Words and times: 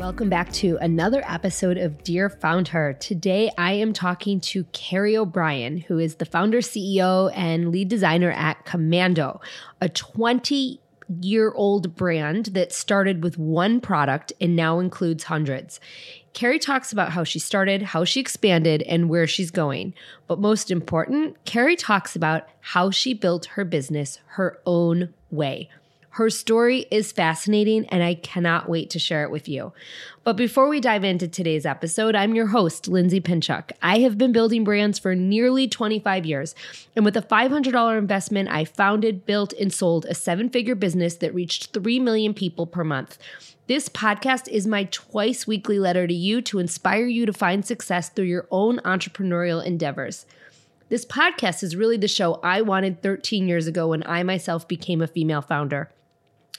Welcome 0.00 0.30
back 0.30 0.50
to 0.54 0.78
another 0.80 1.22
episode 1.28 1.76
of 1.76 2.02
Dear 2.02 2.30
Founder. 2.30 2.94
Today 2.94 3.50
I 3.58 3.72
am 3.72 3.92
talking 3.92 4.40
to 4.40 4.64
Carrie 4.72 5.14
O'Brien, 5.14 5.76
who 5.76 5.98
is 5.98 6.14
the 6.14 6.24
founder, 6.24 6.60
CEO, 6.60 7.30
and 7.36 7.70
lead 7.70 7.88
designer 7.88 8.30
at 8.30 8.64
Commando, 8.64 9.42
a 9.78 9.90
20 9.90 10.80
year 11.20 11.52
old 11.54 11.96
brand 11.96 12.46
that 12.46 12.72
started 12.72 13.22
with 13.22 13.36
one 13.36 13.78
product 13.78 14.32
and 14.40 14.56
now 14.56 14.78
includes 14.78 15.24
hundreds. 15.24 15.80
Carrie 16.32 16.58
talks 16.58 16.92
about 16.92 17.10
how 17.10 17.22
she 17.22 17.38
started, 17.38 17.82
how 17.82 18.02
she 18.02 18.20
expanded, 18.20 18.80
and 18.82 19.10
where 19.10 19.26
she's 19.26 19.50
going. 19.50 19.92
But 20.26 20.40
most 20.40 20.70
important, 20.70 21.44
Carrie 21.44 21.76
talks 21.76 22.16
about 22.16 22.44
how 22.60 22.90
she 22.90 23.12
built 23.12 23.44
her 23.44 23.66
business 23.66 24.18
her 24.28 24.60
own 24.64 25.12
way. 25.30 25.68
Her 26.14 26.28
story 26.28 26.86
is 26.90 27.12
fascinating, 27.12 27.86
and 27.86 28.02
I 28.02 28.14
cannot 28.14 28.68
wait 28.68 28.90
to 28.90 28.98
share 28.98 29.22
it 29.22 29.30
with 29.30 29.48
you. 29.48 29.72
But 30.24 30.36
before 30.36 30.68
we 30.68 30.80
dive 30.80 31.04
into 31.04 31.28
today's 31.28 31.64
episode, 31.64 32.16
I'm 32.16 32.34
your 32.34 32.48
host, 32.48 32.88
Lindsay 32.88 33.20
Pinchuk. 33.20 33.70
I 33.80 34.00
have 34.00 34.18
been 34.18 34.32
building 34.32 34.64
brands 34.64 34.98
for 34.98 35.14
nearly 35.14 35.68
25 35.68 36.26
years, 36.26 36.56
and 36.96 37.04
with 37.04 37.16
a 37.16 37.22
$500 37.22 37.96
investment, 37.96 38.48
I 38.50 38.64
founded, 38.64 39.24
built, 39.24 39.52
and 39.52 39.72
sold 39.72 40.04
a 40.06 40.14
seven 40.14 40.50
figure 40.50 40.74
business 40.74 41.14
that 41.16 41.32
reached 41.32 41.72
3 41.72 42.00
million 42.00 42.34
people 42.34 42.66
per 42.66 42.82
month. 42.82 43.16
This 43.68 43.88
podcast 43.88 44.48
is 44.48 44.66
my 44.66 44.88
twice 44.90 45.46
weekly 45.46 45.78
letter 45.78 46.08
to 46.08 46.14
you 46.14 46.42
to 46.42 46.58
inspire 46.58 47.06
you 47.06 47.24
to 47.24 47.32
find 47.32 47.64
success 47.64 48.08
through 48.08 48.24
your 48.24 48.48
own 48.50 48.78
entrepreneurial 48.80 49.64
endeavors. 49.64 50.26
This 50.88 51.04
podcast 51.04 51.62
is 51.62 51.76
really 51.76 51.96
the 51.96 52.08
show 52.08 52.40
I 52.42 52.62
wanted 52.62 53.00
13 53.00 53.46
years 53.46 53.68
ago 53.68 53.86
when 53.86 54.02
I 54.06 54.24
myself 54.24 54.66
became 54.66 55.00
a 55.00 55.06
female 55.06 55.40
founder. 55.40 55.88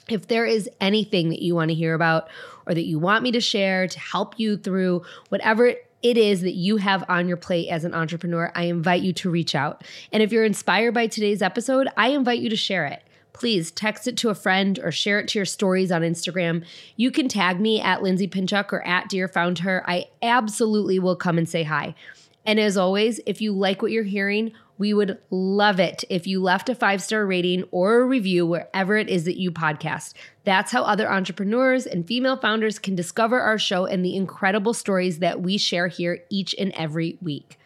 If 0.08 0.26
there 0.26 0.44
is 0.44 0.68
anything 0.80 1.28
that 1.30 1.42
you 1.42 1.54
want 1.54 1.70
to 1.70 1.74
hear 1.74 1.94
about 1.94 2.28
or 2.66 2.74
that 2.74 2.84
you 2.84 2.98
want 2.98 3.22
me 3.22 3.32
to 3.32 3.40
share 3.40 3.86
to 3.86 3.98
help 3.98 4.38
you 4.38 4.56
through 4.56 5.02
whatever 5.28 5.74
it 6.02 6.18
is 6.18 6.40
that 6.40 6.54
you 6.54 6.78
have 6.78 7.04
on 7.08 7.28
your 7.28 7.36
plate 7.36 7.68
as 7.68 7.84
an 7.84 7.94
entrepreneur, 7.94 8.50
I 8.54 8.64
invite 8.64 9.02
you 9.02 9.12
to 9.14 9.30
reach 9.30 9.54
out. 9.54 9.84
And 10.12 10.22
if 10.22 10.32
you're 10.32 10.44
inspired 10.44 10.94
by 10.94 11.06
today's 11.06 11.42
episode, 11.42 11.88
I 11.96 12.08
invite 12.08 12.40
you 12.40 12.50
to 12.50 12.56
share 12.56 12.86
it. 12.86 13.02
Please 13.32 13.70
text 13.70 14.06
it 14.06 14.16
to 14.18 14.28
a 14.28 14.34
friend 14.34 14.78
or 14.82 14.92
share 14.92 15.18
it 15.18 15.28
to 15.28 15.38
your 15.38 15.46
stories 15.46 15.90
on 15.90 16.02
Instagram. 16.02 16.64
You 16.96 17.10
can 17.10 17.28
tag 17.28 17.60
me 17.60 17.80
at 17.80 18.02
Lindsay 18.02 18.28
Pinchuk 18.28 18.72
or 18.72 18.86
at 18.86 19.08
Dear 19.08 19.26
Found 19.28 19.60
Her. 19.60 19.82
I 19.86 20.06
absolutely 20.20 20.98
will 20.98 21.16
come 21.16 21.38
and 21.38 21.48
say 21.48 21.62
hi. 21.62 21.94
And 22.44 22.58
as 22.58 22.76
always, 22.76 23.20
if 23.26 23.40
you 23.40 23.52
like 23.52 23.82
what 23.82 23.92
you're 23.92 24.02
hearing, 24.04 24.52
we 24.78 24.92
would 24.92 25.18
love 25.30 25.78
it 25.78 26.02
if 26.10 26.26
you 26.26 26.42
left 26.42 26.68
a 26.68 26.74
five 26.74 27.02
star 27.02 27.24
rating 27.24 27.64
or 27.70 28.00
a 28.00 28.04
review 28.04 28.44
wherever 28.44 28.96
it 28.96 29.08
is 29.08 29.24
that 29.24 29.38
you 29.38 29.52
podcast. 29.52 30.14
That's 30.44 30.72
how 30.72 30.82
other 30.82 31.10
entrepreneurs 31.10 31.86
and 31.86 32.06
female 32.06 32.36
founders 32.36 32.78
can 32.78 32.96
discover 32.96 33.40
our 33.40 33.58
show 33.58 33.86
and 33.86 34.04
the 34.04 34.16
incredible 34.16 34.74
stories 34.74 35.20
that 35.20 35.40
we 35.40 35.56
share 35.56 35.88
here 35.88 36.24
each 36.30 36.54
and 36.58 36.72
every 36.72 37.16
week. 37.22 37.58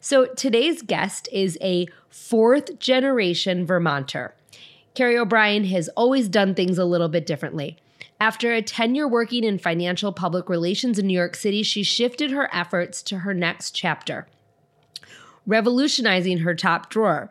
So 0.00 0.26
today's 0.26 0.80
guest 0.80 1.28
is 1.30 1.58
a 1.60 1.86
fourth 2.08 2.78
generation 2.78 3.66
Vermonter. 3.66 4.34
Carrie 4.94 5.18
O'Brien 5.18 5.64
has 5.64 5.88
always 5.90 6.28
done 6.28 6.54
things 6.54 6.78
a 6.78 6.84
little 6.86 7.08
bit 7.08 7.26
differently. 7.26 7.76
After 8.20 8.52
a 8.52 8.60
tenure 8.60 9.08
working 9.08 9.44
in 9.44 9.58
financial 9.58 10.12
public 10.12 10.50
relations 10.50 10.98
in 10.98 11.06
New 11.06 11.16
York 11.16 11.34
City, 11.34 11.62
she 11.62 11.82
shifted 11.82 12.30
her 12.30 12.54
efforts 12.54 13.02
to 13.04 13.20
her 13.20 13.32
next 13.32 13.70
chapter 13.72 14.26
revolutionizing 15.46 16.38
her 16.38 16.54
top 16.54 16.90
drawer. 16.90 17.28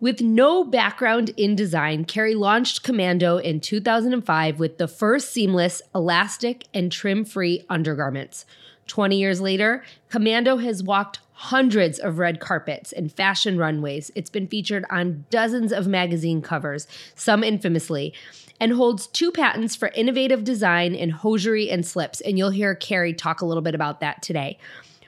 With 0.00 0.20
no 0.20 0.64
background 0.64 1.30
in 1.36 1.54
design, 1.54 2.04
Carrie 2.04 2.34
launched 2.34 2.82
Commando 2.82 3.36
in 3.36 3.60
2005 3.60 4.58
with 4.58 4.78
the 4.78 4.88
first 4.88 5.30
seamless, 5.30 5.82
elastic, 5.94 6.66
and 6.72 6.90
trim 6.90 7.24
free 7.24 7.64
undergarments. 7.68 8.46
20 8.90 9.16
years 9.16 9.40
later, 9.40 9.84
Commando 10.08 10.56
has 10.56 10.82
walked 10.82 11.20
hundreds 11.32 11.98
of 12.00 12.18
red 12.18 12.40
carpets 12.40 12.92
and 12.92 13.10
fashion 13.10 13.56
runways. 13.56 14.10
It's 14.16 14.28
been 14.28 14.48
featured 14.48 14.84
on 14.90 15.24
dozens 15.30 15.72
of 15.72 15.86
magazine 15.86 16.42
covers, 16.42 16.88
some 17.14 17.44
infamously, 17.44 18.12
and 18.58 18.72
holds 18.72 19.06
two 19.06 19.30
patents 19.30 19.76
for 19.76 19.88
innovative 19.94 20.42
design 20.42 20.94
in 20.94 21.10
hosiery 21.10 21.70
and 21.70 21.86
slips. 21.86 22.20
And 22.20 22.36
you'll 22.36 22.50
hear 22.50 22.74
Carrie 22.74 23.14
talk 23.14 23.40
a 23.40 23.46
little 23.46 23.62
bit 23.62 23.76
about 23.76 24.00
that 24.00 24.22
today. 24.22 24.58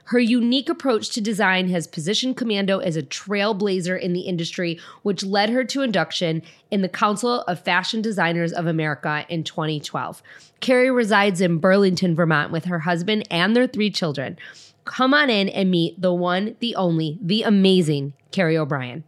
Her 0.04 0.18
unique 0.18 0.68
approach 0.68 1.10
to 1.10 1.20
design 1.20 1.68
has 1.70 1.86
positioned 1.86 2.36
Commando 2.36 2.78
as 2.78 2.96
a 2.96 3.02
trailblazer 3.02 3.98
in 4.00 4.12
the 4.12 4.22
industry, 4.22 4.78
which 5.02 5.24
led 5.24 5.50
her 5.50 5.64
to 5.64 5.82
induction 5.82 6.42
in 6.70 6.82
the 6.82 6.88
Council 6.88 7.42
of 7.42 7.60
Fashion 7.60 8.02
Designers 8.02 8.52
of 8.52 8.66
America 8.66 9.24
in 9.28 9.44
2012. 9.44 10.22
Carrie 10.60 10.90
resides 10.90 11.40
in 11.40 11.58
Burlington, 11.58 12.14
Vermont 12.14 12.50
with 12.50 12.64
her 12.64 12.80
husband 12.80 13.26
and 13.30 13.54
their 13.54 13.66
three 13.66 13.90
children. 13.90 14.38
Come 14.84 15.14
on 15.14 15.30
in 15.30 15.48
and 15.48 15.70
meet 15.70 16.00
the 16.00 16.12
one, 16.12 16.56
the 16.58 16.74
only, 16.74 17.18
the 17.22 17.42
amazing 17.42 18.14
Carrie 18.32 18.58
O'Brien. 18.58 19.04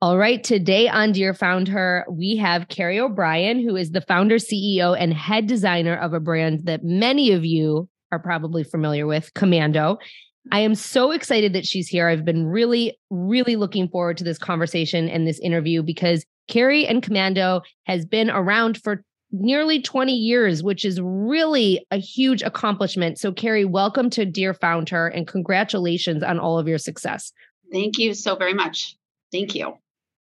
All 0.00 0.18
right, 0.18 0.44
today 0.44 0.86
on 0.86 1.12
Dear 1.12 1.32
Found 1.34 1.68
Her, 1.68 2.04
we 2.10 2.36
have 2.36 2.68
Carrie 2.68 3.00
O'Brien, 3.00 3.60
who 3.60 3.74
is 3.74 3.90
the 3.90 4.02
founder, 4.02 4.36
CEO, 4.36 4.94
and 4.98 5.14
head 5.14 5.46
designer 5.46 5.96
of 5.96 6.12
a 6.12 6.20
brand 6.20 6.66
that 6.66 6.84
many 6.84 7.32
of 7.32 7.44
you 7.44 7.88
are 8.14 8.18
probably 8.20 8.62
familiar 8.64 9.06
with, 9.06 9.34
Commando. 9.34 9.98
I 10.52 10.60
am 10.60 10.74
so 10.74 11.10
excited 11.10 11.52
that 11.54 11.66
she's 11.66 11.88
here. 11.88 12.08
I've 12.08 12.24
been 12.24 12.46
really, 12.46 12.98
really 13.10 13.56
looking 13.56 13.88
forward 13.88 14.18
to 14.18 14.24
this 14.24 14.38
conversation 14.38 15.08
and 15.08 15.26
this 15.26 15.40
interview 15.40 15.82
because 15.82 16.24
Carrie 16.48 16.86
and 16.86 17.02
Commando 17.02 17.62
has 17.84 18.04
been 18.04 18.30
around 18.30 18.80
for 18.82 19.02
nearly 19.32 19.82
20 19.82 20.12
years, 20.12 20.62
which 20.62 20.84
is 20.84 21.00
really 21.02 21.84
a 21.90 21.96
huge 21.96 22.42
accomplishment. 22.42 23.18
So, 23.18 23.32
Carrie, 23.32 23.64
welcome 23.64 24.10
to 24.10 24.24
Dear 24.24 24.54
Found 24.54 24.88
Her 24.90 25.08
and 25.08 25.26
congratulations 25.26 26.22
on 26.22 26.38
all 26.38 26.58
of 26.58 26.68
your 26.68 26.78
success. 26.78 27.32
Thank 27.72 27.98
you 27.98 28.14
so 28.14 28.36
very 28.36 28.54
much. 28.54 28.96
Thank 29.32 29.54
you. 29.54 29.74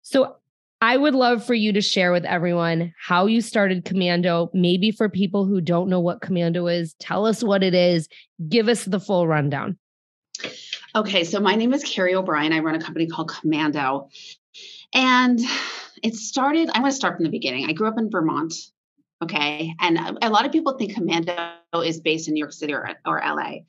So, 0.03 0.37
I 0.81 0.97
would 0.97 1.13
love 1.13 1.45
for 1.45 1.53
you 1.53 1.71
to 1.73 1.81
share 1.81 2.11
with 2.11 2.25
everyone 2.25 2.91
how 2.99 3.27
you 3.27 3.41
started 3.41 3.85
Commando. 3.85 4.49
Maybe 4.51 4.89
for 4.89 5.09
people 5.09 5.45
who 5.45 5.61
don't 5.61 5.89
know 5.89 5.99
what 5.99 6.21
Commando 6.21 6.65
is, 6.65 6.95
tell 6.95 7.27
us 7.27 7.43
what 7.43 7.63
it 7.63 7.75
is. 7.75 8.09
Give 8.49 8.67
us 8.67 8.85
the 8.85 8.99
full 8.99 9.27
rundown. 9.27 9.77
Okay, 10.95 11.23
so 11.23 11.39
my 11.39 11.53
name 11.53 11.71
is 11.73 11.83
Carrie 11.83 12.15
O'Brien. 12.15 12.51
I 12.51 12.59
run 12.59 12.73
a 12.73 12.81
company 12.81 13.05
called 13.05 13.29
Commando. 13.29 14.09
And 14.91 15.39
it 16.03 16.15
started, 16.15 16.69
I 16.73 16.81
want 16.81 16.91
to 16.91 16.95
start 16.95 17.15
from 17.15 17.25
the 17.25 17.31
beginning. 17.31 17.69
I 17.69 17.73
grew 17.73 17.87
up 17.87 17.99
in 17.99 18.09
Vermont. 18.09 18.53
Okay. 19.23 19.75
And 19.79 20.17
a 20.23 20.31
lot 20.31 20.47
of 20.47 20.51
people 20.51 20.77
think 20.77 20.95
Commando 20.95 21.53
is 21.85 21.99
based 21.99 22.27
in 22.27 22.33
New 22.33 22.39
York 22.39 22.53
City 22.53 22.73
or, 22.73 22.89
or 23.05 23.21
LA, 23.23 23.59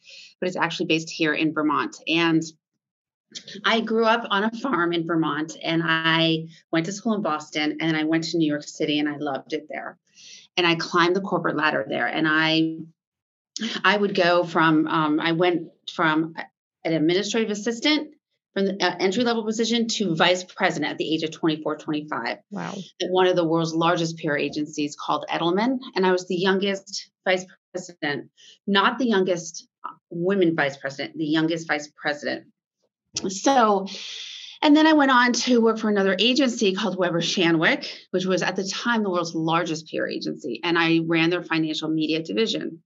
but 0.41 0.49
it's 0.49 0.57
actually 0.57 0.87
based 0.87 1.11
here 1.11 1.35
in 1.35 1.53
Vermont. 1.53 1.95
And 2.09 2.43
I 3.65 3.81
grew 3.81 4.05
up 4.05 4.27
on 4.31 4.45
a 4.45 4.51
farm 4.51 4.93
in 4.93 5.07
Vermont 5.07 5.57
and 5.63 5.83
I 5.85 6.47
went 6.71 6.87
to 6.87 6.93
school 6.93 7.15
in 7.15 7.23
Boston 7.23 7.79
and 7.81 7.97
I 7.97 8.05
went 8.05 8.25
to 8.25 8.39
New 8.39 8.49
York 8.49 8.65
City 8.65 8.99
and 8.99 9.09
I 9.09 9.17
loved 9.17 9.53
it 9.53 9.67
there. 9.69 9.99
And 10.57 10.67
I 10.67 10.75
climbed 10.75 11.17
the 11.17 11.21
corporate 11.21 11.57
ladder 11.57 11.85
there 11.89 12.07
and 12.07 12.27
I 12.29 12.79
I 13.85 13.97
would 13.97 14.15
go 14.15 14.45
from 14.45 14.87
um, 14.87 15.21
I 15.21 15.33
went 15.33 15.69
from 15.95 16.35
an 16.85 16.93
administrative 16.93 17.51
assistant 17.51 18.11
from 18.55 18.67
the 18.67 18.83
uh, 18.83 18.97
entry 18.99 19.25
level 19.25 19.45
position 19.45 19.89
to 19.89 20.15
vice 20.15 20.45
president 20.45 20.91
at 20.91 20.99
the 20.99 21.15
age 21.15 21.23
of 21.23 21.31
24 21.31 21.77
25 21.77 22.39
wow 22.51 22.75
at 23.01 23.11
one 23.11 23.27
of 23.27 23.37
the 23.37 23.47
world's 23.47 23.75
largest 23.75 24.19
PR 24.19 24.37
agencies 24.37 24.97
called 24.99 25.25
Edelman 25.31 25.79
and 25.95 26.07
I 26.07 26.13
was 26.13 26.27
the 26.27 26.37
youngest 26.37 27.11
vice 27.25 27.47
president 27.73 28.31
not 28.67 28.99
the 28.99 29.07
youngest 29.07 29.69
women 30.11 30.55
vice 30.55 30.77
president, 30.77 31.17
the 31.17 31.25
youngest 31.25 31.67
vice 31.67 31.91
president. 31.97 32.47
So, 33.29 33.87
and 34.63 34.77
then 34.77 34.87
I 34.87 34.93
went 34.93 35.11
on 35.11 35.33
to 35.33 35.61
work 35.61 35.79
for 35.79 35.91
another 35.91 36.17
agency 36.19 36.75
called 36.75 36.97
Weber 36.97 37.21
Shandwick, 37.21 37.87
which 38.11 38.25
was 38.25 38.43
at 38.43 38.57
the 38.57 38.65
time 38.65 39.03
the 39.03 39.11
world's 39.11 39.35
largest 39.35 39.91
PR 39.91 40.07
agency. 40.07 40.61
And 40.63 40.79
I 40.79 41.01
ran 41.07 41.31
their 41.31 41.43
financial 41.43 41.89
media 41.89 42.23
division. 42.23 42.83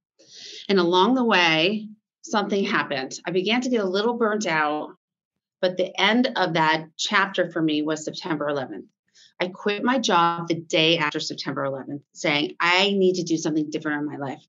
And 0.69 0.79
along 0.79 1.15
the 1.15 1.25
way, 1.25 1.89
something 2.23 2.65
happened. 2.65 3.21
I 3.25 3.31
began 3.31 3.61
to 3.61 3.71
get 3.71 3.85
a 3.85 3.89
little 3.89 4.15
burnt 4.15 4.47
out, 4.47 4.91
but 5.61 5.77
the 5.77 5.93
end 6.01 6.33
of 6.37 6.55
that 6.55 6.87
chapter 6.97 7.51
for 7.51 7.63
me 7.63 7.83
was 7.83 8.05
September 8.05 8.49
11th. 8.51 8.87
I 9.41 9.49
quit 9.49 9.85
my 9.85 9.99
job 9.99 10.49
the 10.49 10.55
day 10.55 10.99
after 10.99 11.21
September 11.21 11.63
11th, 11.65 12.03
saying, 12.13 12.57
I 12.59 12.91
need 12.91 13.17
to 13.17 13.23
do 13.23 13.37
something 13.37 13.71
different 13.71 14.01
in 14.01 14.07
my 14.07 14.17
life. 14.17 14.43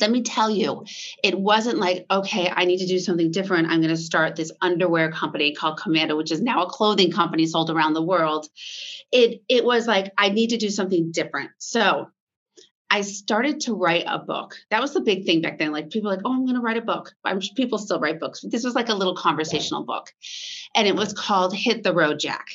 Let 0.00 0.10
me 0.10 0.22
tell 0.22 0.50
you, 0.50 0.84
it 1.22 1.38
wasn't 1.38 1.78
like, 1.78 2.06
okay, 2.10 2.50
I 2.54 2.64
need 2.64 2.78
to 2.78 2.86
do 2.86 2.98
something 2.98 3.30
different. 3.30 3.68
I'm 3.68 3.80
going 3.80 3.94
to 3.94 3.96
start 3.96 4.36
this 4.36 4.52
underwear 4.60 5.10
company 5.10 5.54
called 5.54 5.78
Commando, 5.80 6.16
which 6.16 6.32
is 6.32 6.40
now 6.40 6.64
a 6.64 6.70
clothing 6.70 7.12
company 7.12 7.46
sold 7.46 7.70
around 7.70 7.94
the 7.94 8.02
world. 8.02 8.48
It 9.10 9.42
it 9.48 9.64
was 9.64 9.86
like 9.86 10.12
I 10.16 10.30
need 10.30 10.50
to 10.50 10.56
do 10.56 10.70
something 10.70 11.12
different. 11.12 11.50
So 11.58 12.08
I 12.90 13.00
started 13.00 13.60
to 13.60 13.74
write 13.74 14.04
a 14.06 14.18
book. 14.18 14.54
That 14.70 14.82
was 14.82 14.92
the 14.92 15.00
big 15.00 15.24
thing 15.24 15.40
back 15.40 15.58
then. 15.58 15.72
Like 15.72 15.90
people 15.90 16.10
like, 16.10 16.20
oh, 16.24 16.32
I'm 16.32 16.44
going 16.44 16.56
to 16.56 16.60
write 16.60 16.76
a 16.76 16.82
book. 16.82 17.12
I'm 17.24 17.40
people 17.56 17.78
still 17.78 18.00
write 18.00 18.20
books. 18.20 18.42
This 18.42 18.64
was 18.64 18.74
like 18.74 18.90
a 18.90 18.94
little 18.94 19.16
conversational 19.16 19.84
book, 19.84 20.12
and 20.74 20.86
it 20.86 20.94
was 20.94 21.12
called 21.12 21.54
Hit 21.54 21.82
the 21.82 21.94
Road, 21.94 22.18
Jack 22.20 22.46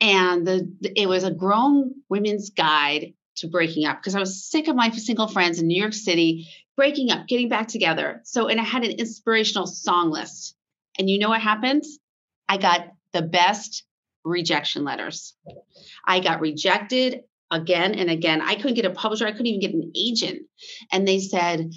and 0.00 0.46
the, 0.46 0.92
it 0.94 1.08
was 1.08 1.24
a 1.24 1.30
grown 1.30 1.94
women's 2.08 2.50
guide 2.50 3.14
to 3.36 3.48
breaking 3.48 3.86
up 3.86 3.98
because 3.98 4.14
I 4.14 4.20
was 4.20 4.44
sick 4.44 4.68
of 4.68 4.76
my 4.76 4.90
single 4.90 5.28
friends 5.28 5.60
in 5.60 5.66
New 5.66 5.80
York 5.80 5.94
City 5.94 6.48
breaking 6.76 7.10
up, 7.10 7.26
getting 7.26 7.48
back 7.48 7.68
together. 7.68 8.20
So, 8.24 8.48
and 8.48 8.60
I 8.60 8.64
had 8.64 8.84
an 8.84 8.92
inspirational 8.92 9.66
song 9.66 10.10
list. 10.10 10.54
And 10.98 11.08
you 11.08 11.18
know 11.18 11.30
what 11.30 11.40
happened? 11.40 11.84
I 12.48 12.58
got 12.58 12.88
the 13.12 13.22
best 13.22 13.84
rejection 14.24 14.84
letters. 14.84 15.34
I 16.06 16.20
got 16.20 16.40
rejected 16.40 17.22
again 17.50 17.94
and 17.94 18.10
again. 18.10 18.40
I 18.42 18.56
couldn't 18.56 18.74
get 18.74 18.84
a 18.84 18.90
publisher, 18.90 19.26
I 19.26 19.32
couldn't 19.32 19.46
even 19.46 19.60
get 19.60 19.74
an 19.74 19.92
agent. 19.96 20.42
And 20.92 21.06
they 21.06 21.20
said, 21.20 21.70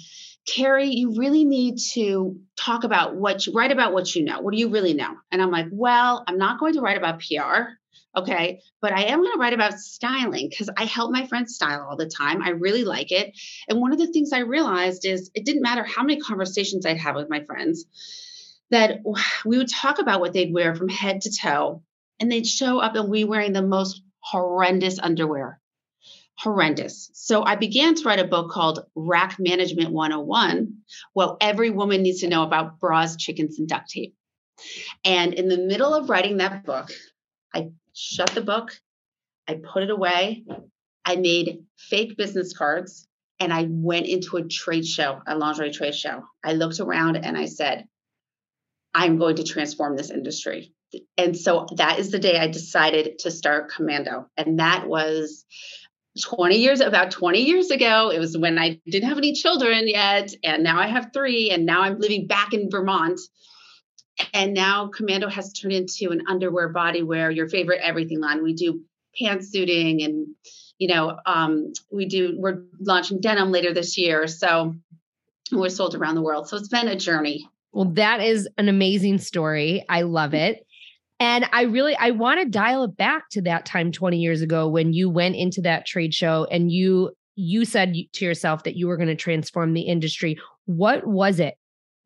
Carrie, 0.46 0.90
you 0.90 1.14
really 1.16 1.44
need 1.44 1.78
to 1.92 2.40
talk 2.56 2.84
about 2.84 3.14
what 3.14 3.46
you 3.46 3.52
write 3.52 3.70
about 3.70 3.92
what 3.92 4.14
you 4.14 4.24
know. 4.24 4.40
What 4.40 4.52
do 4.52 4.58
you 4.58 4.70
really 4.70 4.94
know? 4.94 5.14
And 5.30 5.40
I'm 5.40 5.50
like, 5.50 5.66
well, 5.70 6.24
I'm 6.26 6.38
not 6.38 6.58
going 6.58 6.74
to 6.74 6.80
write 6.80 6.96
about 6.96 7.20
PR. 7.20 7.76
Okay. 8.16 8.60
But 8.80 8.92
I 8.92 9.04
am 9.04 9.20
going 9.20 9.32
to 9.32 9.38
write 9.38 9.52
about 9.52 9.78
styling 9.78 10.48
because 10.48 10.68
I 10.76 10.84
help 10.84 11.12
my 11.12 11.26
friends 11.26 11.54
style 11.54 11.86
all 11.88 11.96
the 11.96 12.08
time. 12.08 12.42
I 12.42 12.50
really 12.50 12.84
like 12.84 13.12
it. 13.12 13.38
And 13.68 13.80
one 13.80 13.92
of 13.92 13.98
the 13.98 14.08
things 14.08 14.32
I 14.32 14.40
realized 14.40 15.04
is 15.06 15.30
it 15.34 15.44
didn't 15.44 15.62
matter 15.62 15.84
how 15.84 16.02
many 16.02 16.20
conversations 16.20 16.84
I'd 16.84 16.98
have 16.98 17.14
with 17.14 17.30
my 17.30 17.44
friends, 17.44 17.84
that 18.70 19.00
we 19.44 19.58
would 19.58 19.70
talk 19.70 19.98
about 19.98 20.20
what 20.20 20.32
they'd 20.32 20.52
wear 20.52 20.74
from 20.74 20.88
head 20.88 21.22
to 21.22 21.30
toe. 21.30 21.82
And 22.18 22.30
they'd 22.30 22.46
show 22.46 22.80
up 22.80 22.96
and 22.96 23.08
we 23.08 23.24
wearing 23.24 23.54
the 23.54 23.62
most 23.62 24.02
horrendous 24.18 24.98
underwear. 24.98 25.58
Horrendous. 26.36 27.10
So 27.14 27.42
I 27.42 27.56
began 27.56 27.94
to 27.94 28.04
write 28.04 28.18
a 28.18 28.26
book 28.26 28.50
called 28.50 28.84
Rack 28.94 29.36
Management 29.38 29.90
101, 29.90 30.78
what 31.12 31.38
every 31.40 31.70
woman 31.70 32.02
needs 32.02 32.20
to 32.20 32.28
know 32.28 32.42
about 32.42 32.78
bras, 32.78 33.16
chickens, 33.16 33.58
and 33.58 33.68
duct 33.68 33.88
tape. 33.88 34.14
And 35.04 35.32
in 35.34 35.48
the 35.48 35.58
middle 35.58 35.94
of 35.94 36.10
writing 36.10 36.38
that 36.38 36.64
book, 36.64 36.90
I 37.54 37.70
shut 37.94 38.30
the 38.30 38.40
book, 38.40 38.72
I 39.48 39.54
put 39.54 39.82
it 39.82 39.90
away, 39.90 40.44
I 41.04 41.16
made 41.16 41.64
fake 41.76 42.16
business 42.16 42.52
cards, 42.52 43.06
and 43.38 43.52
I 43.52 43.66
went 43.68 44.06
into 44.06 44.36
a 44.36 44.46
trade 44.46 44.86
show, 44.86 45.22
a 45.26 45.36
lingerie 45.36 45.72
trade 45.72 45.94
show. 45.94 46.24
I 46.44 46.52
looked 46.52 46.78
around 46.78 47.16
and 47.16 47.36
I 47.36 47.46
said, 47.46 47.86
I'm 48.94 49.18
going 49.18 49.36
to 49.36 49.44
transform 49.44 49.96
this 49.96 50.10
industry. 50.10 50.74
And 51.16 51.36
so 51.36 51.66
that 51.76 51.98
is 51.98 52.10
the 52.10 52.18
day 52.18 52.38
I 52.38 52.48
decided 52.48 53.20
to 53.20 53.30
start 53.30 53.70
Commando. 53.70 54.26
And 54.36 54.58
that 54.58 54.86
was 54.86 55.44
20 56.22 56.56
years, 56.56 56.80
about 56.80 57.12
20 57.12 57.40
years 57.40 57.70
ago. 57.70 58.10
It 58.10 58.18
was 58.18 58.36
when 58.36 58.58
I 58.58 58.80
didn't 58.86 59.08
have 59.08 59.18
any 59.18 59.32
children 59.32 59.86
yet. 59.86 60.32
And 60.42 60.64
now 60.64 60.78
I 60.78 60.88
have 60.88 61.10
three. 61.14 61.50
And 61.50 61.64
now 61.64 61.82
I'm 61.82 61.98
living 61.98 62.26
back 62.26 62.52
in 62.52 62.70
Vermont 62.70 63.20
and 64.32 64.54
now 64.54 64.88
Commando 64.88 65.28
has 65.28 65.52
turned 65.52 65.72
into 65.72 66.10
an 66.10 66.22
underwear 66.28 66.72
bodywear, 66.72 67.34
your 67.34 67.48
favorite 67.48 67.80
everything 67.82 68.20
line. 68.20 68.42
We 68.42 68.54
do 68.54 68.82
pantsuiting 69.20 70.04
and 70.04 70.28
you 70.78 70.88
know, 70.88 71.18
um, 71.26 71.72
we 71.92 72.06
do 72.06 72.34
we're 72.38 72.62
launching 72.80 73.20
denim 73.20 73.52
later 73.52 73.74
this 73.74 73.98
year. 73.98 74.26
So 74.26 74.74
we're 75.52 75.68
sold 75.68 75.94
around 75.94 76.14
the 76.14 76.22
world. 76.22 76.48
So 76.48 76.56
it's 76.56 76.68
been 76.68 76.88
a 76.88 76.96
journey. 76.96 77.46
Well, 77.72 77.90
that 77.92 78.20
is 78.20 78.48
an 78.56 78.68
amazing 78.68 79.18
story. 79.18 79.84
I 79.88 80.02
love 80.02 80.32
it. 80.32 80.66
And 81.20 81.46
I 81.52 81.62
really 81.62 81.94
I 81.96 82.12
want 82.12 82.40
to 82.40 82.48
dial 82.48 82.84
it 82.84 82.96
back 82.96 83.28
to 83.32 83.42
that 83.42 83.66
time 83.66 83.92
20 83.92 84.16
years 84.16 84.40
ago 84.40 84.68
when 84.68 84.94
you 84.94 85.10
went 85.10 85.36
into 85.36 85.60
that 85.62 85.86
trade 85.86 86.14
show 86.14 86.46
and 86.50 86.72
you 86.72 87.10
you 87.36 87.64
said 87.66 87.94
to 88.14 88.24
yourself 88.24 88.64
that 88.64 88.76
you 88.76 88.88
were 88.88 88.96
going 88.96 89.08
to 89.08 89.14
transform 89.14 89.74
the 89.74 89.82
industry. 89.82 90.38
What 90.64 91.06
was 91.06 91.40
it 91.40 91.54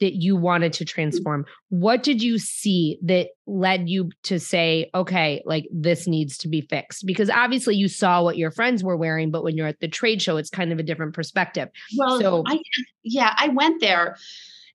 that 0.04 0.20
you 0.20 0.36
wanted 0.36 0.74
to 0.74 0.84
transform? 0.84 1.46
What 1.70 2.02
did 2.02 2.22
you 2.22 2.36
see 2.38 2.98
that 3.04 3.28
led 3.46 3.88
you 3.88 4.10
to 4.24 4.38
say, 4.38 4.90
okay, 4.94 5.42
like 5.46 5.66
this 5.72 6.06
needs 6.06 6.36
to 6.38 6.48
be 6.48 6.60
fixed? 6.60 7.06
Because 7.06 7.30
obviously 7.30 7.74
you 7.74 7.88
saw 7.88 8.22
what 8.22 8.36
your 8.36 8.50
friends 8.50 8.84
were 8.84 8.98
wearing, 8.98 9.30
but 9.30 9.42
when 9.42 9.56
you're 9.56 9.66
at 9.66 9.80
the 9.80 9.88
trade 9.88 10.20
show, 10.20 10.36
it's 10.36 10.50
kind 10.50 10.72
of 10.72 10.78
a 10.78 10.82
different 10.82 11.14
perspective. 11.14 11.70
Well, 11.96 12.20
so 12.20 12.42
I, 12.46 12.60
yeah, 13.02 13.34
I 13.34 13.48
went 13.48 13.80
there. 13.80 14.18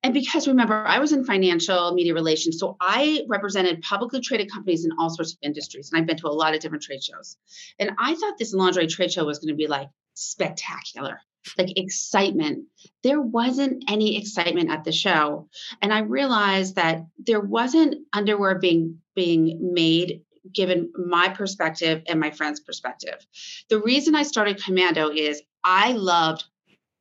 And 0.02 0.16
because 0.16 0.48
remember, 0.48 0.84
I 0.88 0.98
was 0.98 1.12
in 1.12 1.24
financial 1.24 1.94
media 1.94 2.16
relations. 2.16 2.58
So 2.58 2.76
I 2.82 3.26
represented 3.28 3.84
publicly 3.84 4.22
traded 4.22 4.52
companies 4.52 4.84
in 4.84 4.92
all 4.98 5.12
sorts 5.12 5.34
of 5.34 5.38
industries. 5.44 5.92
And 5.92 6.02
I've 6.02 6.08
been 6.08 6.18
to 6.18 6.28
a 6.28 6.30
lot 6.30 6.56
of 6.56 6.60
different 6.60 6.84
trade 6.84 7.04
shows. 7.04 7.38
And 7.78 7.92
I 8.00 8.16
thought 8.16 8.40
this 8.40 8.54
lingerie 8.54 8.88
trade 8.88 9.12
show 9.12 9.26
was 9.26 9.38
going 9.38 9.50
to 9.50 9.56
be 9.56 9.68
like 9.68 9.90
spectacular 10.16 11.22
like 11.58 11.78
excitement. 11.78 12.66
There 13.04 13.22
wasn't 13.22 13.84
any 13.88 14.18
excitement 14.18 14.70
at 14.70 14.84
the 14.84 14.92
show. 14.92 15.48
And 15.82 15.94
I 15.94 16.00
realized 16.00 16.76
that 16.76 17.06
there 17.18 17.40
wasn't 17.40 17.96
underwear 18.14 18.60
being 18.60 19.00
being 19.16 19.74
made 19.74 20.22
given 20.54 20.92
my 20.96 21.30
perspective 21.30 22.04
and 22.08 22.20
my 22.20 22.32
friend's 22.32 22.60
perspective. 22.60 23.26
The 23.70 23.80
reason 23.80 24.16
I 24.16 24.24
started 24.24 24.64
Commando 24.64 25.10
is 25.10 25.42
I 25.64 25.94
loved 25.94 26.46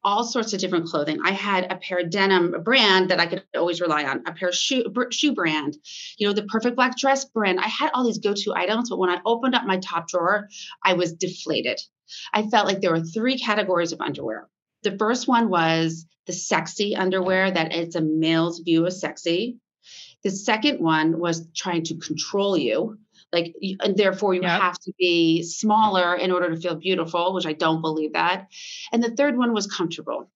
all 0.04 0.24
sorts 0.24 0.52
of 0.52 0.60
different 0.60 0.86
clothing. 0.86 1.18
I 1.24 1.32
had 1.32 1.70
a 1.70 1.76
pair 1.76 1.98
of 1.98 2.10
denim 2.10 2.62
brand 2.62 3.10
that 3.10 3.20
I 3.20 3.26
could 3.26 3.44
always 3.56 3.80
rely 3.80 4.04
on, 4.04 4.22
a 4.26 4.32
pair 4.32 4.49
of 4.49 4.54
shoe 4.54 4.84
shoe 5.11 5.34
brand, 5.34 5.76
you 6.18 6.26
know, 6.26 6.32
the 6.32 6.44
perfect 6.44 6.76
black 6.76 6.96
dress 6.96 7.25
brand. 7.25 7.58
I 7.61 7.68
had 7.68 7.90
all 7.92 8.04
these 8.04 8.18
go-to 8.18 8.54
items, 8.54 8.90
but 8.90 8.99
when 8.99 9.11
I 9.11 9.20
opened 9.26 9.54
up 9.54 9.64
my 9.64 9.78
top 9.78 10.08
drawer, 10.08 10.49
I 10.84 10.94
was 10.94 11.12
deflated. 11.12 11.80
I 12.32 12.46
felt 12.49 12.66
like 12.66 12.80
there 12.80 12.92
were 12.92 13.02
three 13.02 13.38
categories 13.38 13.92
of 13.92 14.00
underwear. 14.00 14.49
The 14.82 14.96
first 14.96 15.28
one 15.28 15.50
was 15.50 16.06
the 16.26 16.32
sexy 16.32 16.94
underwear, 16.94 17.50
that 17.50 17.75
it's 17.75 17.96
a 17.96 18.00
male's 18.00 18.61
view 18.61 18.87
of 18.87 18.92
sexy. 18.92 19.58
The 20.25 20.30
second 20.30 20.80
one 20.80 21.18
was 21.18 21.46
trying 21.54 21.84
to 21.84 21.96
control 21.96 22.56
you, 22.56 22.98
like, 23.32 23.54
and 23.80 23.96
therefore 23.96 24.34
you 24.34 24.42
yep. 24.42 24.60
have 24.60 24.78
to 24.80 24.92
be 24.98 25.42
smaller 25.42 26.14
in 26.14 26.32
order 26.32 26.50
to 26.50 26.60
feel 26.60 26.75
beautiful, 26.75 27.34
which 27.34 27.46
I 27.46 27.52
don't 27.52 27.82
believe 27.82 28.14
that. 28.14 28.48
And 28.92 29.02
the 29.02 29.14
third 29.14 29.37
one 29.37 29.52
was 29.52 29.66
comfortable. 29.66 30.30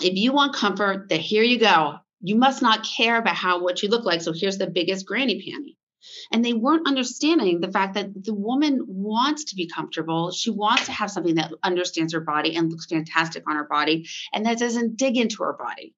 If 0.00 0.16
you 0.16 0.32
want 0.32 0.54
comfort, 0.54 1.08
then 1.08 1.20
here 1.20 1.42
you 1.42 1.58
go. 1.58 1.96
You 2.20 2.36
must 2.36 2.62
not 2.62 2.84
care 2.84 3.16
about 3.16 3.34
how 3.34 3.62
what 3.62 3.82
you 3.82 3.88
look 3.88 4.04
like. 4.04 4.22
So 4.22 4.32
here's 4.32 4.58
the 4.58 4.66
biggest 4.66 5.06
granny 5.06 5.36
panty. 5.36 5.76
And 6.32 6.44
they 6.44 6.52
weren't 6.52 6.86
understanding 6.86 7.60
the 7.60 7.70
fact 7.70 7.94
that 7.94 8.24
the 8.24 8.34
woman 8.34 8.84
wants 8.86 9.44
to 9.46 9.56
be 9.56 9.68
comfortable. 9.68 10.30
She 10.30 10.50
wants 10.50 10.86
to 10.86 10.92
have 10.92 11.10
something 11.10 11.34
that 11.34 11.52
understands 11.62 12.14
her 12.14 12.20
body 12.20 12.56
and 12.56 12.70
looks 12.70 12.86
fantastic 12.86 13.44
on 13.48 13.56
her 13.56 13.64
body 13.64 14.08
and 14.32 14.46
that 14.46 14.58
doesn't 14.58 14.96
dig 14.96 15.16
into 15.16 15.42
her 15.42 15.52
body. 15.52 15.94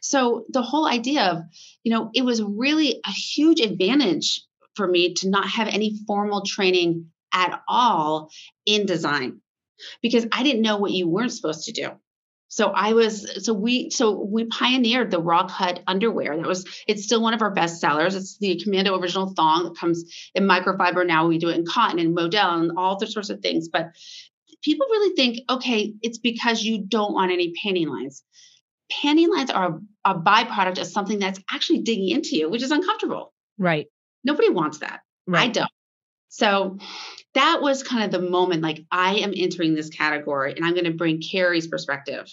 So 0.00 0.44
the 0.48 0.62
whole 0.62 0.86
idea 0.86 1.22
of, 1.22 1.42
you 1.82 1.92
know, 1.92 2.10
it 2.14 2.24
was 2.24 2.42
really 2.42 3.00
a 3.06 3.10
huge 3.10 3.60
advantage 3.60 4.42
for 4.74 4.86
me 4.86 5.14
to 5.14 5.28
not 5.28 5.48
have 5.48 5.68
any 5.68 5.98
formal 6.06 6.42
training 6.46 7.10
at 7.32 7.60
all 7.68 8.30
in 8.66 8.86
design 8.86 9.40
because 10.02 10.26
I 10.32 10.42
didn't 10.42 10.62
know 10.62 10.76
what 10.76 10.92
you 10.92 11.08
weren't 11.08 11.32
supposed 11.32 11.64
to 11.64 11.72
do. 11.72 11.90
So 12.48 12.68
I 12.68 12.92
was 12.92 13.44
so 13.44 13.52
we 13.52 13.90
so 13.90 14.12
we 14.12 14.44
pioneered 14.44 15.10
the 15.10 15.20
raw 15.20 15.48
cut 15.48 15.82
underwear. 15.88 16.36
That 16.36 16.46
was 16.46 16.64
it's 16.86 17.02
still 17.02 17.20
one 17.20 17.34
of 17.34 17.42
our 17.42 17.50
best 17.50 17.80
sellers. 17.80 18.14
It's 18.14 18.38
the 18.38 18.60
Commando 18.62 18.96
original 18.96 19.34
thong 19.34 19.64
that 19.64 19.76
comes 19.76 20.04
in 20.36 20.44
microfiber. 20.44 21.04
Now 21.04 21.26
we 21.26 21.38
do 21.38 21.48
it 21.48 21.56
in 21.56 21.66
cotton 21.66 21.98
and 21.98 22.14
modal 22.14 22.60
and 22.60 22.72
all 22.76 22.96
the 22.96 23.08
sorts 23.08 23.30
of 23.30 23.40
things. 23.40 23.68
But 23.68 23.90
people 24.62 24.86
really 24.88 25.16
think, 25.16 25.38
okay, 25.50 25.94
it's 26.00 26.18
because 26.18 26.62
you 26.62 26.84
don't 26.86 27.12
want 27.12 27.32
any 27.32 27.52
panty 27.64 27.88
lines. 27.88 28.22
Panty 28.92 29.28
lines 29.28 29.50
are 29.50 29.78
a, 30.04 30.12
a 30.12 30.18
byproduct 30.18 30.80
of 30.80 30.86
something 30.86 31.18
that's 31.18 31.40
actually 31.50 31.80
digging 31.80 32.10
into 32.10 32.36
you, 32.36 32.50
which 32.50 32.62
is 32.62 32.70
uncomfortable. 32.70 33.32
Right. 33.58 33.86
Nobody 34.24 34.50
wants 34.50 34.78
that. 34.78 35.00
Right. 35.26 35.48
I 35.48 35.48
don't. 35.48 35.70
So 36.28 36.78
that 37.34 37.60
was 37.62 37.82
kind 37.82 38.04
of 38.04 38.10
the 38.10 38.28
moment 38.28 38.62
like 38.62 38.84
I 38.90 39.16
am 39.16 39.32
entering 39.36 39.74
this 39.74 39.88
category 39.88 40.54
and 40.54 40.64
I'm 40.64 40.72
going 40.72 40.84
to 40.84 40.90
bring 40.90 41.20
Carrie's 41.20 41.68
perspective 41.68 42.28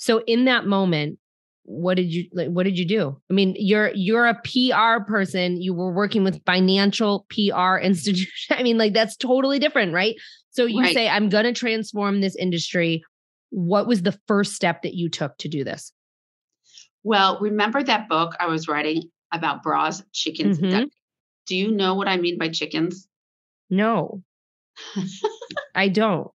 so 0.00 0.22
in 0.26 0.46
that 0.46 0.66
moment, 0.66 1.18
what 1.64 1.96
did 1.96 2.10
you 2.10 2.24
like 2.32 2.48
what 2.48 2.64
did 2.64 2.76
you 2.76 2.86
do 2.86 3.20
i 3.30 3.34
mean 3.34 3.54
you're 3.56 3.92
you're 3.94 4.26
a 4.26 4.34
pr 4.34 5.04
person 5.04 5.60
you 5.60 5.74
were 5.74 5.92
working 5.92 6.24
with 6.24 6.42
financial 6.44 7.26
pr 7.28 7.76
institution 7.82 8.56
i 8.58 8.62
mean 8.62 8.78
like 8.78 8.94
that's 8.94 9.14
totally 9.14 9.58
different 9.58 9.92
right 9.92 10.16
so 10.50 10.64
you 10.64 10.80
right. 10.80 10.94
say 10.94 11.06
i'm 11.06 11.28
going 11.28 11.44
to 11.44 11.52
transform 11.52 12.22
this 12.22 12.34
industry 12.34 13.04
what 13.50 13.86
was 13.86 14.02
the 14.02 14.18
first 14.26 14.54
step 14.54 14.82
that 14.82 14.94
you 14.94 15.08
took 15.08 15.36
to 15.38 15.48
do 15.48 15.64
this 15.64 15.92
well 17.02 17.38
remember 17.40 17.82
that 17.82 18.08
book 18.08 18.34
i 18.40 18.46
was 18.46 18.68
writing 18.68 19.02
about 19.32 19.62
bras 19.62 20.02
chickens 20.12 20.58
mm-hmm. 20.58 20.84
do 21.46 21.56
you 21.56 21.70
know 21.70 21.94
what 21.94 22.08
i 22.08 22.16
mean 22.16 22.38
by 22.38 22.48
chickens 22.48 23.08
no 23.68 24.22
i 25.74 25.88
don't 25.88 26.30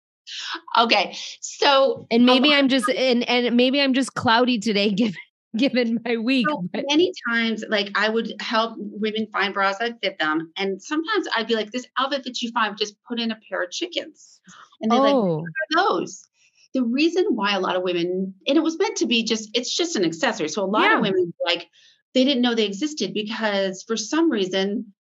Okay. 0.77 1.15
So 1.41 2.07
and 2.11 2.25
maybe 2.25 2.49
um, 2.49 2.55
I'm 2.55 2.69
just 2.69 2.89
and 2.89 3.27
and 3.27 3.55
maybe 3.55 3.81
I'm 3.81 3.93
just 3.93 4.13
cloudy 4.13 4.59
today 4.59 4.91
given 4.91 5.15
given 5.55 5.99
my 6.03 6.17
week. 6.17 6.47
So 6.49 6.67
many 6.73 7.11
times 7.29 7.63
like 7.69 7.91
I 7.95 8.09
would 8.09 8.33
help 8.41 8.75
women 8.77 9.27
find 9.31 9.53
bras 9.53 9.77
that 9.79 9.99
fit 10.01 10.17
them. 10.19 10.51
And 10.57 10.81
sometimes 10.81 11.27
I'd 11.35 11.47
be 11.47 11.55
like, 11.55 11.71
this 11.71 11.85
outfit 11.99 12.23
that 12.23 12.41
you 12.41 12.51
fine, 12.51 12.75
just 12.75 12.95
put 13.03 13.19
in 13.19 13.31
a 13.31 13.39
pair 13.49 13.63
of 13.63 13.71
chickens. 13.71 14.41
And 14.81 14.91
they're 14.91 14.99
oh. 14.99 15.03
like, 15.03 15.43
what 15.43 15.43
are 15.45 15.99
those? 15.99 16.27
The 16.73 16.83
reason 16.83 17.25
why 17.29 17.53
a 17.53 17.59
lot 17.59 17.75
of 17.75 17.83
women, 17.83 18.33
and 18.47 18.57
it 18.57 18.63
was 18.63 18.77
meant 18.79 18.97
to 18.97 19.05
be 19.05 19.23
just, 19.23 19.49
it's 19.53 19.75
just 19.75 19.95
an 19.95 20.05
accessory. 20.05 20.49
So 20.49 20.63
a 20.63 20.65
lot 20.65 20.89
yeah. 20.89 20.95
of 20.97 21.01
women 21.01 21.33
like 21.45 21.67
they 22.13 22.23
didn't 22.23 22.41
know 22.41 22.55
they 22.55 22.65
existed 22.65 23.13
because 23.13 23.83
for 23.83 23.97
some 23.97 24.31
reason 24.31 24.93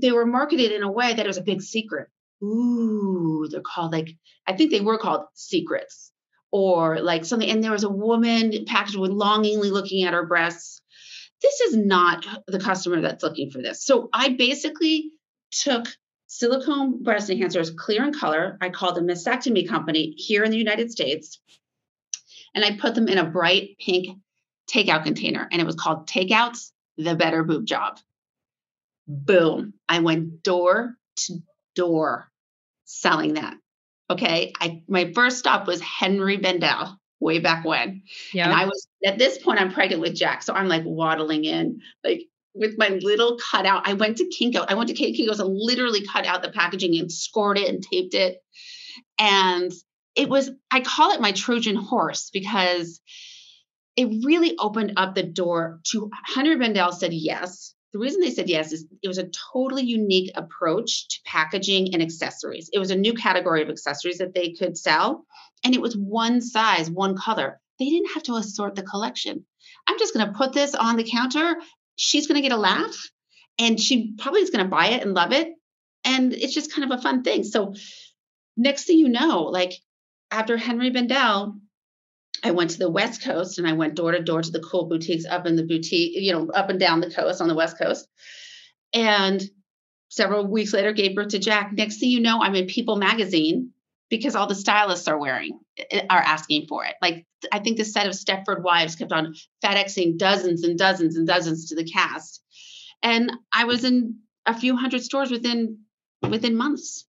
they 0.00 0.12
were 0.12 0.26
marketed 0.26 0.72
in 0.72 0.82
a 0.82 0.90
way 0.90 1.12
that 1.12 1.24
it 1.24 1.28
was 1.28 1.38
a 1.38 1.42
big 1.42 1.62
secret 1.62 2.08
ooh, 2.42 3.46
they're 3.50 3.60
called 3.60 3.92
like, 3.92 4.16
I 4.46 4.54
think 4.54 4.70
they 4.70 4.80
were 4.80 4.98
called 4.98 5.26
secrets 5.34 6.12
or 6.50 7.00
like 7.00 7.24
something. 7.24 7.48
And 7.48 7.62
there 7.62 7.72
was 7.72 7.84
a 7.84 7.90
woman 7.90 8.64
packaged 8.66 8.98
with 8.98 9.10
longingly 9.10 9.70
looking 9.70 10.04
at 10.04 10.14
her 10.14 10.26
breasts. 10.26 10.82
This 11.42 11.60
is 11.60 11.76
not 11.76 12.26
the 12.46 12.60
customer 12.60 13.00
that's 13.00 13.22
looking 13.22 13.50
for 13.50 13.62
this. 13.62 13.84
So 13.84 14.08
I 14.12 14.30
basically 14.30 15.10
took 15.50 15.86
silicone 16.32 17.02
breast 17.02 17.28
enhancers, 17.28 17.76
clear 17.76 18.04
in 18.04 18.14
color. 18.14 18.56
I 18.60 18.70
called 18.70 18.96
a 18.96 19.00
mastectomy 19.00 19.68
company 19.68 20.14
here 20.16 20.44
in 20.44 20.52
the 20.52 20.56
United 20.56 20.92
States. 20.92 21.40
And 22.54 22.64
I 22.64 22.76
put 22.76 22.94
them 22.94 23.08
in 23.08 23.18
a 23.18 23.28
bright 23.28 23.76
pink 23.80 24.16
takeout 24.70 25.02
container. 25.02 25.48
And 25.50 25.60
it 25.60 25.66
was 25.66 25.74
called 25.74 26.08
Takeouts, 26.08 26.70
the 26.96 27.16
Better 27.16 27.42
Boob 27.42 27.66
Job. 27.66 27.98
Boom. 29.08 29.74
I 29.88 29.98
went 29.98 30.44
door 30.44 30.94
to 31.16 31.42
door 31.74 32.30
selling 32.84 33.34
that. 33.34 33.56
Okay. 34.08 34.52
I 34.60 34.82
my 34.86 35.12
first 35.12 35.38
stop 35.38 35.66
was 35.66 35.80
Henri 35.80 36.36
Bendel 36.36 36.96
way 37.18 37.40
back 37.40 37.64
when. 37.64 38.02
Yeah. 38.32 38.44
And 38.44 38.54
I 38.54 38.66
was 38.66 38.86
at 39.04 39.18
this 39.18 39.38
point, 39.38 39.60
I'm 39.60 39.72
pregnant 39.72 40.00
with 40.00 40.14
Jack. 40.14 40.44
So 40.44 40.54
I'm 40.54 40.68
like 40.68 40.84
waddling 40.84 41.44
in, 41.44 41.80
like 42.04 42.28
with 42.54 42.74
my 42.78 42.88
little 42.88 43.38
cutout. 43.38 43.88
I 43.88 43.94
went 43.94 44.18
to 44.18 44.24
Kinko. 44.24 44.64
I 44.68 44.74
went 44.74 44.88
to 44.88 44.94
Kinko's 44.94 45.40
and 45.40 45.50
literally 45.52 46.04
cut 46.04 46.26
out 46.26 46.42
the 46.42 46.50
packaging 46.50 46.98
and 46.98 47.10
scored 47.10 47.58
it 47.58 47.68
and 47.68 47.82
taped 47.82 48.14
it. 48.14 48.38
And 49.18 49.72
it 50.16 50.28
was, 50.28 50.50
I 50.70 50.80
call 50.80 51.12
it 51.12 51.20
my 51.20 51.32
Trojan 51.32 51.76
horse 51.76 52.30
because 52.32 53.00
it 53.96 54.24
really 54.24 54.56
opened 54.58 54.94
up 54.96 55.14
the 55.14 55.22
door 55.22 55.80
to 55.92 56.10
Henri 56.34 56.56
Bendel 56.56 56.92
said 56.92 57.12
yes. 57.12 57.74
The 57.92 57.98
reason 57.98 58.20
they 58.20 58.30
said 58.30 58.48
yes 58.48 58.72
is 58.72 58.86
it 59.02 59.08
was 59.08 59.18
a 59.18 59.28
totally 59.52 59.82
unique 59.82 60.30
approach 60.36 61.08
to 61.08 61.18
packaging 61.26 61.92
and 61.92 62.02
accessories. 62.02 62.70
It 62.72 62.78
was 62.78 62.90
a 62.90 62.96
new 62.96 63.14
category 63.14 63.62
of 63.62 63.68
accessories 63.68 64.18
that 64.18 64.32
they 64.32 64.52
could 64.52 64.78
sell, 64.78 65.26
and 65.64 65.74
it 65.74 65.80
was 65.80 65.96
one 65.96 66.40
size, 66.40 66.88
one 66.88 67.16
color. 67.16 67.60
They 67.80 67.86
didn't 67.86 68.12
have 68.14 68.22
to 68.24 68.36
assort 68.36 68.76
the 68.76 68.84
collection. 68.84 69.44
I'm 69.88 69.98
just 69.98 70.14
going 70.14 70.26
to 70.26 70.32
put 70.32 70.52
this 70.52 70.74
on 70.74 70.96
the 70.96 71.08
counter. 71.10 71.56
She's 72.00 72.26
going 72.26 72.42
to 72.42 72.48
get 72.48 72.56
a 72.56 72.60
laugh, 72.60 72.96
and 73.58 73.78
she 73.78 74.14
probably 74.18 74.40
is 74.40 74.50
going 74.50 74.64
to 74.64 74.70
buy 74.70 74.88
it 74.88 75.02
and 75.02 75.12
love 75.12 75.32
it. 75.32 75.52
And 76.04 76.32
it's 76.32 76.54
just 76.54 76.72
kind 76.72 76.90
of 76.90 76.98
a 76.98 77.02
fun 77.02 77.22
thing. 77.22 77.44
So, 77.44 77.74
next 78.56 78.84
thing 78.84 78.98
you 78.98 79.08
know, 79.08 79.42
like 79.42 79.74
after 80.30 80.56
Henri 80.56 80.90
Bendel, 80.90 81.56
I 82.42 82.52
went 82.52 82.70
to 82.70 82.78
the 82.78 82.90
West 82.90 83.22
Coast 83.22 83.58
and 83.58 83.68
I 83.68 83.74
went 83.74 83.96
door 83.96 84.12
to 84.12 84.22
door 84.22 84.40
to 84.40 84.50
the 84.50 84.60
cool 84.60 84.86
boutiques 84.86 85.26
up 85.26 85.46
in 85.46 85.56
the 85.56 85.62
boutique, 85.62 86.12
you 86.14 86.32
know, 86.32 86.48
up 86.54 86.70
and 86.70 86.80
down 86.80 87.00
the 87.00 87.10
coast 87.10 87.42
on 87.42 87.48
the 87.48 87.54
West 87.54 87.76
Coast. 87.78 88.08
And 88.94 89.42
several 90.08 90.46
weeks 90.46 90.72
later, 90.72 90.92
gave 90.92 91.14
birth 91.14 91.28
to 91.28 91.38
Jack. 91.38 91.72
Next 91.74 91.98
thing 92.00 92.08
you 92.08 92.20
know, 92.20 92.40
I'm 92.40 92.54
in 92.54 92.66
People 92.66 92.96
magazine 92.96 93.72
because 94.10 94.34
all 94.34 94.48
the 94.48 94.54
stylists 94.54 95.08
are 95.08 95.18
wearing 95.18 95.58
are 96.10 96.18
asking 96.18 96.66
for 96.66 96.84
it. 96.84 96.94
Like 97.00 97.26
I 97.50 97.60
think 97.60 97.78
the 97.78 97.84
set 97.84 98.06
of 98.06 98.12
Stepford 98.12 98.62
Wives 98.62 98.96
kept 98.96 99.12
on 99.12 99.34
FedExing 99.64 100.18
dozens 100.18 100.64
and 100.64 100.76
dozens 100.76 101.16
and 101.16 101.26
dozens 101.26 101.68
to 101.68 101.76
the 101.76 101.84
cast. 101.84 102.42
And 103.02 103.32
I 103.52 103.64
was 103.64 103.84
in 103.84 104.18
a 104.44 104.58
few 104.58 104.76
hundred 104.76 105.02
stores 105.02 105.30
within 105.30 105.78
within 106.28 106.56
months. 106.56 107.06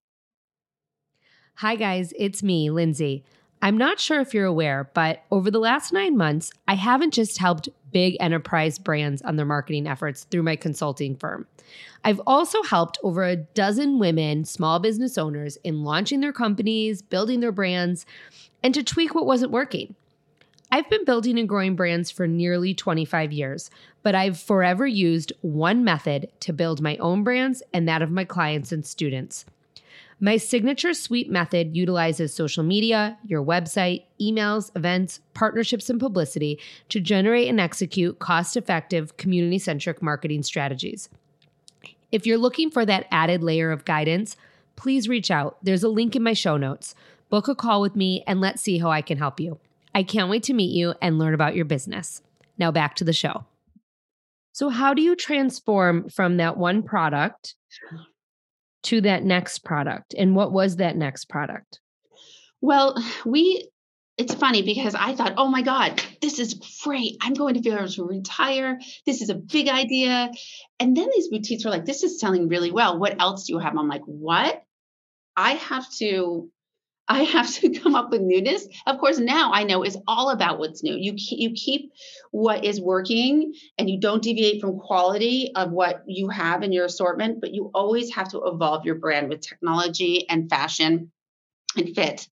Hi 1.55 1.75
guys, 1.75 2.13
it's 2.17 2.41
me, 2.41 2.70
Lindsay. 2.70 3.25
I'm 3.63 3.77
not 3.77 4.00
sure 4.00 4.20
if 4.20 4.34
you're 4.34 4.46
aware, 4.46 4.89
but 4.96 5.24
over 5.30 5.51
the 5.51 5.60
last 5.60 5.94
nine 5.94 6.18
months, 6.18 6.51
I 6.68 6.74
haven't 6.74 7.13
just 7.13 7.38
helped 7.38 7.70
big 7.91 8.18
enterprise 8.20 8.80
brands 8.80 9.22
on 9.22 9.36
their 9.36 9.46
marketing 9.46 9.86
efforts 9.86 10.24
through 10.24 10.44
my 10.44 10.56
consulting 10.56 11.15
firm. 11.15 11.46
I've 12.03 12.22
also 12.25 12.63
helped 12.63 12.98
over 13.03 13.24
a 13.24 13.36
dozen 13.36 14.00
women, 14.00 14.46
small 14.46 14.80
business 14.80 15.15
owners, 15.18 15.58
in 15.63 15.84
launching 15.84 16.22
their 16.22 16.34
companies, 16.34 17.03
building 17.03 17.39
their 17.39 17.51
brands, 17.51 18.06
and 18.63 18.74
to 18.74 18.82
tweak 18.82 19.13
what 19.13 19.27
wasn't 19.27 19.51
working. 19.51 19.96
I've 20.72 20.89
been 20.89 21.06
building 21.06 21.38
and 21.38 21.50
growing 21.50 21.75
brands 21.75 22.10
for 22.10 22.27
nearly 22.27 22.74
25 22.74 23.32
years, 23.32 23.70
but 24.01 24.15
I've 24.15 24.39
forever 24.39 24.88
used 24.88 25.34
one 25.41 25.84
method 25.84 26.32
to 26.39 26.53
build 26.53 26.82
my 26.82 26.98
own 26.98 27.24
brands 27.24 27.62
and 27.74 27.88
that 27.88 28.01
of 28.01 28.10
my 28.10 28.24
clients 28.24 28.72
and 28.72 28.86
students. 28.86 29.46
My 30.24 30.38
signature 30.38 30.94
suite 30.94 31.32
method 31.32 31.75
utilizes 31.75 32.32
social 32.32 32.63
media, 32.63 33.18
your 33.25 33.44
website, 33.44 34.04
emails, 34.22 34.70
events, 34.75 35.20
partnerships, 35.34 35.90
and 35.90 36.00
publicity 36.00 36.60
to 36.90 37.00
generate 37.00 37.50
and 37.50 37.60
execute 37.60 38.20
cost 38.20 38.56
effective, 38.56 39.18
community 39.18 39.58
centric 39.58 40.00
marketing 40.00 40.44
strategies. 40.44 41.10
If 42.12 42.28
you're 42.28 42.38
looking 42.38 42.70
for 42.70 42.86
that 42.86 43.08
added 43.10 43.42
layer 43.42 43.72
of 43.72 43.84
guidance, 43.84 44.38
please 44.75 45.10
reach 45.10 45.32
out. 45.32 45.58
There's 45.63 45.84
a 45.84 45.90
link 45.90 46.16
in 46.16 46.22
my 46.22 46.34
show 46.34 46.56
notes. 46.56 46.94
Book 47.32 47.48
a 47.48 47.56
call 47.56 47.82
with 47.82 47.96
me 47.96 48.24
and 48.28 48.40
let's 48.40 48.62
see 48.62 48.78
how 48.78 48.92
I 48.92 49.01
can 49.01 49.18
help 49.18 49.40
you. 49.40 49.60
I 49.96 50.04
can't 50.04 50.30
wait 50.30 50.44
to 50.44 50.54
meet 50.54 50.72
you 50.72 50.94
and 51.01 51.18
learn 51.18 51.34
about 51.34 51.56
your 51.56 51.66
business. 51.66 52.22
Now 52.60 52.72
back 52.72 52.96
to 52.98 53.04
the 53.04 53.12
show. 53.12 53.46
So, 54.51 54.70
how 54.70 54.94
do 54.94 55.01
you 55.01 55.16
transform 55.16 56.10
from 56.10 56.38
that 56.38 56.58
one 56.58 56.84
product 56.84 57.56
to 58.83 59.01
that 59.01 59.23
next 59.23 59.59
product? 59.59 60.13
And 60.17 60.35
what 60.35 60.51
was 60.51 60.77
that 60.77 60.95
next 60.95 61.25
product? 61.25 61.79
Well, 62.61 62.95
we 63.25 63.69
it's 64.17 64.35
funny 64.35 64.61
because 64.61 64.93
I 64.93 65.15
thought, 65.15 65.33
oh 65.38 65.47
my 65.47 65.63
God, 65.63 66.00
this 66.21 66.38
is 66.38 66.53
great. 66.83 67.17
I'm 67.21 67.33
going 67.33 67.55
to 67.55 67.61
be 67.61 67.71
able 67.71 67.88
to 67.88 68.03
retire. 68.03 68.79
This 69.05 69.21
is 69.21 69.29
a 69.29 69.35
big 69.35 69.67
idea. 69.67 70.29
And 70.79 70.95
then 70.95 71.09
these 71.13 71.29
boutiques 71.29 71.65
were 71.65 71.71
like, 71.71 71.85
this 71.85 72.03
is 72.03 72.19
selling 72.19 72.47
really 72.47 72.71
well. 72.71 73.00
What 73.00 73.19
else 73.19 73.47
do 73.47 73.53
you 73.53 73.59
have? 73.59 73.75
I'm 73.75 73.88
like, 73.88 74.03
what? 74.05 74.63
I 75.35 75.53
have 75.53 75.89
to 76.00 76.50
I 77.08 77.24
have 77.24 77.51
to 77.55 77.70
come 77.79 77.96
up 77.96 78.12
with 78.12 78.22
newness. 78.22 78.67
Of 78.86 79.00
course, 79.00 79.20
now 79.20 79.51
I 79.53 79.63
know 79.63 79.84
it's 79.84 79.98
all 80.08 80.29
about 80.29 80.60
what's 80.60 80.84
new. 80.84 80.96
You 80.96 81.13
keep, 81.13 81.39
you 81.39 81.51
keep 81.51 81.91
what 82.31 82.63
is 82.63 82.79
working 82.79 83.53
and 83.77 83.89
you 83.89 84.00
don't 84.00 84.24
deviate 84.24 84.62
from 84.62 84.79
quality 84.79 85.51
of 85.55 85.72
what 85.72 86.03
you 86.08 86.29
have 86.29 86.63
in 86.63 86.72
your 86.72 86.86
assortment, 86.86 87.41
but 87.41 87.53
you 87.53 87.72
always 87.74 88.13
have 88.15 88.29
to 88.29 88.41
evolve 88.46 88.86
your 88.86 88.96
brand 88.96 89.29
with 89.29 89.41
technology 89.41 90.27
and 90.29 90.50
fashion 90.50 91.12
and 91.75 91.96
fit. 91.96 92.27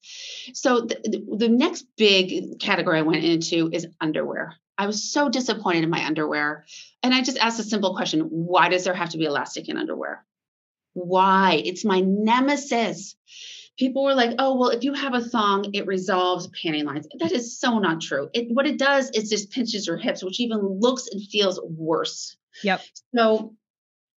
So 0.54 0.82
the, 0.82 1.26
the 1.38 1.50
next 1.50 1.86
big 1.98 2.60
category 2.60 3.00
I 3.00 3.04
went 3.04 3.24
into 3.24 3.70
is 3.72 3.88
underwear. 4.02 4.56
I 4.78 4.88
was 4.88 5.12
so 5.12 5.28
disappointed 5.28 5.84
in 5.84 5.90
my 5.90 6.06
underwear. 6.06 6.66
And 7.04 7.14
I 7.14 7.22
just 7.22 7.38
asked 7.38 7.60
a 7.60 7.64
simple 7.64 7.96
question 7.96 8.22
why 8.22 8.70
does 8.70 8.86
there 8.86 8.94
have 8.94 9.10
to 9.10 9.18
be 9.18 9.26
elastic 9.26 9.68
in 9.68 9.78
underwear? 9.78 10.26
Why? 10.94 11.62
It's 11.64 11.86
my 11.86 12.00
nemesis 12.00 13.16
people 13.80 14.04
were 14.04 14.14
like, 14.14 14.36
oh, 14.38 14.58
well, 14.58 14.70
if 14.70 14.84
you 14.84 14.94
have 14.94 15.14
a 15.14 15.22
thong, 15.22 15.74
it 15.74 15.88
resolves 15.88 16.50
panty 16.50 16.84
lines. 16.84 17.08
That 17.20 17.32
is 17.32 17.58
so 17.60 17.80
not 17.80 18.02
true. 18.02 18.30
It, 18.34 18.48
what 18.50 18.68
it 18.68 18.78
does 18.78 19.10
is 19.12 19.30
just 19.30 19.52
pinches 19.52 19.88
your 19.88 19.98
hips, 19.98 20.24
which 20.24 20.40
even 20.42 20.60
looks 20.60 21.08
and 21.08 21.24
feels 21.24 21.60
worse. 21.64 22.36
Yep. 22.64 22.82
So 23.16 23.56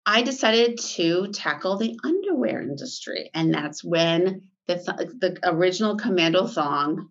I 0.04 0.22
decided 0.22 0.78
to 0.96 1.28
tackle 1.28 1.78
the 1.78 1.96
underwear 2.04 2.60
industry. 2.60 3.30
And 3.32 3.54
that's 3.54 3.84
when 3.84 4.42
the, 4.66 4.74
th- 4.74 5.10
the 5.20 5.38
original 5.44 5.96
commando 5.96 6.48
thong 6.48 7.10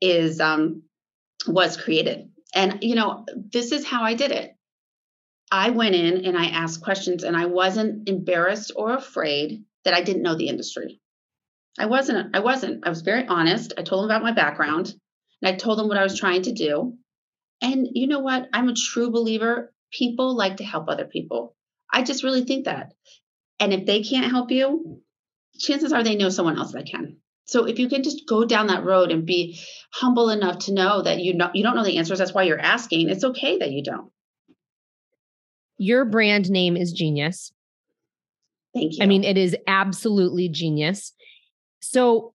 is 0.00 0.40
um, 0.40 0.82
was 1.48 1.76
created. 1.76 2.30
And 2.54 2.78
you 2.82 2.94
know, 2.94 3.26
this 3.52 3.72
is 3.72 3.84
how 3.84 4.04
I 4.04 4.14
did 4.14 4.30
it. 4.30 4.52
I 5.50 5.70
went 5.70 5.96
in 5.96 6.24
and 6.24 6.38
I 6.38 6.46
asked 6.46 6.82
questions 6.82 7.24
and 7.24 7.36
I 7.36 7.46
wasn't 7.46 8.08
embarrassed 8.08 8.72
or 8.76 8.94
afraid 8.94 9.64
that 9.84 9.94
I 9.94 10.02
didn't 10.02 10.22
know 10.22 10.36
the 10.36 10.48
industry. 10.48 11.00
I 11.78 11.86
wasn't. 11.86 12.36
I 12.36 12.40
wasn't. 12.40 12.86
I 12.86 12.88
was 12.88 13.02
very 13.02 13.26
honest. 13.26 13.72
I 13.76 13.82
told 13.82 14.02
them 14.02 14.10
about 14.10 14.22
my 14.22 14.32
background 14.32 14.94
and 15.42 15.54
I 15.54 15.56
told 15.56 15.78
them 15.78 15.88
what 15.88 15.98
I 15.98 16.02
was 16.02 16.18
trying 16.18 16.42
to 16.42 16.52
do. 16.52 16.96
And 17.60 17.88
you 17.92 18.06
know 18.06 18.20
what? 18.20 18.48
I'm 18.52 18.68
a 18.68 18.74
true 18.74 19.10
believer. 19.10 19.72
People 19.92 20.36
like 20.36 20.58
to 20.58 20.64
help 20.64 20.88
other 20.88 21.04
people. 21.04 21.56
I 21.92 22.02
just 22.02 22.24
really 22.24 22.44
think 22.44 22.66
that. 22.66 22.92
And 23.60 23.72
if 23.72 23.86
they 23.86 24.02
can't 24.02 24.30
help 24.30 24.50
you, 24.50 25.00
chances 25.58 25.92
are 25.92 26.02
they 26.02 26.16
know 26.16 26.28
someone 26.28 26.58
else 26.58 26.72
that 26.72 26.86
can. 26.86 27.18
So 27.46 27.66
if 27.66 27.78
you 27.78 27.88
can 27.88 28.02
just 28.02 28.26
go 28.28 28.44
down 28.44 28.68
that 28.68 28.84
road 28.84 29.12
and 29.12 29.26
be 29.26 29.60
humble 29.92 30.30
enough 30.30 30.60
to 30.60 30.74
know 30.74 31.02
that 31.02 31.20
you 31.20 31.34
know 31.34 31.50
you 31.54 31.62
don't 31.62 31.76
know 31.76 31.84
the 31.84 31.98
answers, 31.98 32.18
that's 32.18 32.34
why 32.34 32.44
you're 32.44 32.58
asking. 32.58 33.10
It's 33.10 33.24
okay 33.24 33.58
that 33.58 33.70
you 33.70 33.82
don't. 33.82 34.10
Your 35.76 36.04
brand 36.04 36.50
name 36.50 36.76
is 36.76 36.92
genius. 36.92 37.52
Thank 38.74 38.94
you. 38.94 38.98
I 39.02 39.06
mean, 39.06 39.24
it 39.24 39.36
is 39.36 39.56
absolutely 39.66 40.48
genius. 40.48 41.12
So 41.90 42.34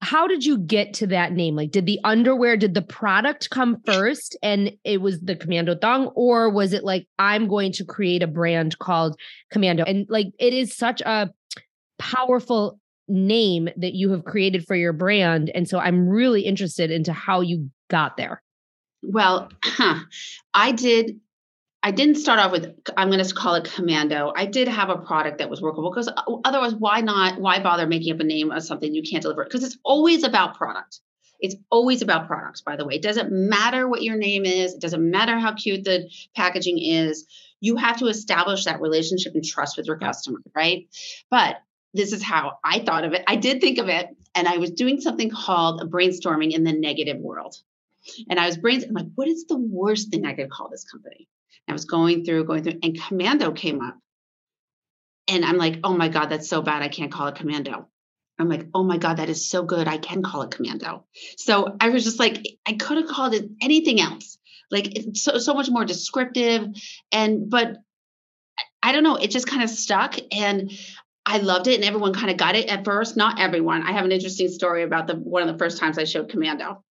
how 0.00 0.26
did 0.26 0.44
you 0.44 0.58
get 0.58 0.94
to 0.94 1.08
that 1.08 1.32
name? 1.32 1.56
Like, 1.56 1.72
did 1.72 1.86
the 1.86 1.98
underwear, 2.04 2.56
did 2.56 2.74
the 2.74 2.82
product 2.82 3.50
come 3.50 3.82
first 3.84 4.36
and 4.42 4.72
it 4.84 5.00
was 5.00 5.20
the 5.20 5.34
Commando 5.34 5.74
thong, 5.74 6.06
or 6.14 6.50
was 6.50 6.72
it 6.72 6.84
like, 6.84 7.08
I'm 7.18 7.48
going 7.48 7.72
to 7.72 7.84
create 7.84 8.22
a 8.22 8.28
brand 8.28 8.78
called 8.78 9.18
Commando? 9.50 9.84
And 9.84 10.06
like, 10.08 10.28
it 10.38 10.54
is 10.54 10.76
such 10.76 11.00
a 11.00 11.30
powerful 11.98 12.78
name 13.08 13.68
that 13.76 13.94
you 13.94 14.10
have 14.12 14.24
created 14.24 14.64
for 14.66 14.76
your 14.76 14.92
brand. 14.92 15.50
And 15.54 15.68
so 15.68 15.78
I'm 15.78 16.08
really 16.08 16.42
interested 16.42 16.90
into 16.90 17.12
how 17.12 17.40
you 17.40 17.70
got 17.88 18.16
there. 18.16 18.42
Well, 19.02 19.50
huh, 19.64 20.00
I 20.54 20.72
did 20.72 21.18
I 21.88 21.90
didn't 21.90 22.16
start 22.16 22.38
off 22.38 22.52
with 22.52 22.78
I'm 22.98 23.08
going 23.08 23.24
to 23.24 23.34
call 23.34 23.54
it 23.54 23.72
Commando. 23.72 24.30
I 24.36 24.44
did 24.44 24.68
have 24.68 24.90
a 24.90 24.98
product 24.98 25.38
that 25.38 25.48
was 25.48 25.62
workable 25.62 25.90
because 25.90 26.06
uh, 26.06 26.22
otherwise, 26.44 26.74
why 26.74 27.00
not? 27.00 27.40
Why 27.40 27.62
bother 27.62 27.86
making 27.86 28.12
up 28.12 28.20
a 28.20 28.24
name 28.24 28.50
of 28.50 28.62
something 28.62 28.94
you 28.94 29.02
can't 29.02 29.22
deliver? 29.22 29.42
Because 29.42 29.64
it's 29.64 29.78
always 29.82 30.22
about 30.22 30.58
product. 30.58 31.00
It's 31.40 31.56
always 31.70 32.02
about 32.02 32.26
products. 32.26 32.60
By 32.60 32.76
the 32.76 32.84
way, 32.84 32.96
it 32.96 33.02
doesn't 33.02 33.32
matter 33.32 33.88
what 33.88 34.02
your 34.02 34.18
name 34.18 34.44
is. 34.44 34.74
It 34.74 34.82
doesn't 34.82 35.10
matter 35.10 35.38
how 35.38 35.54
cute 35.54 35.84
the 35.84 36.10
packaging 36.36 36.78
is. 36.78 37.24
You 37.60 37.76
have 37.76 37.96
to 38.00 38.08
establish 38.08 38.66
that 38.66 38.82
relationship 38.82 39.34
and 39.34 39.42
trust 39.42 39.78
with 39.78 39.86
your 39.86 39.98
customer, 39.98 40.40
right? 40.54 40.88
But 41.30 41.56
this 41.94 42.12
is 42.12 42.22
how 42.22 42.58
I 42.62 42.80
thought 42.80 43.04
of 43.04 43.14
it. 43.14 43.24
I 43.26 43.36
did 43.36 43.62
think 43.62 43.78
of 43.78 43.88
it, 43.88 44.08
and 44.34 44.46
I 44.46 44.58
was 44.58 44.72
doing 44.72 45.00
something 45.00 45.30
called 45.30 45.80
a 45.80 45.86
brainstorming 45.86 46.52
in 46.52 46.64
the 46.64 46.74
negative 46.74 47.16
world. 47.16 47.56
And 48.28 48.38
I 48.38 48.44
was 48.44 48.58
brainstorming, 48.58 48.92
like, 48.92 49.12
what 49.14 49.28
is 49.28 49.46
the 49.46 49.56
worst 49.56 50.10
thing 50.10 50.26
I 50.26 50.34
could 50.34 50.50
call 50.50 50.68
this 50.68 50.84
company? 50.84 51.26
I 51.68 51.72
was 51.72 51.84
going 51.84 52.24
through, 52.24 52.44
going 52.44 52.62
through, 52.62 52.78
and 52.82 53.00
Commando 53.00 53.52
came 53.52 53.80
up. 53.80 53.96
And 55.28 55.44
I'm 55.44 55.58
like, 55.58 55.80
oh 55.84 55.94
my 55.94 56.08
God, 56.08 56.26
that's 56.30 56.48
so 56.48 56.62
bad. 56.62 56.82
I 56.82 56.88
can't 56.88 57.12
call 57.12 57.26
it 57.26 57.34
Commando. 57.34 57.88
I'm 58.38 58.48
like, 58.48 58.66
oh 58.72 58.84
my 58.84 58.98
God, 58.98 59.18
that 59.18 59.28
is 59.28 59.48
so 59.48 59.64
good. 59.64 59.88
I 59.88 59.98
can 59.98 60.22
call 60.22 60.42
it 60.42 60.52
Commando. 60.52 61.04
So 61.36 61.76
I 61.80 61.90
was 61.90 62.04
just 62.04 62.18
like, 62.18 62.42
I 62.66 62.74
could 62.74 62.98
have 62.98 63.08
called 63.08 63.34
it 63.34 63.48
anything 63.60 64.00
else. 64.00 64.38
Like 64.70 64.96
it's 64.96 65.22
so 65.22 65.38
so 65.38 65.54
much 65.54 65.68
more 65.70 65.84
descriptive. 65.84 66.68
And 67.10 67.50
but 67.50 67.78
I 68.82 68.92
don't 68.92 69.02
know, 69.02 69.16
it 69.16 69.30
just 69.30 69.48
kind 69.48 69.62
of 69.62 69.70
stuck. 69.70 70.16
And 70.32 70.72
I 71.26 71.38
loved 71.38 71.66
it, 71.66 71.74
and 71.74 71.84
everyone 71.84 72.14
kind 72.14 72.30
of 72.30 72.38
got 72.38 72.56
it 72.56 72.68
at 72.68 72.84
first. 72.84 73.16
Not 73.16 73.38
everyone. 73.38 73.82
I 73.82 73.92
have 73.92 74.04
an 74.04 74.12
interesting 74.12 74.48
story 74.48 74.82
about 74.82 75.06
the 75.08 75.14
one 75.14 75.42
of 75.42 75.48
the 75.48 75.58
first 75.58 75.78
times 75.78 75.98
I 75.98 76.04
showed 76.04 76.30
Commando 76.30 76.84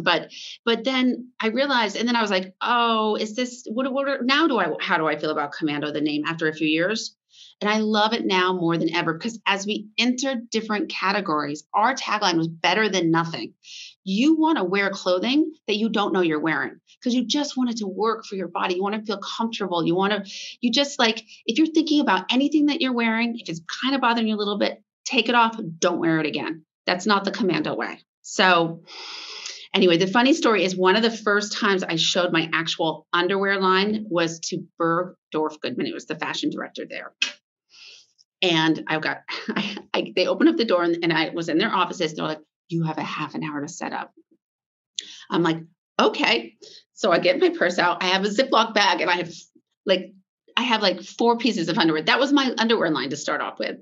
but 0.00 0.30
but 0.64 0.84
then 0.84 1.30
i 1.40 1.48
realized 1.48 1.96
and 1.96 2.06
then 2.08 2.16
i 2.16 2.22
was 2.22 2.30
like 2.30 2.54
oh 2.60 3.16
is 3.16 3.34
this 3.34 3.64
what, 3.68 3.92
what 3.92 4.24
now 4.24 4.46
do 4.46 4.58
i 4.58 4.68
how 4.80 4.98
do 4.98 5.06
i 5.06 5.16
feel 5.16 5.30
about 5.30 5.52
commando 5.52 5.92
the 5.92 6.00
name 6.00 6.24
after 6.26 6.48
a 6.48 6.54
few 6.54 6.68
years? 6.68 7.16
And 7.60 7.70
i 7.70 7.78
love 7.78 8.12
it 8.12 8.24
now 8.24 8.52
more 8.52 8.76
than 8.76 8.94
ever 8.94 9.12
because 9.12 9.40
as 9.46 9.66
we 9.66 9.88
enter 9.98 10.36
different 10.50 10.90
categories 10.90 11.64
our 11.72 11.94
tagline 11.94 12.36
was 12.36 12.48
better 12.48 12.88
than 12.88 13.10
nothing. 13.10 13.54
You 14.04 14.36
want 14.36 14.58
to 14.58 14.64
wear 14.64 14.90
clothing 14.90 15.52
that 15.66 15.76
you 15.76 15.88
don't 15.88 16.12
know 16.12 16.20
you're 16.20 16.40
wearing 16.40 16.80
because 17.00 17.14
you 17.14 17.24
just 17.24 17.56
want 17.56 17.70
it 17.70 17.78
to 17.78 17.86
work 17.86 18.26
for 18.26 18.36
your 18.36 18.48
body. 18.48 18.74
You 18.74 18.82
want 18.82 18.94
to 18.96 19.02
feel 19.02 19.18
comfortable. 19.18 19.84
You 19.84 19.94
want 19.94 20.12
to 20.12 20.30
you 20.60 20.70
just 20.70 20.98
like 20.98 21.22
if 21.46 21.58
you're 21.58 21.66
thinking 21.66 22.00
about 22.00 22.26
anything 22.30 22.66
that 22.66 22.80
you're 22.80 22.92
wearing 22.92 23.38
if 23.38 23.48
it's 23.48 23.62
kind 23.82 23.94
of 23.94 24.00
bothering 24.00 24.28
you 24.28 24.34
a 24.34 24.36
little 24.36 24.58
bit 24.58 24.82
take 25.04 25.28
it 25.28 25.34
off 25.34 25.58
don't 25.78 25.98
wear 25.98 26.20
it 26.20 26.26
again. 26.26 26.64
That's 26.86 27.06
not 27.06 27.24
the 27.24 27.30
commando 27.30 27.74
way. 27.74 27.98
So 28.22 28.82
Anyway, 29.74 29.96
the 29.96 30.06
funny 30.06 30.32
story 30.32 30.64
is 30.64 30.76
one 30.76 30.94
of 30.94 31.02
the 31.02 31.10
first 31.10 31.52
times 31.52 31.82
I 31.82 31.96
showed 31.96 32.32
my 32.32 32.48
actual 32.54 33.08
underwear 33.12 33.60
line 33.60 34.06
was 34.08 34.38
to 34.40 34.64
Bergdorf 34.80 35.60
Goodman. 35.60 35.88
It 35.88 35.94
was 35.94 36.06
the 36.06 36.14
fashion 36.14 36.50
director 36.50 36.86
there. 36.88 37.12
And 38.40 38.84
I 38.86 39.00
got, 39.00 39.22
I, 39.48 39.76
I, 39.92 40.12
they 40.14 40.28
opened 40.28 40.50
up 40.50 40.56
the 40.56 40.64
door 40.64 40.84
and, 40.84 40.98
and 41.02 41.12
I 41.12 41.30
was 41.30 41.48
in 41.48 41.58
their 41.58 41.74
offices. 41.74 42.14
They're 42.14 42.24
like, 42.24 42.40
you 42.68 42.84
have 42.84 42.98
a 42.98 43.02
half 43.02 43.34
an 43.34 43.42
hour 43.42 43.60
to 43.60 43.68
set 43.68 43.92
up. 43.92 44.12
I'm 45.28 45.42
like, 45.42 45.58
okay. 46.00 46.54
So 46.92 47.10
I 47.10 47.18
get 47.18 47.40
my 47.40 47.50
purse 47.50 47.78
out. 47.78 48.02
I 48.02 48.06
have 48.08 48.24
a 48.24 48.28
Ziploc 48.28 48.74
bag 48.74 49.00
and 49.00 49.10
I 49.10 49.14
have 49.14 49.32
like, 49.84 50.12
I 50.56 50.62
have 50.62 50.82
like 50.82 51.02
four 51.02 51.36
pieces 51.36 51.68
of 51.68 51.78
underwear. 51.78 52.02
That 52.02 52.20
was 52.20 52.32
my 52.32 52.54
underwear 52.58 52.90
line 52.90 53.10
to 53.10 53.16
start 53.16 53.40
off 53.40 53.58
with. 53.58 53.78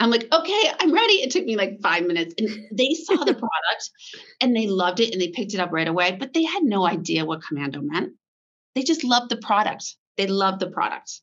I'm 0.00 0.10
like, 0.10 0.26
okay, 0.32 0.72
I'm 0.80 0.92
ready. 0.92 1.14
It 1.14 1.30
took 1.30 1.44
me 1.44 1.56
like 1.56 1.80
five 1.82 2.06
minutes. 2.06 2.34
And 2.38 2.48
they 2.72 2.94
saw 2.94 3.16
the 3.16 3.34
product 3.34 3.90
and 4.40 4.54
they 4.54 4.66
loved 4.66 5.00
it 5.00 5.12
and 5.12 5.20
they 5.20 5.28
picked 5.28 5.54
it 5.54 5.60
up 5.60 5.72
right 5.72 5.88
away, 5.88 6.16
but 6.18 6.34
they 6.34 6.44
had 6.44 6.62
no 6.62 6.86
idea 6.86 7.24
what 7.24 7.42
Commando 7.42 7.80
meant. 7.80 8.12
They 8.74 8.82
just 8.82 9.04
loved 9.04 9.30
the 9.30 9.36
product. 9.36 9.96
They 10.16 10.26
loved 10.26 10.60
the 10.60 10.70
product. 10.70 11.20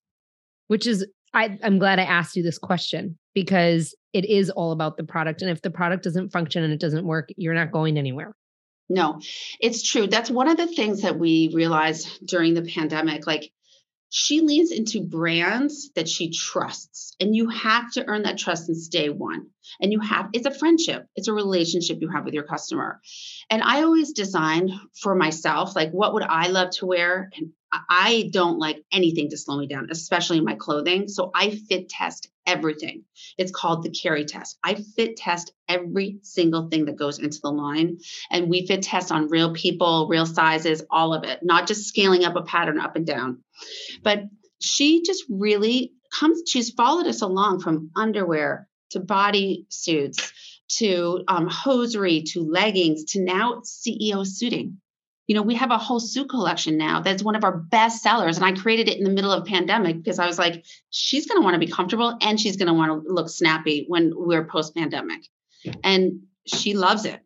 Which 0.67 0.87
is, 0.87 1.05
I, 1.33 1.57
I'm 1.63 1.79
glad 1.79 1.99
I 1.99 2.03
asked 2.03 2.35
you 2.35 2.43
this 2.43 2.57
question 2.57 3.17
because 3.33 3.95
it 4.13 4.25
is 4.25 4.49
all 4.49 4.71
about 4.71 4.97
the 4.97 5.03
product. 5.03 5.41
And 5.41 5.51
if 5.51 5.61
the 5.61 5.71
product 5.71 6.03
doesn't 6.03 6.29
function 6.31 6.63
and 6.63 6.73
it 6.73 6.79
doesn't 6.79 7.05
work, 7.05 7.29
you're 7.37 7.53
not 7.53 7.71
going 7.71 7.97
anywhere. 7.97 8.33
No, 8.89 9.21
it's 9.59 9.89
true. 9.89 10.07
That's 10.07 10.29
one 10.29 10.49
of 10.49 10.57
the 10.57 10.67
things 10.67 11.03
that 11.03 11.17
we 11.17 11.49
realized 11.53 12.25
during 12.25 12.53
the 12.53 12.63
pandemic. 12.63 13.25
Like, 13.25 13.51
she 14.13 14.41
leans 14.41 14.71
into 14.71 15.01
brands 15.01 15.89
that 15.95 16.09
she 16.09 16.31
trusts 16.31 17.15
and 17.21 17.33
you 17.33 17.47
have 17.47 17.89
to 17.93 18.05
earn 18.05 18.23
that 18.23 18.37
trust 18.37 18.65
since 18.65 18.89
day 18.89 19.07
one. 19.09 19.47
And 19.79 19.93
you 19.93 20.01
have 20.01 20.29
it's 20.33 20.45
a 20.45 20.53
friendship. 20.53 21.07
It's 21.15 21.29
a 21.29 21.33
relationship 21.33 21.99
you 22.01 22.09
have 22.09 22.25
with 22.25 22.33
your 22.33 22.43
customer. 22.43 22.99
And 23.49 23.63
i 23.63 23.83
always 23.83 24.11
design 24.11 24.69
for 25.01 25.15
myself 25.15 25.77
like 25.77 25.91
what 25.91 26.13
would 26.13 26.23
i 26.23 26.49
love 26.49 26.71
to 26.71 26.85
wear? 26.85 27.29
And 27.37 27.53
I 27.73 28.29
don't 28.33 28.59
like 28.59 28.83
anything 28.91 29.29
to 29.29 29.37
slow 29.37 29.57
me 29.57 29.67
down, 29.67 29.87
especially 29.91 30.39
in 30.39 30.43
my 30.43 30.55
clothing. 30.55 31.07
So 31.07 31.31
I 31.33 31.51
fit 31.51 31.87
test 31.87 32.29
everything. 32.45 33.05
It's 33.37 33.51
called 33.51 33.83
the 33.83 33.91
Carrie 33.91 34.25
test. 34.25 34.57
I 34.63 34.75
fit 34.75 35.15
test 35.15 35.53
every 35.69 36.19
single 36.21 36.69
thing 36.69 36.85
that 36.85 36.97
goes 36.97 37.19
into 37.19 37.39
the 37.41 37.51
line. 37.51 37.99
And 38.29 38.49
we 38.49 38.67
fit 38.67 38.81
test 38.81 39.11
on 39.11 39.29
real 39.29 39.53
people, 39.53 40.07
real 40.09 40.25
sizes, 40.25 40.83
all 40.89 41.13
of 41.13 41.23
it, 41.23 41.39
not 41.43 41.67
just 41.67 41.87
scaling 41.87 42.25
up 42.25 42.35
a 42.35 42.41
pattern 42.41 42.79
up 42.79 42.95
and 42.95 43.05
down. 43.05 43.43
But 44.03 44.23
she 44.59 45.03
just 45.03 45.23
really 45.29 45.93
comes, 46.19 46.43
she's 46.47 46.71
followed 46.71 47.07
us 47.07 47.21
along 47.21 47.61
from 47.61 47.91
underwear 47.95 48.67
to 48.89 48.99
body 48.99 49.65
suits 49.69 50.33
to 50.67 51.23
um, 51.27 51.47
hosiery 51.47 52.23
to 52.23 52.43
leggings 52.43 53.05
to 53.05 53.21
now 53.21 53.61
CEO 53.63 54.25
suiting 54.25 54.80
you 55.31 55.35
know, 55.35 55.43
we 55.43 55.55
have 55.55 55.71
a 55.71 55.77
whole 55.77 56.01
suit 56.01 56.27
collection 56.27 56.75
now 56.75 56.99
that's 56.99 57.23
one 57.23 57.37
of 57.37 57.45
our 57.45 57.55
best 57.55 58.03
sellers. 58.03 58.35
And 58.35 58.45
I 58.45 58.51
created 58.51 58.89
it 58.89 58.97
in 58.97 59.05
the 59.05 59.09
middle 59.09 59.31
of 59.31 59.45
pandemic 59.45 59.95
because 59.95 60.19
I 60.19 60.27
was 60.27 60.37
like, 60.37 60.65
she's 60.89 61.25
going 61.25 61.39
to 61.39 61.41
want 61.41 61.53
to 61.53 61.65
be 61.65 61.71
comfortable 61.71 62.17
and 62.19 62.37
she's 62.37 62.57
going 62.57 62.67
to 62.67 62.73
want 62.73 62.91
to 62.91 63.13
look 63.13 63.29
snappy 63.29 63.85
when 63.87 64.11
we're 64.13 64.43
post 64.43 64.75
pandemic. 64.75 65.21
And 65.85 66.23
she 66.45 66.73
loves 66.73 67.05
it. 67.05 67.21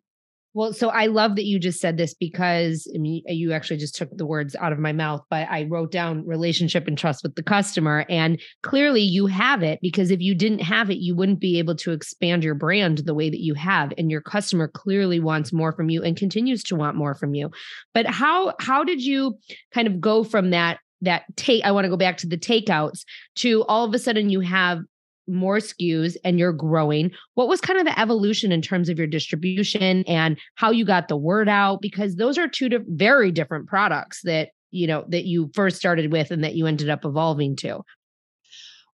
Well, 0.56 0.72
so 0.72 0.88
I 0.88 1.08
love 1.08 1.36
that 1.36 1.44
you 1.44 1.60
just 1.60 1.82
said 1.82 1.98
this 1.98 2.14
because 2.14 2.90
I 2.96 2.98
mean, 2.98 3.24
you 3.28 3.52
actually 3.52 3.76
just 3.76 3.94
took 3.94 4.10
the 4.16 4.26
words 4.26 4.56
out 4.56 4.72
of 4.72 4.80
my 4.80 4.94
mouth, 4.94 5.22
but 5.30 5.50
I 5.50 5.66
wrote 5.66 5.92
down 5.92 6.26
relationship 6.26 6.88
and 6.88 6.98
trust 6.98 7.24
with 7.24 7.36
the 7.36 7.44
customer. 7.44 8.06
And 8.08 8.42
clearly 8.64 9.02
you 9.02 9.26
have 9.26 9.64
it 9.64 9.80
because 9.82 10.12
if 10.12 10.22
you 10.22 10.34
didn't 10.34 10.60
have 10.60 10.90
it, 10.90 11.00
you 11.00 11.14
wouldn't 11.14 11.42
be 11.42 11.60
able 11.60 11.76
to 11.76 11.92
expand 11.92 12.46
your 12.46 12.56
brand 12.56 13.00
the 13.00 13.14
way 13.14 13.30
that 13.30 13.42
you 13.42 13.54
have. 13.56 13.92
And 13.98 14.10
your 14.10 14.22
customer 14.22 14.70
clearly 14.70 15.20
wants 15.20 15.52
more 15.52 15.74
from 15.74 15.90
you 15.90 16.02
and 16.02 16.16
continues 16.16 16.64
to 16.64 16.78
want 16.78 16.96
more 16.96 17.16
from 17.16 17.36
you. 17.36 17.52
But 17.94 18.06
how 18.06 18.54
how 18.62 18.86
did 18.86 19.04
you 19.04 19.38
kind 19.74 19.90
of 19.90 20.00
go 20.00 20.24
from 20.24 20.52
that 20.52 20.80
that 21.02 21.24
take 21.36 21.66
I 21.66 21.72
want 21.72 21.84
to 21.84 21.90
go 21.90 21.98
back 21.98 22.16
to 22.20 22.28
the 22.28 22.38
takeouts 22.38 23.04
to 23.40 23.66
all 23.66 23.84
of 23.84 23.94
a 23.94 24.00
sudden 24.00 24.30
you 24.30 24.40
have 24.40 24.80
more 25.28 25.58
SKUs 25.58 26.16
and 26.24 26.40
you're 26.40 26.54
growing. 26.54 27.12
What 27.34 27.48
was 27.48 27.62
kind 27.62 27.80
of 27.80 27.86
the 27.86 28.00
evolution 28.00 28.52
in 28.52 28.62
terms 28.62 28.90
of 28.90 28.98
your 28.98 29.08
distribution 29.08 30.04
and 30.08 30.38
how 30.56 30.72
you 30.72 30.86
got 30.86 31.08
the 31.08 31.18
word 31.18 31.50
out? 31.50 31.82
Because 31.82 32.16
those 32.16 32.38
are 32.38 32.48
two 32.48 32.70
very 32.88 33.32
different 33.32 33.68
products 33.68 34.22
that, 34.24 34.50
you 34.72 34.88
know, 34.88 35.06
that 35.10 35.26
you 35.26 35.50
first 35.54 35.78
started 35.78 36.12
with 36.12 36.32
and 36.32 36.44
that 36.44 36.56
you 36.56 36.68
ended 36.68 36.90
up 36.90 37.06
evolving 37.06 37.56
to. 37.58 37.82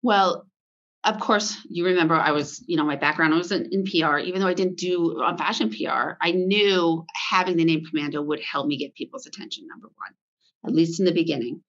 Well, 0.02 0.46
of 1.04 1.20
course, 1.20 1.58
you 1.68 1.86
remember 1.86 2.14
I 2.16 2.32
was, 2.32 2.64
you 2.68 2.78
know, 2.78 2.86
my 2.86 2.96
background 2.96 3.34
I 3.34 3.38
was 3.38 3.52
in, 3.52 3.68
in 3.72 3.84
PR. 3.84 4.20
Even 4.20 4.40
though 4.40 4.48
I 4.48 4.54
didn't 4.54 4.78
do 4.78 5.20
on 5.22 5.38
fashion 5.38 5.70
PR, 5.70 6.12
I 6.22 6.32
knew 6.32 7.06
having 7.30 7.58
the 7.58 7.66
name 7.66 7.84
Commando 7.86 8.22
would 8.22 8.42
help 8.42 8.68
me 8.68 8.78
get 8.78 8.94
people's 8.94 9.26
attention, 9.26 9.66
number 9.68 9.88
one, 9.88 10.14
at 10.68 10.76
least 10.76 11.00
in 11.00 11.06
the 11.06 11.12
beginning. 11.12 11.62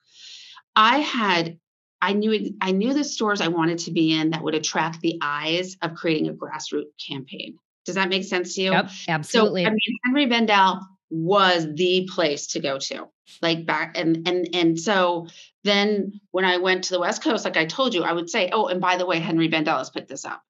I 0.77 0.99
had 0.99 1.59
I 2.03 2.13
knew 2.15 2.55
I 2.61 2.73
knew 2.73 2.93
the 2.93 3.05
stores 3.05 3.41
I 3.41 3.49
wanted 3.49 3.79
to 3.81 3.93
be 3.93 4.13
in 4.13 4.31
that 4.31 4.43
would 4.43 4.57
attract 4.57 5.01
the 5.01 5.19
eyes 5.23 5.77
of 5.81 5.95
creating 5.95 6.29
a 6.29 6.35
grassroots 6.35 6.91
campaign. 7.09 7.57
Does 7.87 7.95
that 7.95 8.09
make 8.09 8.25
sense 8.25 8.57
to 8.57 8.63
you? 8.63 8.73
Yep, 8.73 8.91
absolutely. 9.09 9.63
So, 9.63 9.69
I 9.69 9.71
mean, 9.71 9.99
Henri 10.05 10.27
Bendel 10.27 10.81
was 11.11 11.67
the 11.75 12.09
place 12.13 12.49
to 12.49 12.61
go 12.61 12.79
to 12.79 13.07
like 13.41 13.67
back 13.67 13.97
and 13.99 14.27
and 14.27 14.49
and 14.55 14.81
so 14.81 15.27
then 15.63 16.11
when 16.31 16.47
i 16.47 16.57
went 16.57 16.85
to 16.85 16.95
the 16.95 17.01
west 17.01 17.23
coast 17.23 17.45
like 17.45 17.59
i 17.59 17.67
told 17.67 17.93
you 17.93 18.03
i 18.03 18.13
would 18.13 18.31
say 18.31 18.49
oh 18.51 18.69
and 18.69 18.81
by 18.81 18.97
the 18.97 19.05
way 19.05 19.21
henri 19.21 19.47
Bendel's 19.47 19.91
picked 19.91 20.09
this 20.09 20.25
up 20.25 20.43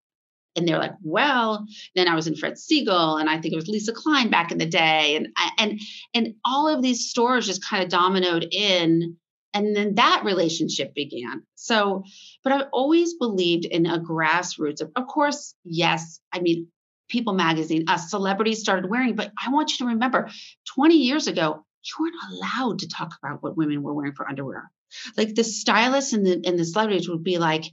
and 0.54 0.66
they're 0.66 0.78
like 0.78 0.94
well 1.02 1.66
then 1.96 2.06
i 2.06 2.14
was 2.14 2.28
in 2.28 2.36
fred 2.36 2.54
segal 2.54 3.20
and 3.20 3.28
i 3.28 3.40
think 3.40 3.52
it 3.52 3.56
was 3.56 3.66
lisa 3.66 3.92
kline 3.92 4.30
back 4.30 4.52
in 4.52 4.58
the 4.58 4.66
day 4.66 5.16
and 5.16 5.28
and 5.58 5.80
and 6.14 6.34
all 6.44 6.68
of 6.68 6.80
these 6.80 7.08
stores 7.08 7.46
just 7.46 7.66
kind 7.66 7.82
of 7.82 7.90
dominoed 7.90 8.46
in 8.52 9.16
and 9.54 9.76
then 9.76 9.94
that 9.96 10.22
relationship 10.24 10.94
began. 10.94 11.42
So 11.54 12.04
but 12.42 12.52
i've 12.52 12.68
always 12.72 13.14
believed 13.14 13.64
in 13.64 13.86
a 13.86 14.00
grassroots 14.00 14.80
of, 14.80 14.90
of 14.96 15.06
course 15.06 15.54
yes 15.64 16.20
i 16.32 16.40
mean 16.40 16.68
people 17.08 17.34
magazine 17.34 17.84
us 17.88 18.10
celebrities 18.10 18.60
started 18.60 18.90
wearing 18.90 19.14
but 19.14 19.30
i 19.42 19.50
want 19.50 19.70
you 19.70 19.76
to 19.78 19.86
remember 19.86 20.28
20 20.74 20.96
years 20.96 21.26
ago 21.26 21.64
you 21.84 22.04
weren't 22.04 22.14
allowed 22.32 22.80
to 22.80 22.88
talk 22.88 23.14
about 23.22 23.42
what 23.42 23.56
women 23.56 23.82
were 23.82 23.94
wearing 23.94 24.14
for 24.14 24.28
underwear. 24.28 24.70
Like 25.16 25.34
the 25.34 25.44
stylists 25.44 26.12
and 26.12 26.24
the 26.24 26.42
and 26.44 26.58
the 26.58 26.64
celebrities 26.64 27.08
would 27.08 27.24
be 27.24 27.38
like 27.38 27.64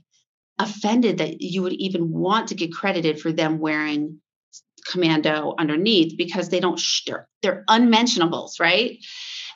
offended 0.58 1.18
that 1.18 1.40
you 1.40 1.62
would 1.62 1.72
even 1.74 2.10
want 2.10 2.48
to 2.48 2.54
get 2.54 2.72
credited 2.72 3.20
for 3.20 3.32
them 3.32 3.58
wearing 3.58 4.20
commando 4.86 5.54
underneath 5.58 6.16
because 6.16 6.48
they 6.48 6.60
don't 6.60 6.78
sh- 6.78 7.02
they're, 7.06 7.28
they're 7.42 7.64
unmentionables 7.68 8.58
right? 8.58 8.98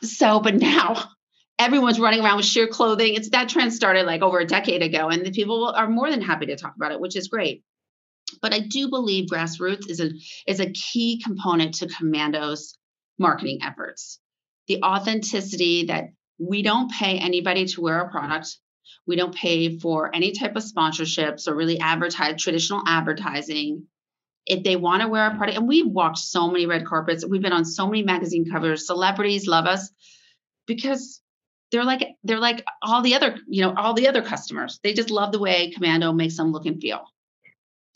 So 0.03 0.41
but 0.41 0.55
now 0.55 1.11
everyone's 1.59 2.01
running 2.01 2.21
around 2.21 2.37
with 2.37 2.47
sheer 2.47 2.67
clothing. 2.67 3.15
It's 3.15 3.31
that 3.31 3.49
trend 3.49 3.73
started 3.73 4.07
like 4.07 4.23
over 4.23 4.39
a 4.39 4.47
decade 4.47 4.83
ago, 4.83 5.09
and 5.09 5.25
the 5.25 5.31
people 5.31 5.69
are 5.69 5.89
more 5.89 6.11
than 6.11 6.23
happy 6.23 6.47
to 6.47 6.57
talk 6.57 6.75
about 6.77 6.93
it, 6.93 7.01
which 7.01 7.17
is 7.17 7.29
great. 7.29 7.63
But 8.41 8.55
I 8.55 8.61
do 8.61 8.89
believe 8.89 9.29
grassroots 9.31 9.89
is 9.89 10.01
a 10.01 10.11
is 10.47 10.61
a 10.61 10.71
key 10.71 11.21
component 11.23 11.75
to 11.77 11.89
Commando's 11.89 12.77
marketing 13.19 13.61
efforts. 13.63 14.19
The 14.67 14.83
authenticity 14.83 15.87
that 15.87 16.05
we 16.39 16.63
don't 16.63 16.91
pay 16.91 17.19
anybody 17.19 17.67
to 17.67 17.81
wear 17.81 18.01
a 18.01 18.11
product. 18.11 18.59
We 19.07 19.17
don't 19.17 19.35
pay 19.35 19.79
for 19.79 20.15
any 20.15 20.33
type 20.33 20.57
of 20.57 20.65
sponsorships 20.65 21.47
or 21.47 21.55
really 21.55 21.79
advertise 21.79 22.43
traditional 22.43 22.83
advertising. 22.87 23.87
If 24.47 24.63
they 24.63 24.77
want 24.77 25.03
to 25.03 25.09
wear 25.09 25.27
a 25.27 25.37
product, 25.37 25.59
and 25.59 25.69
we've 25.69 25.87
walked 25.87 26.19
so 26.19 26.51
many 26.51 26.67
red 26.67 26.87
carpets, 26.87 27.25
we've 27.27 27.41
been 27.41 27.53
on 27.53 27.65
so 27.65 27.87
many 27.87 28.03
magazine 28.03 28.51
covers, 28.51 28.87
celebrities 28.87 29.47
love 29.47 29.67
us 29.67 29.91
because 30.67 31.23
they're 31.75 31.85
like 31.85 32.17
they're 32.23 32.39
like 32.39 32.65
all 32.83 33.03
the 33.03 33.15
other 33.15 33.37
you 33.49 33.61
know 33.61 33.75
all 33.77 33.95
the 33.95 34.07
other 34.07 34.23
customers. 34.23 34.79
They 34.85 34.95
just 34.95 35.11
love 35.11 35.33
the 35.33 35.41
way 35.41 35.73
commando 35.73 36.13
makes 36.13 36.37
them 36.37 36.53
look 36.53 36.67
and 36.67 36.81
feel. 36.81 37.05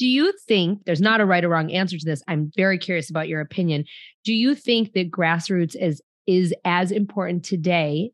Do 0.01 0.07
you 0.07 0.33
think 0.47 0.85
there's 0.85 1.01
not 1.01 1.21
a 1.21 1.25
right 1.25 1.45
or 1.45 1.49
wrong 1.49 1.73
answer 1.73 1.97
to 1.97 2.05
this 2.05 2.23
i'm 2.29 2.51
very 2.57 2.77
curious 2.77 3.09
about 3.09 3.29
your 3.29 3.41
opinion. 3.41 3.85
Do 4.25 4.33
you 4.33 4.57
think 4.57 4.93
that 4.95 5.13
grassroots 5.13 5.77
is 5.81 6.03
is 6.27 6.53
as 6.65 6.91
important 6.91 7.45
today 7.45 8.11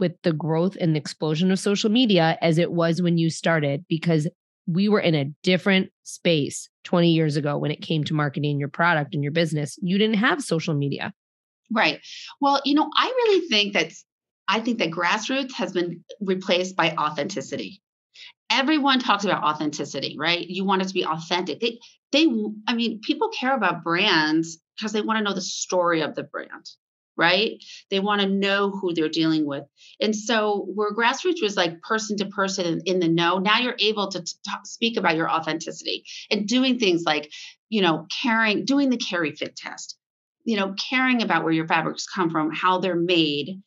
with 0.00 0.20
the 0.22 0.32
growth 0.32 0.76
and 0.80 0.94
the 0.94 0.98
explosion 1.00 1.52
of 1.52 1.60
social 1.60 1.90
media 1.90 2.36
as 2.42 2.58
it 2.58 2.72
was 2.72 3.00
when 3.00 3.16
you 3.16 3.30
started? 3.30 3.84
Because 3.88 4.26
we 4.66 4.88
were 4.88 5.00
in 5.00 5.14
a 5.14 5.26
different 5.44 5.90
space 6.02 6.68
20 6.84 7.10
years 7.10 7.36
ago 7.36 7.56
when 7.56 7.70
it 7.70 7.82
came 7.82 8.02
to 8.02 8.14
marketing 8.14 8.58
your 8.58 8.68
product 8.68 9.14
and 9.14 9.22
your 9.22 9.32
business. 9.32 9.78
You 9.80 9.96
didn't 9.96 10.16
have 10.16 10.42
social 10.42 10.74
media. 10.74 11.12
Right. 11.72 12.00
Well 12.40 12.60
you 12.64 12.74
know 12.74 12.90
i 12.96 13.06
really 13.06 13.48
think 13.48 13.74
that 13.74 13.92
I 14.48 14.60
think 14.60 14.78
that 14.78 14.90
grassroots 14.90 15.52
has 15.54 15.72
been 15.72 16.04
replaced 16.20 16.76
by 16.76 16.92
authenticity. 16.92 17.80
Everyone 18.50 19.00
talks 19.00 19.24
about 19.24 19.42
authenticity, 19.42 20.16
right? 20.18 20.46
You 20.46 20.64
want 20.64 20.82
it 20.82 20.88
to 20.88 20.94
be 20.94 21.04
authentic. 21.04 21.60
They, 21.60 21.78
they, 22.12 22.28
I 22.68 22.74
mean, 22.74 23.00
people 23.00 23.30
care 23.30 23.54
about 23.54 23.82
brands 23.82 24.58
because 24.76 24.92
they 24.92 25.00
want 25.00 25.18
to 25.18 25.24
know 25.24 25.34
the 25.34 25.40
story 25.40 26.02
of 26.02 26.14
the 26.14 26.24
brand, 26.24 26.68
right? 27.16 27.52
They 27.90 28.00
want 28.00 28.20
to 28.20 28.28
know 28.28 28.70
who 28.70 28.92
they're 28.92 29.08
dealing 29.08 29.46
with. 29.46 29.64
And 30.00 30.14
so, 30.14 30.66
where 30.74 30.92
grassroots 30.92 31.42
was 31.42 31.56
like 31.56 31.80
person 31.80 32.18
to 32.18 32.26
person 32.26 32.82
in, 32.84 33.00
the 33.00 33.08
know, 33.08 33.38
now 33.38 33.58
you're 33.58 33.76
able 33.78 34.08
to 34.08 34.20
t- 34.20 34.30
speak 34.64 34.98
about 34.98 35.16
your 35.16 35.30
authenticity 35.30 36.04
and 36.30 36.46
doing 36.46 36.78
things 36.78 37.02
like, 37.04 37.32
you 37.70 37.80
know, 37.80 38.06
caring, 38.22 38.64
doing 38.66 38.90
the 38.90 38.98
Carrie 38.98 39.34
fit 39.34 39.56
test, 39.56 39.96
you 40.44 40.56
know, 40.56 40.74
caring 40.74 41.22
about 41.22 41.44
where 41.44 41.52
your 41.52 41.66
fabrics 41.66 42.06
come 42.06 42.30
from, 42.30 42.52
how 42.52 42.78
they're 42.78 42.94
made, 42.94 43.62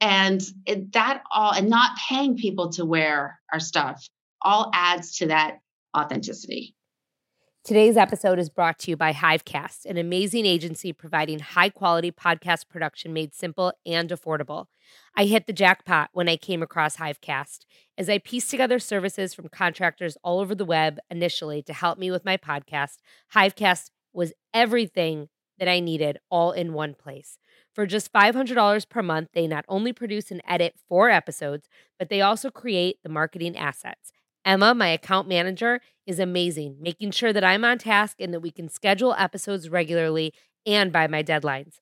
and 0.00 0.42
it, 0.66 0.92
that 0.92 1.22
all 1.32 1.52
and 1.52 1.68
not 1.68 1.90
paying 2.08 2.36
people 2.36 2.70
to 2.72 2.84
wear 2.84 3.40
our 3.52 3.60
stuff 3.60 4.08
all 4.42 4.70
adds 4.74 5.16
to 5.18 5.26
that 5.26 5.58
authenticity 5.96 6.76
Today's 7.66 7.96
episode 7.96 8.38
is 8.38 8.48
brought 8.48 8.78
to 8.78 8.92
you 8.92 8.96
by 8.96 9.12
Hivecast, 9.12 9.86
an 9.86 9.96
amazing 9.96 10.46
agency 10.46 10.92
providing 10.92 11.40
high 11.40 11.68
quality 11.68 12.12
podcast 12.12 12.68
production 12.68 13.12
made 13.12 13.34
simple 13.34 13.72
and 13.84 14.08
affordable. 14.10 14.66
I 15.16 15.24
hit 15.24 15.48
the 15.48 15.52
jackpot 15.52 16.10
when 16.12 16.28
I 16.28 16.36
came 16.36 16.62
across 16.62 16.98
Hivecast 16.98 17.64
as 17.98 18.08
I 18.08 18.18
pieced 18.18 18.52
together 18.52 18.78
services 18.78 19.34
from 19.34 19.48
contractors 19.48 20.16
all 20.22 20.38
over 20.38 20.54
the 20.54 20.64
web 20.64 21.00
initially 21.10 21.60
to 21.64 21.72
help 21.72 21.98
me 21.98 22.12
with 22.12 22.24
my 22.24 22.36
podcast. 22.36 22.98
Hivecast 23.34 23.90
was 24.12 24.32
everything 24.54 25.28
that 25.58 25.66
I 25.66 25.80
needed 25.80 26.18
all 26.30 26.52
in 26.52 26.72
one 26.72 26.94
place. 26.94 27.36
For 27.76 27.84
just 27.84 28.10
$500 28.10 28.88
per 28.88 29.02
month, 29.02 29.28
they 29.34 29.46
not 29.46 29.66
only 29.68 29.92
produce 29.92 30.30
and 30.30 30.40
edit 30.48 30.76
four 30.88 31.10
episodes, 31.10 31.68
but 31.98 32.08
they 32.08 32.22
also 32.22 32.50
create 32.50 33.02
the 33.02 33.10
marketing 33.10 33.54
assets. 33.54 34.12
Emma, 34.46 34.74
my 34.74 34.88
account 34.88 35.28
manager, 35.28 35.82
is 36.06 36.18
amazing, 36.18 36.78
making 36.80 37.10
sure 37.10 37.34
that 37.34 37.44
I'm 37.44 37.66
on 37.66 37.76
task 37.76 38.16
and 38.18 38.32
that 38.32 38.40
we 38.40 38.50
can 38.50 38.70
schedule 38.70 39.14
episodes 39.18 39.68
regularly 39.68 40.32
and 40.64 40.90
by 40.90 41.06
my 41.06 41.22
deadlines. 41.22 41.80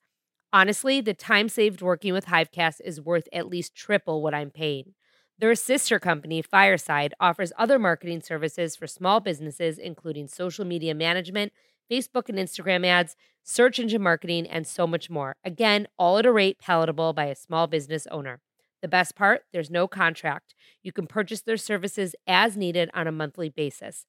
Honestly, 0.53 1.01
the 1.01 1.15
time 1.15 1.49
saved 1.49 1.81
working 1.81 2.13
with 2.13 2.27
Hivecast 2.27 2.81
is 2.85 3.01
worth 3.01 3.29
at 3.33 3.47
least 3.47 3.77
triple 3.77 4.21
what 4.21 4.35
I'm 4.35 4.51
paying. 4.51 4.95
Their 5.39 5.55
sister 5.55 6.01
company, 6.01 6.43
Fireside, 6.43 7.15
offers 7.21 7.53
other 7.57 7.79
marketing 7.79 8.21
services 8.21 8.75
for 8.75 8.89
small 8.89 9.21
businesses, 9.21 9.79
including 9.79 10.27
social 10.27 10.65
media 10.65 10.93
management, 10.93 11.53
Facebook 11.91 12.29
and 12.29 12.39
Instagram 12.39 12.87
ads, 12.87 13.17
search 13.43 13.79
engine 13.79 14.03
marketing, 14.03 14.47
and 14.47 14.67
so 14.67 14.87
much 14.87 15.11
more. 15.11 15.37
Again, 15.45 15.87
all 15.99 16.19
at 16.19 16.27
a 16.27 16.33
rate 16.33 16.59
palatable 16.59 17.13
by 17.13 17.27
a 17.27 17.35
small 17.35 17.67
business 17.67 18.07
owner. 18.11 18.41
The 18.83 18.89
best 18.89 19.15
part 19.15 19.45
there's 19.53 19.71
no 19.71 19.89
contract. 19.89 20.55
You 20.83 20.93
can 20.93 21.07
purchase 21.07 21.41
their 21.41 21.57
services 21.57 22.15
as 22.27 22.57
needed 22.57 22.91
on 22.93 23.07
a 23.07 23.13
monthly 23.13 23.49
basis. 23.49 24.07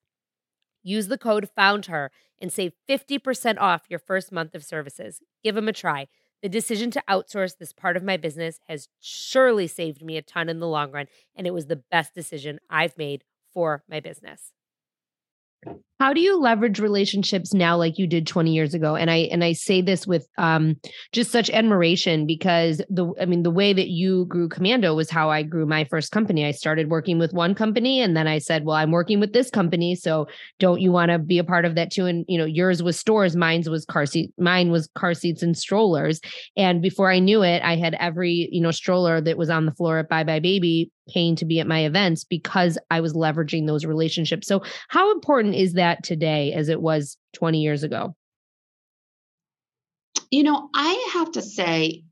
Use 0.83 1.07
the 1.07 1.17
code 1.17 1.49
FOUNDHER 1.55 2.11
and 2.39 2.51
save 2.51 2.73
50% 2.87 3.57
off 3.57 3.83
your 3.89 3.99
first 3.99 4.31
month 4.31 4.53
of 4.53 4.63
services. 4.63 5.21
Give 5.43 5.55
them 5.55 5.67
a 5.67 5.73
try. 5.73 6.07
The 6.43 6.49
decision 6.49 6.91
to 6.91 7.03
outsource 7.09 7.57
this 7.57 7.73
part 7.73 7.97
of 7.97 8.03
my 8.03 8.17
business 8.17 8.59
has 8.67 8.87
surely 8.99 9.65
saved 9.65 10.03
me 10.03 10.17
a 10.17 10.21
ton 10.21 10.47
in 10.49 10.59
the 10.59 10.67
long 10.67 10.91
run, 10.91 11.07
and 11.35 11.47
it 11.47 11.53
was 11.53 11.65
the 11.67 11.77
best 11.77 12.13
decision 12.13 12.59
I've 12.69 12.97
made 12.97 13.23
for 13.51 13.83
my 13.89 13.99
business. 13.99 14.51
How 15.99 16.11
do 16.11 16.19
you 16.19 16.37
leverage 16.37 16.79
relationships 16.79 17.53
now 17.53 17.77
like 17.77 17.97
you 17.97 18.05
did 18.05 18.27
20 18.27 18.53
years 18.53 18.73
ago? 18.73 18.97
And 18.97 19.09
I 19.09 19.29
and 19.31 19.45
I 19.45 19.53
say 19.53 19.81
this 19.81 20.05
with 20.05 20.27
um 20.37 20.75
just 21.13 21.31
such 21.31 21.49
admiration 21.49 22.27
because 22.27 22.81
the 22.89 23.13
I 23.19 23.25
mean 23.25 23.43
the 23.43 23.51
way 23.51 23.71
that 23.71 23.87
you 23.87 24.25
grew 24.25 24.49
Commando 24.49 24.93
was 24.93 25.09
how 25.09 25.29
I 25.29 25.41
grew 25.43 25.65
my 25.65 25.85
first 25.85 26.11
company. 26.11 26.45
I 26.45 26.51
started 26.51 26.89
working 26.89 27.17
with 27.17 27.31
one 27.31 27.55
company 27.55 28.01
and 28.01 28.15
then 28.15 28.27
I 28.27 28.39
said, 28.39 28.65
"Well, 28.65 28.75
I'm 28.75 28.91
working 28.91 29.21
with 29.21 29.31
this 29.31 29.49
company, 29.49 29.95
so 29.95 30.27
don't 30.59 30.81
you 30.81 30.91
want 30.91 31.11
to 31.11 31.19
be 31.19 31.37
a 31.37 31.45
part 31.45 31.63
of 31.63 31.75
that 31.75 31.91
too?" 31.91 32.07
And 32.07 32.25
you 32.27 32.37
know, 32.37 32.45
yours 32.45 32.83
was 32.83 32.99
stores, 32.99 33.37
mine's 33.37 33.69
was 33.69 33.85
car 33.85 34.05
seat, 34.05 34.33
mine 34.37 34.71
was 34.71 34.89
car 34.95 35.13
seats 35.13 35.41
and 35.43 35.57
strollers. 35.57 36.19
And 36.57 36.81
before 36.81 37.09
I 37.09 37.19
knew 37.19 37.41
it, 37.41 37.61
I 37.63 37.77
had 37.77 37.95
every, 38.01 38.49
you 38.51 38.59
know, 38.59 38.71
stroller 38.71 39.21
that 39.21 39.37
was 39.37 39.49
on 39.49 39.65
the 39.65 39.73
floor 39.73 39.99
at 39.99 40.09
buybuy 40.09 40.41
BABY 40.41 40.91
paying 41.09 41.35
to 41.35 41.45
be 41.45 41.59
at 41.59 41.67
my 41.67 41.85
events 41.85 42.23
because 42.23 42.77
I 42.89 42.99
was 43.01 43.13
leveraging 43.13 43.67
those 43.67 43.85
relationships. 43.85 44.47
So, 44.47 44.63
how 44.89 45.11
important 45.11 45.55
is 45.55 45.73
that 45.73 45.84
today 45.93 46.53
as 46.53 46.69
it 46.69 46.81
was 46.81 47.17
20 47.33 47.61
years 47.61 47.83
ago? 47.83 48.15
You 50.31 50.43
know, 50.43 50.69
I 50.73 51.11
have 51.13 51.31
to 51.33 51.41
say, 51.41 52.03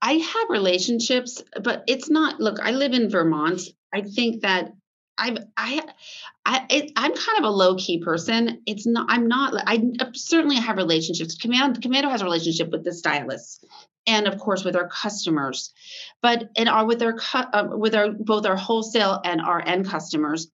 I 0.00 0.12
have 0.12 0.50
relationships, 0.50 1.42
but 1.62 1.84
it's 1.86 2.10
not, 2.10 2.40
look, 2.40 2.60
I 2.60 2.72
live 2.72 2.92
in 2.92 3.10
Vermont. 3.10 3.62
I 3.92 4.02
think 4.02 4.42
that 4.42 4.72
I've, 5.18 5.38
I, 5.56 5.82
I, 6.44 6.66
it, 6.70 6.92
I'm 6.96 7.14
kind 7.14 7.38
of 7.38 7.44
a 7.44 7.50
low 7.50 7.76
key 7.76 7.98
person. 8.02 8.62
It's 8.66 8.86
not, 8.86 9.06
I'm 9.08 9.28
not, 9.28 9.54
I 9.66 9.82
certainly 10.14 10.56
have 10.56 10.76
relationships. 10.76 11.36
Command, 11.36 11.82
Commando 11.82 12.10
has 12.10 12.22
a 12.22 12.24
relationship 12.24 12.70
with 12.70 12.84
the 12.84 12.92
stylists 12.92 13.64
and 14.06 14.26
of 14.26 14.38
course 14.38 14.64
with 14.64 14.76
our 14.76 14.88
customers 14.88 15.72
but 16.20 16.50
in 16.56 16.68
our 16.68 16.84
with 16.84 17.02
our 17.02 17.16
uh, 17.34 17.68
with 17.70 17.94
our 17.94 18.10
both 18.10 18.46
our 18.46 18.56
wholesale 18.56 19.20
and 19.24 19.40
our 19.40 19.62
end 19.64 19.88
customers 19.88 20.50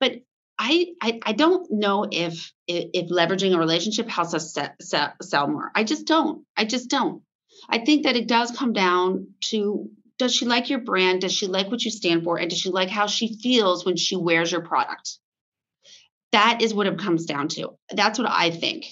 but 0.00 0.12
I, 0.58 0.86
I, 1.02 1.20
I 1.24 1.32
don't 1.32 1.70
know 1.70 2.06
if, 2.10 2.52
if, 2.66 2.90
if 2.94 3.10
leveraging 3.10 3.54
a 3.54 3.58
relationship 3.58 4.08
helps 4.08 4.34
us 4.34 4.54
sell, 4.54 4.70
sell, 4.80 5.12
sell 5.20 5.48
more. 5.48 5.70
I 5.74 5.84
just 5.84 6.06
don't. 6.06 6.44
I 6.56 6.64
just 6.64 6.88
don't. 6.88 7.22
I 7.68 7.78
think 7.78 8.04
that 8.04 8.16
it 8.16 8.26
does 8.26 8.50
come 8.50 8.72
down 8.72 9.28
to 9.46 9.90
does 10.18 10.34
she 10.34 10.46
like 10.46 10.70
your 10.70 10.78
brand? 10.78 11.20
Does 11.20 11.32
she 11.32 11.46
like 11.46 11.70
what 11.70 11.84
you 11.84 11.90
stand 11.90 12.24
for? 12.24 12.38
And 12.38 12.48
does 12.48 12.58
she 12.58 12.70
like 12.70 12.88
how 12.88 13.06
she 13.06 13.36
feels 13.42 13.84
when 13.84 13.96
she 13.96 14.16
wears 14.16 14.50
your 14.50 14.62
product? 14.62 15.18
That 16.32 16.62
is 16.62 16.72
what 16.72 16.86
it 16.86 16.98
comes 16.98 17.26
down 17.26 17.48
to. 17.48 17.76
That's 17.92 18.18
what 18.18 18.28
I 18.30 18.50
think. 18.50 18.86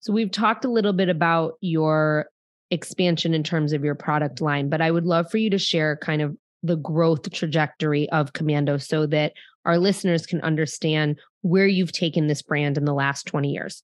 So 0.00 0.12
we've 0.12 0.30
talked 0.30 0.64
a 0.64 0.70
little 0.70 0.92
bit 0.92 1.08
about 1.08 1.54
your 1.60 2.26
expansion 2.70 3.34
in 3.34 3.42
terms 3.42 3.72
of 3.72 3.84
your 3.84 3.94
product 3.94 4.40
line, 4.40 4.68
but 4.68 4.80
I 4.80 4.90
would 4.90 5.04
love 5.04 5.30
for 5.30 5.38
you 5.38 5.50
to 5.50 5.58
share 5.58 5.96
kind 5.96 6.22
of 6.22 6.36
the 6.62 6.76
growth 6.76 7.30
trajectory 7.30 8.08
of 8.10 8.32
Commando 8.32 8.78
so 8.78 9.06
that 9.06 9.32
our 9.64 9.78
listeners 9.78 10.26
can 10.26 10.40
understand 10.40 11.18
where 11.42 11.66
you've 11.66 11.92
taken 11.92 12.26
this 12.26 12.42
brand 12.42 12.76
in 12.78 12.84
the 12.84 12.94
last 12.94 13.26
20 13.26 13.50
years. 13.50 13.82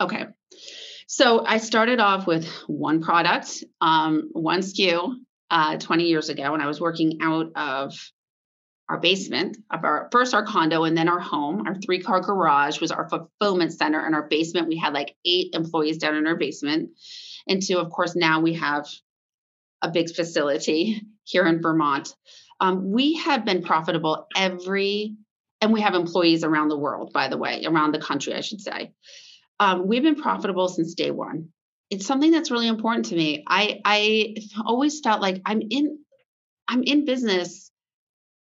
Okay. 0.00 0.26
So 1.06 1.44
I 1.46 1.58
started 1.58 2.00
off 2.00 2.26
with 2.26 2.46
one 2.66 3.02
product, 3.02 3.64
um, 3.80 4.30
one 4.32 4.60
SKU 4.60 5.14
uh, 5.50 5.76
20 5.78 6.04
years 6.04 6.28
ago 6.28 6.52
when 6.52 6.60
I 6.60 6.66
was 6.66 6.80
working 6.80 7.18
out 7.22 7.52
of 7.54 7.94
our 8.88 8.98
basement 8.98 9.56
of 9.70 9.84
our 9.84 10.08
first 10.12 10.32
our 10.32 10.44
condo 10.44 10.84
and 10.84 10.96
then 10.96 11.08
our 11.08 11.18
home 11.18 11.66
our 11.66 11.74
three 11.74 12.00
car 12.00 12.20
garage 12.20 12.80
was 12.80 12.92
our 12.92 13.08
fulfillment 13.08 13.72
center 13.72 14.04
in 14.06 14.14
our 14.14 14.28
basement 14.28 14.68
we 14.68 14.76
had 14.76 14.94
like 14.94 15.16
eight 15.24 15.54
employees 15.54 15.98
down 15.98 16.14
in 16.14 16.26
our 16.26 16.36
basement 16.36 16.90
and 17.48 17.62
so 17.62 17.80
of 17.80 17.90
course 17.90 18.14
now 18.14 18.40
we 18.40 18.54
have 18.54 18.86
a 19.82 19.90
big 19.90 20.08
facility 20.14 21.02
here 21.24 21.46
in 21.46 21.60
vermont 21.60 22.14
um, 22.60 22.90
we 22.90 23.14
have 23.16 23.44
been 23.44 23.62
profitable 23.62 24.26
every 24.36 25.16
and 25.60 25.72
we 25.72 25.80
have 25.80 25.94
employees 25.94 26.44
around 26.44 26.68
the 26.68 26.78
world 26.78 27.12
by 27.12 27.28
the 27.28 27.38
way 27.38 27.64
around 27.66 27.92
the 27.92 28.00
country 28.00 28.34
i 28.34 28.40
should 28.40 28.60
say. 28.60 28.92
Um, 29.58 29.86
we've 29.86 30.02
been 30.02 30.20
profitable 30.20 30.68
since 30.68 30.94
day 30.94 31.10
one. 31.10 31.48
It's 31.88 32.04
something 32.04 32.30
that's 32.30 32.50
really 32.50 32.68
important 32.68 33.06
to 33.06 33.16
me. 33.16 33.44
I 33.46 33.80
i 33.84 34.34
always 34.64 35.00
felt 35.00 35.22
like 35.22 35.40
i'm 35.46 35.62
in 35.70 35.98
i'm 36.68 36.82
in 36.82 37.04
business 37.04 37.66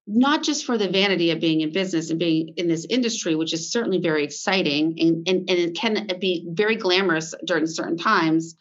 not 0.05 0.43
just 0.43 0.65
for 0.65 0.77
the 0.77 0.89
vanity 0.89 1.31
of 1.31 1.39
being 1.39 1.61
in 1.61 1.71
business 1.71 2.09
and 2.09 2.19
being 2.19 2.55
in 2.57 2.67
this 2.67 2.85
industry, 2.89 3.35
which 3.35 3.53
is 3.53 3.71
certainly 3.71 3.99
very 3.99 4.23
exciting 4.23 4.97
and, 4.99 5.27
and, 5.27 5.49
and 5.49 5.59
it 5.59 5.75
can 5.75 6.07
be 6.19 6.45
very 6.49 6.75
glamorous 6.75 7.33
during 7.45 7.65
certain 7.67 7.97
times. 7.97 8.55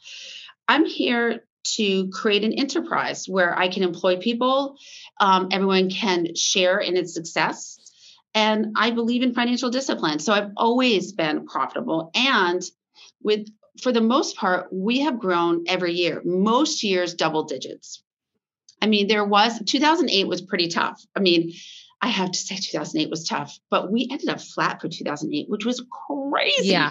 I'm 0.68 0.86
here 0.86 1.44
to 1.64 2.08
create 2.10 2.44
an 2.44 2.52
enterprise 2.52 3.26
where 3.26 3.56
I 3.56 3.68
can 3.68 3.82
employ 3.82 4.16
people, 4.16 4.76
um, 5.20 5.48
everyone 5.52 5.90
can 5.90 6.34
share 6.34 6.78
in 6.78 6.96
its 6.96 7.14
success. 7.14 7.78
And 8.34 8.74
I 8.76 8.90
believe 8.90 9.22
in 9.22 9.34
financial 9.34 9.70
discipline. 9.70 10.18
So 10.18 10.32
I've 10.32 10.52
always 10.56 11.12
been 11.12 11.46
profitable. 11.46 12.10
And 12.14 12.62
with 13.22 13.46
for 13.80 13.92
the 13.92 14.00
most 14.00 14.36
part, 14.36 14.68
we 14.72 15.00
have 15.00 15.18
grown 15.18 15.64
every 15.66 15.94
year, 15.94 16.20
most 16.24 16.82
years 16.82 17.14
double 17.14 17.44
digits. 17.44 18.02
I 18.80 18.86
mean, 18.86 19.06
there 19.06 19.24
was 19.24 19.60
2008 19.64 20.26
was 20.26 20.42
pretty 20.42 20.68
tough. 20.68 21.00
I 21.16 21.20
mean, 21.20 21.52
I 22.00 22.08
have 22.08 22.32
to 22.32 22.38
say 22.38 22.56
2008 22.56 23.10
was 23.10 23.26
tough, 23.26 23.56
but 23.70 23.90
we 23.90 24.08
ended 24.10 24.28
up 24.28 24.40
flat 24.40 24.80
for 24.80 24.88
2008, 24.88 25.48
which 25.48 25.64
was 25.64 25.84
crazy. 26.08 26.68
Yeah. 26.68 26.90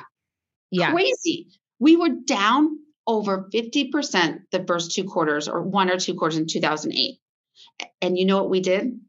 Yeah. 0.72 0.92
Crazy. 0.92 1.48
We 1.80 1.98
were 1.98 2.10
down 2.10 2.80
over 3.08 3.50
50% 3.54 4.42
the 4.52 4.64
first 4.66 4.92
two 4.92 5.06
quarters 5.06 5.48
or 5.48 5.62
one 5.62 5.90
or 5.90 5.98
two 5.98 6.16
quarters 6.16 6.38
in 6.38 6.48
2008. 6.48 7.20
And 8.02 8.18
you 8.18 8.26
know 8.26 8.38
what 8.38 8.50
we 8.50 8.62
did? 8.62 9.00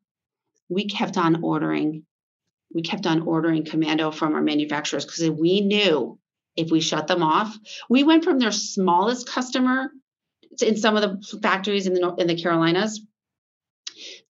We 0.68 0.87
kept 0.87 1.16
on 1.16 1.42
ordering. 1.42 2.05
We 2.74 2.83
kept 2.83 3.07
on 3.07 3.22
ordering 3.22 3.64
commando 3.64 4.11
from 4.11 4.35
our 4.35 4.42
manufacturers 4.42 5.05
because 5.05 5.28
we 5.31 5.61
knew 5.61 6.18
if 6.57 6.70
we 6.70 6.81
shut 6.81 7.07
them 7.07 7.22
off, 7.22 7.57
we 7.88 8.02
went 8.02 8.24
from 8.24 8.38
their 8.38 8.52
smallest 8.52 9.28
customer 9.28 9.90
in 10.61 10.76
some 10.76 10.96
of 10.96 11.02
the 11.02 11.38
factories 11.38 11.87
in 11.87 11.94
the 11.94 12.14
in 12.18 12.26
the 12.26 12.40
Carolinas 12.40 13.00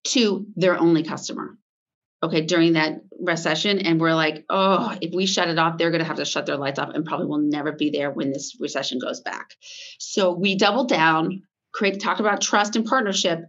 to 0.04 0.46
their 0.56 0.78
only 0.78 1.02
customer. 1.02 1.56
Okay, 2.22 2.42
during 2.42 2.74
that 2.74 3.00
recession, 3.20 3.80
and 3.80 4.00
we're 4.00 4.14
like, 4.14 4.44
oh, 4.48 4.96
if 5.00 5.12
we 5.12 5.26
shut 5.26 5.48
it 5.48 5.58
off, 5.58 5.76
they're 5.76 5.90
going 5.90 6.02
to 6.02 6.06
have 6.06 6.18
to 6.18 6.24
shut 6.24 6.46
their 6.46 6.56
lights 6.56 6.78
off, 6.78 6.90
and 6.94 7.04
probably 7.04 7.26
will 7.26 7.38
never 7.38 7.72
be 7.72 7.90
there 7.90 8.10
when 8.10 8.32
this 8.32 8.56
recession 8.60 8.98
goes 9.00 9.20
back. 9.20 9.54
So 9.98 10.32
we 10.32 10.56
doubled 10.56 10.88
down, 10.88 11.42
create, 11.74 12.00
talk 12.00 12.20
about 12.20 12.40
trust 12.40 12.76
and 12.76 12.86
partnership. 12.86 13.40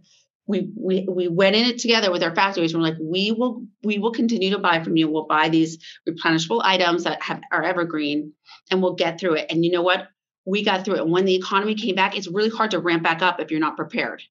We 0.46 0.70
we 0.76 1.06
we 1.08 1.28
went 1.28 1.56
in 1.56 1.66
it 1.66 1.78
together 1.78 2.10
with 2.10 2.22
our 2.22 2.34
factories. 2.34 2.74
We're 2.74 2.82
like, 2.82 2.98
we 3.00 3.32
will 3.32 3.64
we 3.82 3.98
will 3.98 4.12
continue 4.12 4.50
to 4.50 4.58
buy 4.58 4.82
from 4.82 4.96
you. 4.96 5.08
We'll 5.08 5.26
buy 5.26 5.48
these 5.48 5.78
replenishable 6.06 6.60
items 6.62 7.04
that 7.04 7.22
have 7.22 7.40
are 7.50 7.62
evergreen, 7.62 8.34
and 8.70 8.82
we'll 8.82 8.94
get 8.94 9.18
through 9.18 9.34
it. 9.34 9.46
And 9.50 9.64
you 9.64 9.70
know 9.70 9.82
what? 9.82 10.08
we 10.44 10.64
got 10.64 10.84
through 10.84 10.96
it. 10.96 11.00
And 11.00 11.12
when 11.12 11.24
the 11.24 11.34
economy 11.34 11.74
came 11.74 11.94
back, 11.94 12.16
it's 12.16 12.28
really 12.28 12.50
hard 12.50 12.72
to 12.72 12.78
ramp 12.78 13.02
back 13.02 13.22
up 13.22 13.40
if 13.40 13.50
you're 13.50 13.60
not 13.60 13.76
prepared. 13.76 14.22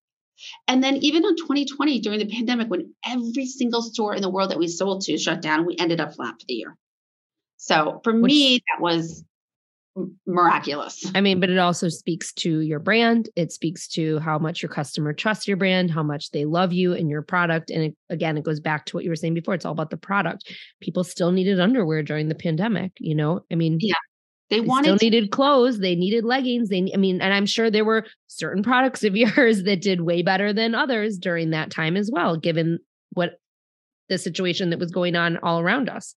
And 0.67 0.83
then 0.83 0.97
even 0.97 1.25
in 1.25 1.35
2020, 1.35 1.99
during 1.99 2.19
the 2.19 2.25
pandemic, 2.25 2.69
when 2.69 2.93
every 3.05 3.45
single 3.45 3.81
store 3.81 4.15
in 4.15 4.21
the 4.21 4.29
world 4.29 4.51
that 4.51 4.59
we 4.59 4.67
sold 4.67 5.01
to 5.03 5.17
shut 5.17 5.41
down, 5.41 5.65
we 5.65 5.75
ended 5.77 5.99
up 5.99 6.15
flat 6.15 6.35
for 6.39 6.45
the 6.47 6.53
year. 6.53 6.77
So 7.57 8.01
for 8.03 8.13
Which, 8.13 8.31
me, 8.31 8.55
that 8.57 8.81
was 8.81 9.23
miraculous. 10.25 11.09
I 11.13 11.21
mean, 11.21 11.39
but 11.39 11.49
it 11.49 11.57
also 11.57 11.87
speaks 11.87 12.33
to 12.33 12.59
your 12.61 12.79
brand. 12.79 13.29
It 13.35 13.51
speaks 13.51 13.87
to 13.89 14.19
how 14.19 14.39
much 14.39 14.61
your 14.61 14.69
customer 14.69 15.13
trusts 15.13 15.47
your 15.47 15.57
brand, 15.57 15.91
how 15.91 16.03
much 16.03 16.31
they 16.31 16.45
love 16.45 16.73
you 16.73 16.93
and 16.93 17.09
your 17.09 17.21
product. 17.21 17.69
And 17.69 17.83
it, 17.83 17.95
again, 18.09 18.37
it 18.37 18.43
goes 18.43 18.59
back 18.59 18.85
to 18.87 18.97
what 18.97 19.03
you 19.03 19.11
were 19.11 19.15
saying 19.15 19.35
before. 19.35 19.53
It's 19.53 19.65
all 19.65 19.71
about 19.71 19.91
the 19.91 19.97
product. 19.97 20.51
People 20.81 21.03
still 21.03 21.31
needed 21.31 21.59
underwear 21.59 22.03
during 22.03 22.27
the 22.27 22.35
pandemic. 22.35 22.93
You 22.99 23.15
know, 23.15 23.45
I 23.51 23.55
mean, 23.55 23.77
yeah. 23.79 23.93
They, 24.53 24.61
wanted 24.61 24.99
still 24.99 25.09
needed 25.09 25.31
clothes. 25.31 25.79
They 25.79 25.95
needed 25.95 26.25
leggings. 26.25 26.69
They, 26.69 26.91
I 26.93 26.97
mean, 26.97 27.21
and 27.21 27.33
I'm 27.33 27.45
sure 27.45 27.69
there 27.69 27.85
were 27.85 28.05
certain 28.27 28.63
products 28.63 29.03
of 29.03 29.15
yours 29.15 29.63
that 29.63 29.81
did 29.81 30.01
way 30.01 30.21
better 30.21 30.53
than 30.53 30.75
others 30.75 31.17
during 31.17 31.51
that 31.51 31.71
time 31.71 31.97
as 31.97 32.09
well, 32.11 32.37
given 32.37 32.79
what 33.13 33.39
the 34.09 34.17
situation 34.17 34.69
that 34.69 34.79
was 34.79 34.91
going 34.91 35.15
on 35.15 35.37
all 35.37 35.59
around 35.59 35.89
us. 35.89 36.15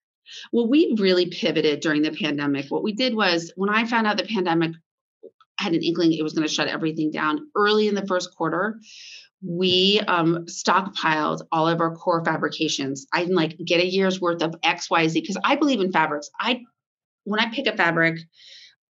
Well, 0.53 0.68
we 0.68 0.97
really 0.99 1.27
pivoted 1.27 1.81
during 1.81 2.03
the 2.03 2.11
pandemic. 2.11 2.66
What 2.68 2.83
we 2.83 2.92
did 2.92 3.14
was 3.14 3.53
when 3.57 3.68
I 3.68 3.85
found 3.85 4.07
out 4.07 4.16
the 4.16 4.25
pandemic 4.25 4.73
had 5.59 5.73
an 5.73 5.83
inkling 5.83 6.12
it 6.12 6.23
was 6.23 6.33
going 6.33 6.47
to 6.47 6.53
shut 6.53 6.68
everything 6.68 7.11
down 7.11 7.49
early 7.55 7.88
in 7.88 7.94
the 7.94 8.07
first 8.07 8.35
quarter, 8.35 8.79
we 9.47 10.01
um, 10.09 10.47
stockpiled 10.47 11.42
all 11.53 11.68
of 11.68 11.81
our 11.81 11.94
core 11.94 12.25
fabrications. 12.25 13.07
I 13.12 13.20
didn't 13.20 13.37
like 13.37 13.59
get 13.64 13.81
a 13.81 13.87
year's 13.87 14.20
worth 14.20 14.42
of 14.42 14.55
XYZ 14.64 15.14
because 15.14 15.37
I 15.44 15.57
believe 15.57 15.81
in 15.81 15.92
fabrics. 15.92 16.31
I 16.40 16.62
when 17.25 17.41
I 17.41 17.51
pick 17.51 17.67
a 17.67 17.77
fabric, 17.77 18.21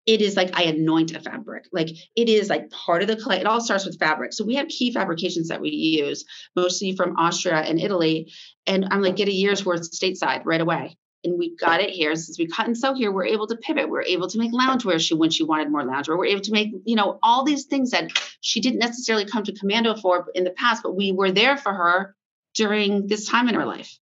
it 0.06 0.20
is 0.20 0.36
like 0.36 0.50
I 0.54 0.64
anoint 0.64 1.14
a 1.14 1.20
fabric. 1.20 1.64
Like 1.72 1.88
it 2.14 2.28
is 2.28 2.50
like 2.50 2.70
part 2.70 3.02
of 3.02 3.08
the 3.08 3.16
clay. 3.16 3.38
It 3.40 3.46
all 3.46 3.60
starts 3.60 3.86
with 3.86 3.98
fabric. 3.98 4.32
So 4.32 4.44
we 4.44 4.56
have 4.56 4.68
key 4.68 4.92
fabrications 4.92 5.48
that 5.48 5.60
we 5.60 5.70
use, 5.70 6.24
mostly 6.54 6.94
from 6.94 7.16
Austria 7.16 7.56
and 7.56 7.80
Italy. 7.80 8.32
And 8.66 8.86
I'm 8.90 9.00
like, 9.00 9.16
get 9.16 9.28
a 9.28 9.32
year's 9.32 9.64
worth 9.64 9.90
stateside 9.90 10.42
right 10.44 10.60
away. 10.60 10.98
And 11.22 11.38
we 11.38 11.56
got 11.56 11.80
it 11.80 11.88
here. 11.88 12.14
Since 12.16 12.38
we 12.38 12.46
cut 12.46 12.66
and 12.66 12.76
sew 12.76 12.92
here, 12.92 13.10
we're 13.10 13.24
able 13.24 13.46
to 13.46 13.56
pivot. 13.56 13.88
We're 13.88 14.02
able 14.02 14.28
to 14.28 14.38
make 14.38 14.52
loungewear 14.52 15.00
she 15.00 15.14
when 15.14 15.30
she 15.30 15.42
wanted 15.42 15.70
more 15.70 15.82
loungewear. 15.82 16.18
We're 16.18 16.26
able 16.26 16.42
to 16.42 16.52
make, 16.52 16.72
you 16.84 16.96
know, 16.96 17.18
all 17.22 17.44
these 17.44 17.64
things 17.64 17.92
that 17.92 18.10
she 18.42 18.60
didn't 18.60 18.80
necessarily 18.80 19.24
come 19.24 19.44
to 19.44 19.58
Commando 19.58 19.96
for 19.96 20.26
in 20.34 20.44
the 20.44 20.50
past, 20.50 20.82
but 20.82 20.94
we 20.94 21.12
were 21.12 21.32
there 21.32 21.56
for 21.56 21.72
her 21.72 22.14
during 22.54 23.06
this 23.06 23.26
time 23.26 23.48
in 23.48 23.54
her 23.54 23.64
life 23.64 23.98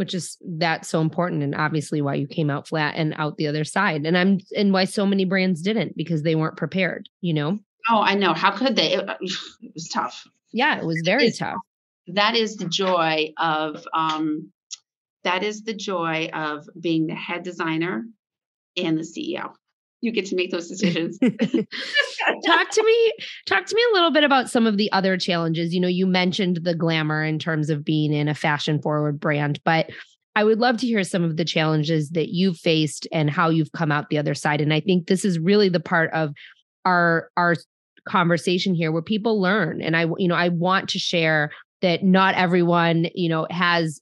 which 0.00 0.14
is 0.14 0.38
that's 0.56 0.88
so 0.88 1.02
important 1.02 1.42
and 1.42 1.54
obviously 1.54 2.00
why 2.00 2.14
you 2.14 2.26
came 2.26 2.48
out 2.48 2.66
flat 2.66 2.94
and 2.96 3.12
out 3.18 3.36
the 3.36 3.46
other 3.46 3.64
side. 3.64 4.06
And 4.06 4.16
i'm 4.16 4.38
and 4.56 4.72
why 4.72 4.86
so 4.86 5.04
many 5.04 5.26
brands 5.26 5.60
didn't 5.60 5.94
because 5.94 6.22
they 6.22 6.34
weren't 6.34 6.56
prepared 6.56 7.06
you 7.20 7.34
know? 7.34 7.58
Oh 7.90 8.00
i 8.00 8.14
know. 8.14 8.32
How 8.32 8.50
could 8.50 8.76
they? 8.76 8.94
It, 8.94 9.06
it 9.20 9.72
was 9.74 9.88
tough. 9.92 10.26
Yeah 10.52 10.78
it 10.78 10.86
was 10.86 11.02
very 11.04 11.26
it's, 11.26 11.38
tough. 11.38 11.58
That 12.06 12.34
is 12.34 12.56
the 12.56 12.64
joy 12.64 13.34
of 13.36 13.86
um 13.92 14.50
that 15.22 15.42
is 15.42 15.64
the 15.64 15.74
joy 15.74 16.30
of 16.32 16.66
being 16.80 17.06
the 17.06 17.14
head 17.14 17.42
designer 17.42 18.06
and 18.78 18.96
the 18.96 19.02
ceo 19.02 19.52
you 20.00 20.12
get 20.12 20.26
to 20.26 20.36
make 20.36 20.50
those 20.50 20.68
decisions. 20.68 21.18
talk 22.46 22.70
to 22.70 22.84
me, 22.84 23.12
talk 23.46 23.66
to 23.66 23.74
me 23.74 23.82
a 23.90 23.94
little 23.94 24.10
bit 24.10 24.24
about 24.24 24.50
some 24.50 24.66
of 24.66 24.76
the 24.76 24.90
other 24.92 25.16
challenges. 25.16 25.74
You 25.74 25.80
know, 25.80 25.88
you 25.88 26.06
mentioned 26.06 26.60
the 26.62 26.74
glamour 26.74 27.24
in 27.24 27.38
terms 27.38 27.70
of 27.70 27.84
being 27.84 28.12
in 28.12 28.28
a 28.28 28.34
fashion 28.34 28.80
forward 28.80 29.20
brand, 29.20 29.60
but 29.64 29.90
I 30.36 30.44
would 30.44 30.58
love 30.58 30.78
to 30.78 30.86
hear 30.86 31.02
some 31.04 31.24
of 31.24 31.36
the 31.36 31.44
challenges 31.44 32.10
that 32.10 32.28
you've 32.28 32.56
faced 32.56 33.06
and 33.12 33.28
how 33.28 33.50
you've 33.50 33.72
come 33.72 33.92
out 33.92 34.08
the 34.08 34.18
other 34.18 34.34
side. 34.34 34.60
And 34.60 34.72
I 34.72 34.80
think 34.80 35.06
this 35.06 35.24
is 35.24 35.38
really 35.38 35.68
the 35.68 35.80
part 35.80 36.10
of 36.12 36.30
our 36.84 37.30
our 37.36 37.56
conversation 38.08 38.74
here 38.74 38.92
where 38.92 39.02
people 39.02 39.40
learn. 39.40 39.82
And 39.82 39.96
I, 39.96 40.06
you 40.16 40.28
know, 40.28 40.34
I 40.34 40.48
want 40.48 40.88
to 40.90 40.98
share 40.98 41.50
that 41.82 42.02
not 42.02 42.34
everyone, 42.34 43.08
you 43.14 43.28
know, 43.28 43.46
has 43.50 44.00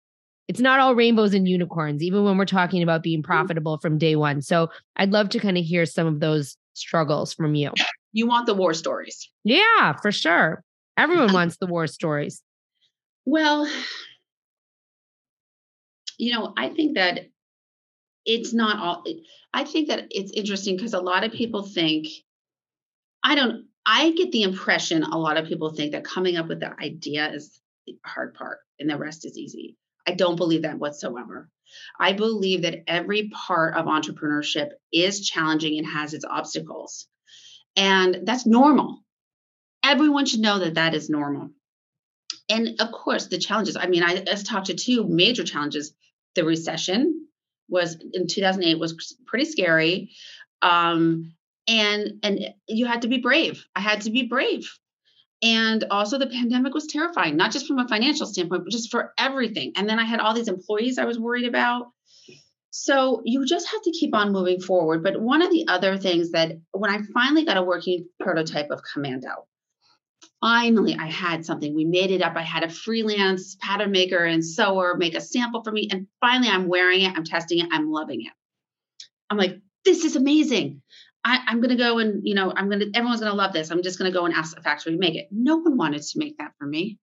it's 0.48 0.60
not 0.60 0.80
all 0.80 0.94
rainbows 0.94 1.34
and 1.34 1.46
unicorns, 1.46 2.02
even 2.02 2.24
when 2.24 2.38
we're 2.38 2.46
talking 2.46 2.82
about 2.82 3.02
being 3.02 3.20
mm-hmm. 3.20 3.30
profitable 3.30 3.78
from 3.78 3.98
day 3.98 4.16
one. 4.16 4.40
So 4.42 4.70
I'd 4.96 5.12
love 5.12 5.28
to 5.30 5.38
kind 5.38 5.58
of 5.58 5.64
hear 5.64 5.86
some 5.86 6.06
of 6.06 6.20
those 6.20 6.56
struggles 6.72 7.34
from 7.34 7.54
you. 7.54 7.70
You 8.12 8.26
want 8.26 8.46
the 8.46 8.54
war 8.54 8.72
stories. 8.72 9.28
Yeah, 9.44 9.92
for 10.00 10.10
sure. 10.10 10.64
Everyone 10.96 11.32
wants 11.32 11.58
the 11.58 11.66
war 11.66 11.86
stories. 11.86 12.42
Well, 13.26 13.70
you 16.16 16.32
know, 16.32 16.54
I 16.56 16.70
think 16.70 16.96
that 16.96 17.26
it's 18.24 18.52
not 18.52 18.78
all, 18.78 19.04
I 19.52 19.64
think 19.64 19.88
that 19.88 20.06
it's 20.10 20.32
interesting 20.32 20.76
because 20.76 20.94
a 20.94 21.00
lot 21.00 21.24
of 21.24 21.32
people 21.32 21.62
think, 21.62 22.08
I 23.22 23.34
don't, 23.34 23.66
I 23.84 24.12
get 24.12 24.32
the 24.32 24.42
impression 24.42 25.02
a 25.02 25.18
lot 25.18 25.36
of 25.36 25.46
people 25.46 25.70
think 25.72 25.92
that 25.92 26.04
coming 26.04 26.36
up 26.36 26.48
with 26.48 26.60
the 26.60 26.72
idea 26.80 27.30
is 27.32 27.60
the 27.86 27.96
hard 28.04 28.34
part 28.34 28.58
and 28.80 28.88
the 28.88 28.98
rest 28.98 29.24
is 29.24 29.38
easy. 29.38 29.76
I 30.08 30.14
don't 30.14 30.36
believe 30.36 30.62
that 30.62 30.78
whatsoever. 30.78 31.50
I 32.00 32.14
believe 32.14 32.62
that 32.62 32.84
every 32.86 33.28
part 33.28 33.76
of 33.76 33.84
entrepreneurship 33.84 34.70
is 34.90 35.28
challenging 35.28 35.76
and 35.76 35.86
has 35.86 36.14
its 36.14 36.24
obstacles. 36.24 37.06
And 37.76 38.20
that's 38.24 38.46
normal. 38.46 39.04
Everyone 39.84 40.24
should 40.24 40.40
know 40.40 40.60
that 40.60 40.74
that 40.74 40.94
is 40.94 41.10
normal. 41.10 41.50
And 42.48 42.80
of 42.80 42.90
course, 42.90 43.26
the 43.26 43.36
challenges. 43.36 43.76
I 43.76 43.86
mean, 43.86 44.02
I, 44.02 44.24
I 44.26 44.34
talked 44.36 44.68
to 44.68 44.74
two 44.74 45.06
major 45.06 45.44
challenges. 45.44 45.92
The 46.34 46.44
recession 46.44 47.26
was 47.68 47.98
in 48.14 48.28
2008 48.28 48.78
was 48.78 49.14
pretty 49.26 49.44
scary. 49.44 50.12
Um, 50.62 51.34
and 51.68 52.20
and 52.22 52.40
you 52.66 52.86
had 52.86 53.02
to 53.02 53.08
be 53.08 53.18
brave. 53.18 53.66
I 53.76 53.80
had 53.80 54.00
to 54.02 54.10
be 54.10 54.22
brave. 54.22 54.72
And 55.42 55.84
also 55.90 56.18
the 56.18 56.26
pandemic 56.26 56.74
was 56.74 56.86
terrifying, 56.86 57.36
not 57.36 57.52
just 57.52 57.66
from 57.66 57.78
a 57.78 57.86
financial 57.86 58.26
standpoint, 58.26 58.64
but 58.64 58.72
just 58.72 58.90
for 58.90 59.12
everything. 59.16 59.72
And 59.76 59.88
then 59.88 59.98
I 59.98 60.04
had 60.04 60.20
all 60.20 60.34
these 60.34 60.48
employees 60.48 60.98
I 60.98 61.04
was 61.04 61.18
worried 61.18 61.46
about. 61.46 61.86
So 62.70 63.22
you 63.24 63.46
just 63.46 63.68
have 63.70 63.82
to 63.82 63.92
keep 63.92 64.14
on 64.14 64.32
moving 64.32 64.60
forward. 64.60 65.02
But 65.02 65.20
one 65.20 65.42
of 65.42 65.50
the 65.50 65.66
other 65.68 65.96
things 65.96 66.32
that 66.32 66.52
when 66.72 66.90
I 66.90 67.00
finally 67.14 67.44
got 67.44 67.56
a 67.56 67.62
working 67.62 68.08
prototype 68.20 68.70
of 68.70 68.80
Commando, 68.92 69.46
finally 70.40 70.96
I 70.98 71.06
had 71.06 71.44
something. 71.44 71.74
We 71.74 71.84
made 71.84 72.10
it 72.10 72.22
up. 72.22 72.36
I 72.36 72.42
had 72.42 72.64
a 72.64 72.68
freelance 72.68 73.56
pattern 73.60 73.92
maker 73.92 74.24
and 74.24 74.44
sewer 74.44 74.96
make 74.96 75.14
a 75.14 75.20
sample 75.20 75.62
for 75.62 75.70
me. 75.70 75.88
And 75.90 76.08
finally 76.20 76.48
I'm 76.48 76.68
wearing 76.68 77.02
it, 77.02 77.16
I'm 77.16 77.24
testing 77.24 77.60
it, 77.60 77.68
I'm 77.72 77.90
loving 77.90 78.22
it. 78.22 78.32
I'm 79.30 79.36
like, 79.38 79.60
this 79.84 80.04
is 80.04 80.16
amazing. 80.16 80.82
I, 81.24 81.40
am 81.48 81.60
going 81.60 81.70
to 81.70 81.76
go 81.76 81.98
and, 81.98 82.22
you 82.24 82.34
know, 82.34 82.52
I'm 82.54 82.68
going 82.68 82.80
to, 82.80 82.90
everyone's 82.94 83.20
going 83.20 83.32
to 83.32 83.36
love 83.36 83.52
this. 83.52 83.70
I'm 83.70 83.82
just 83.82 83.98
going 83.98 84.10
to 84.10 84.16
go 84.16 84.24
and 84.24 84.34
ask 84.34 84.54
the 84.54 84.62
factory 84.62 84.92
to 84.92 84.98
make 84.98 85.14
it. 85.14 85.28
No 85.30 85.56
one 85.56 85.76
wanted 85.76 86.02
to 86.02 86.18
make 86.18 86.38
that 86.38 86.52
for 86.58 86.66
me. 86.66 86.98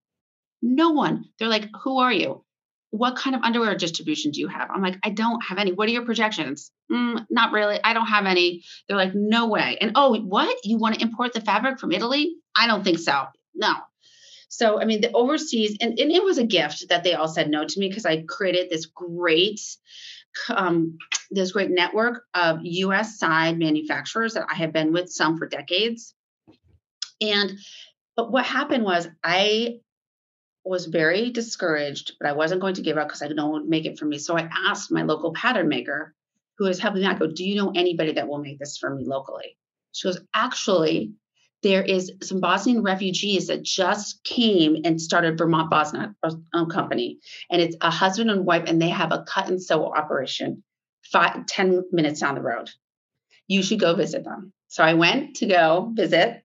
No 0.62 0.92
one. 0.92 1.26
They're 1.38 1.50
like, 1.50 1.70
who 1.84 2.00
are 2.00 2.12
you? 2.12 2.44
What 2.92 3.18
kind 3.18 3.36
of 3.36 3.42
underwear 3.44 3.76
distribution 3.76 4.32
do 4.32 4.40
you 4.40 4.48
have? 4.48 4.70
I'm 4.72 4.82
like, 4.82 4.98
I 5.04 5.10
don't 5.10 5.42
have 5.44 5.58
any. 5.58 5.74
What 5.74 5.90
are 5.90 5.92
your 5.92 6.06
projections? 6.06 6.72
Mm, 6.92 7.26
not 7.30 7.52
really. 7.52 7.78
I 7.84 7.94
don't 7.94 8.08
have 8.08 8.26
any. 8.26 8.64
They're 8.88 8.98
like, 8.98 9.14
no 9.14 9.48
way. 9.48 9.78
And 9.82 9.92
oh, 9.96 10.18
what? 10.18 10.58
You 10.64 10.78
want 10.78 10.96
to 10.96 11.02
import 11.02 11.34
the 11.34 11.42
fabric 11.42 11.80
from 11.80 11.92
Italy? 11.92 12.36
I 12.56 12.68
don't 12.68 12.84
think 12.84 13.00
so. 13.00 13.26
No. 13.54 13.74
So, 14.48 14.82
I 14.82 14.86
mean, 14.86 15.02
the 15.02 15.12
overseas, 15.12 15.78
and, 15.82 16.00
and 16.00 16.12
it 16.12 16.24
was 16.24 16.38
a 16.38 16.46
gift 16.46 16.88
that 16.88 17.04
they 17.04 17.14
all 17.14 17.28
said 17.28 17.50
no 17.50 17.66
to 17.66 17.80
me 17.80 17.90
because 17.90 18.06
I 18.06 18.22
created 18.22 18.70
this 18.70 18.86
great 18.86 19.60
um, 20.50 20.98
this 21.32 21.52
great 21.52 21.72
network 21.72 22.24
of 22.34 22.60
US 22.62 23.18
side 23.18 23.58
manufacturers 23.58 24.34
that 24.34 24.48
I 24.50 24.56
have 24.56 24.74
been 24.74 24.94
with 24.94 25.10
some 25.10 25.38
for 25.38 25.48
decades. 25.48 26.14
And 27.22 27.58
but 28.16 28.32
what 28.32 28.46
happened 28.46 28.84
was 28.84 29.08
I 29.24 29.80
was 30.64 30.86
very 30.86 31.32
discouraged, 31.32 32.14
but 32.20 32.28
I 32.28 32.34
wasn't 32.34 32.62
going 32.62 32.76
to 32.76 32.82
give 32.82 32.98
up 32.98 33.08
because 33.08 33.22
I 33.22 33.28
know 33.28 33.50
would 33.50 33.68
make 33.68 33.86
it 33.86 34.00
for 34.00 34.06
me. 34.06 34.18
So 34.18 34.38
I 34.38 34.50
asked 34.68 34.92
my 34.92 35.04
local 35.04 35.34
pattern 35.34 35.68
maker 35.68 36.14
who 36.58 36.66
is 36.66 36.80
helping 36.80 37.02
me. 37.02 37.08
I 37.08 37.14
go, 37.14 37.28
Do 37.28 37.46
you 37.46 37.56
know 37.56 37.72
anybody 37.76 38.14
that 38.14 38.28
will 38.28 38.40
make 38.40 38.60
this 38.60 38.78
for 38.78 38.94
me 38.94 39.06
locally? 39.06 39.58
She 39.92 40.08
goes, 40.08 40.20
Actually, 40.34 41.14
there 41.66 41.82
is 41.82 42.12
some 42.22 42.42
Bosnian 42.42 42.84
refugees 42.84 43.48
that 43.48 43.64
just 43.64 44.24
came 44.24 44.78
and 44.86 45.02
started 45.02 45.36
Vermont 45.36 45.72
Bosnia 45.72 46.14
um, 46.54 46.70
Company. 46.70 47.18
And 47.50 47.60
it's 47.60 47.76
a 47.82 47.90
husband 47.90 48.30
and 48.30 48.46
wife, 48.46 48.66
and 48.68 48.80
they 48.80 48.90
have 48.90 49.12
a 49.12 49.26
cut 49.28 49.50
and 49.50 49.62
sew 49.62 49.84
operation 49.84 50.64
five, 51.12 51.48
10 51.48 51.86
minutes 51.92 52.20
down 52.20 52.36
the 52.36 52.42
road. 52.42 52.70
You 53.48 53.64
should 53.64 53.80
go 53.80 53.96
visit 53.96 54.24
them. 54.24 54.54
So 54.68 54.84
I 54.84 54.94
went 54.94 55.38
to 55.38 55.48
go 55.48 55.92
visit 55.92 56.44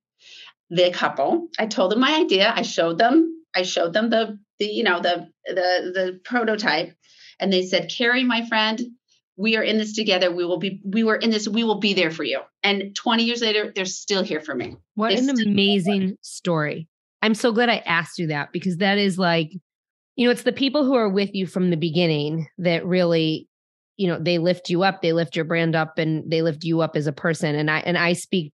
the 0.70 0.90
couple. 0.90 1.48
I 1.58 1.66
told 1.66 1.92
them 1.92 2.00
my 2.00 2.14
idea. 2.14 2.50
I 2.56 2.62
showed 2.62 2.96
them, 2.96 3.44
I 3.54 3.64
showed 3.64 3.92
them 3.92 4.08
the, 4.08 4.38
the, 4.58 4.64
you 4.64 4.84
know, 4.84 5.00
the, 5.00 5.28
the, 5.44 5.52
the 5.94 6.20
prototype. 6.24 6.94
And 7.38 7.52
they 7.52 7.66
said, 7.66 7.92
Carrie, 7.94 8.24
my 8.24 8.46
friend, 8.46 8.80
we 9.40 9.56
are 9.56 9.62
in 9.62 9.78
this 9.78 9.94
together. 9.94 10.30
We 10.30 10.44
will 10.44 10.58
be, 10.58 10.82
we 10.84 11.02
were 11.02 11.16
in 11.16 11.30
this, 11.30 11.48
we 11.48 11.64
will 11.64 11.80
be 11.80 11.94
there 11.94 12.10
for 12.10 12.24
you. 12.24 12.40
And 12.62 12.94
20 12.94 13.24
years 13.24 13.40
later, 13.40 13.72
they're 13.74 13.86
still 13.86 14.22
here 14.22 14.40
for 14.40 14.54
me. 14.54 14.76
What 14.96 15.08
they 15.08 15.16
an 15.16 15.30
amazing 15.30 16.18
story. 16.20 16.88
I'm 17.22 17.34
so 17.34 17.50
glad 17.50 17.70
I 17.70 17.78
asked 17.78 18.18
you 18.18 18.26
that 18.26 18.52
because 18.52 18.76
that 18.76 18.98
is 18.98 19.18
like, 19.18 19.50
you 20.16 20.26
know, 20.26 20.30
it's 20.30 20.42
the 20.42 20.52
people 20.52 20.84
who 20.84 20.94
are 20.94 21.08
with 21.08 21.30
you 21.32 21.46
from 21.46 21.70
the 21.70 21.78
beginning 21.78 22.48
that 22.58 22.84
really, 22.84 23.48
you 23.96 24.08
know, 24.08 24.18
they 24.18 24.36
lift 24.36 24.68
you 24.68 24.82
up, 24.82 25.00
they 25.00 25.14
lift 25.14 25.36
your 25.36 25.46
brand 25.46 25.74
up 25.74 25.96
and 25.96 26.30
they 26.30 26.42
lift 26.42 26.62
you 26.62 26.82
up 26.82 26.94
as 26.94 27.06
a 27.06 27.12
person. 27.12 27.54
And 27.54 27.70
I, 27.70 27.78
and 27.78 27.96
I 27.96 28.12
speak 28.12 28.52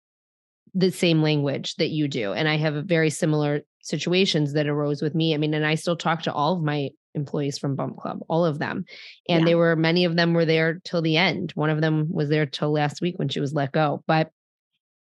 the 0.74 0.92
same 0.92 1.22
language 1.22 1.76
that 1.76 1.92
you 1.92 2.10
do. 2.10 2.34
And 2.34 2.50
I 2.50 2.58
have 2.58 2.86
very 2.86 3.10
similar 3.10 3.62
situations 3.82 4.52
that 4.54 4.68
arose 4.68 5.02
with 5.02 5.16
me. 5.16 5.34
I 5.34 5.38
mean, 5.38 5.54
and 5.54 5.66
I 5.66 5.76
still 5.76 5.96
talk 5.96 6.24
to 6.24 6.34
all 6.34 6.58
of 6.58 6.62
my 6.64 6.90
employees 7.16 7.58
from 7.58 7.76
Bump 7.76 7.98
Club, 7.98 8.20
all 8.28 8.46
of 8.46 8.60
them. 8.60 8.86
And 9.28 9.42
yeah. 9.42 9.46
they 9.46 9.56
were 9.56 9.76
many 9.76 10.06
of 10.06 10.16
them 10.16 10.34
were 10.34 10.46
there 10.46 10.82
till 10.84 11.02
the 11.02 11.18
end. 11.18 11.52
One 11.52 11.70
of 11.70 11.82
them 11.82 12.08
was 12.12 12.30
there 12.30 12.46
till 12.46 12.72
last 12.72 13.02
week 13.02 13.20
when 13.20 13.30
she 13.30 13.40
was 13.40 13.54
let 13.54 13.72
go. 13.72 14.04
But 14.08 14.32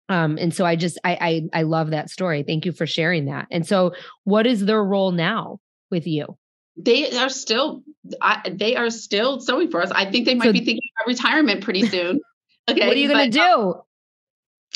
um 0.09 0.39
and 0.39 0.55
so 0.55 0.65
I 0.65 0.77
just 0.77 0.99
I 1.05 1.49
I 1.53 1.61
I 1.61 1.63
love 1.63 1.91
that 1.91 2.11
story. 2.11 2.43
Thank 2.43 2.65
you 2.65 2.73
for 2.73 2.87
sharing 2.87 3.27
that. 3.27 3.47
And 3.51 3.67
so 3.67 3.95
what 4.25 4.47
is 4.47 4.65
their 4.65 4.83
role 4.83 5.13
now 5.13 5.61
with 5.91 6.07
you? 6.07 6.37
They 6.77 7.17
are 7.19 7.29
still 7.29 7.83
I, 8.23 8.51
they 8.51 8.77
are 8.77 8.91
still 8.91 9.41
sewing 9.41 9.71
for 9.71 9.83
us. 9.83 9.91
I 9.91 10.11
think 10.11 10.27
they 10.27 10.35
might 10.35 10.47
so, 10.47 10.53
be 10.53 10.65
thinking 10.65 10.91
about 10.97 11.09
retirement 11.09 11.65
pretty 11.65 11.87
soon. 11.87 12.21
Okay. 12.71 12.87
What 12.87 12.99
are 12.99 13.01
you 13.01 13.09
going 13.09 13.31
to 13.31 13.41
um, 13.41 13.73
do? 13.73 13.81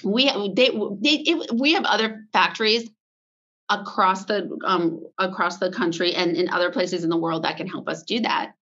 we 0.04 0.24
they, 0.54 0.70
they 0.70 1.22
it, 1.26 1.52
we 1.52 1.74
have 1.74 1.84
other 1.84 2.26
factories 2.32 2.88
across 3.80 4.24
the 4.24 4.58
um, 4.64 5.00
across 5.18 5.58
the 5.58 5.70
country 5.70 6.14
and 6.14 6.36
in 6.36 6.48
other 6.48 6.70
places 6.70 7.04
in 7.04 7.10
the 7.10 7.16
world 7.16 7.44
that 7.44 7.56
can 7.56 7.66
help 7.66 7.88
us 7.88 8.02
do 8.02 8.20
that. 8.20 8.52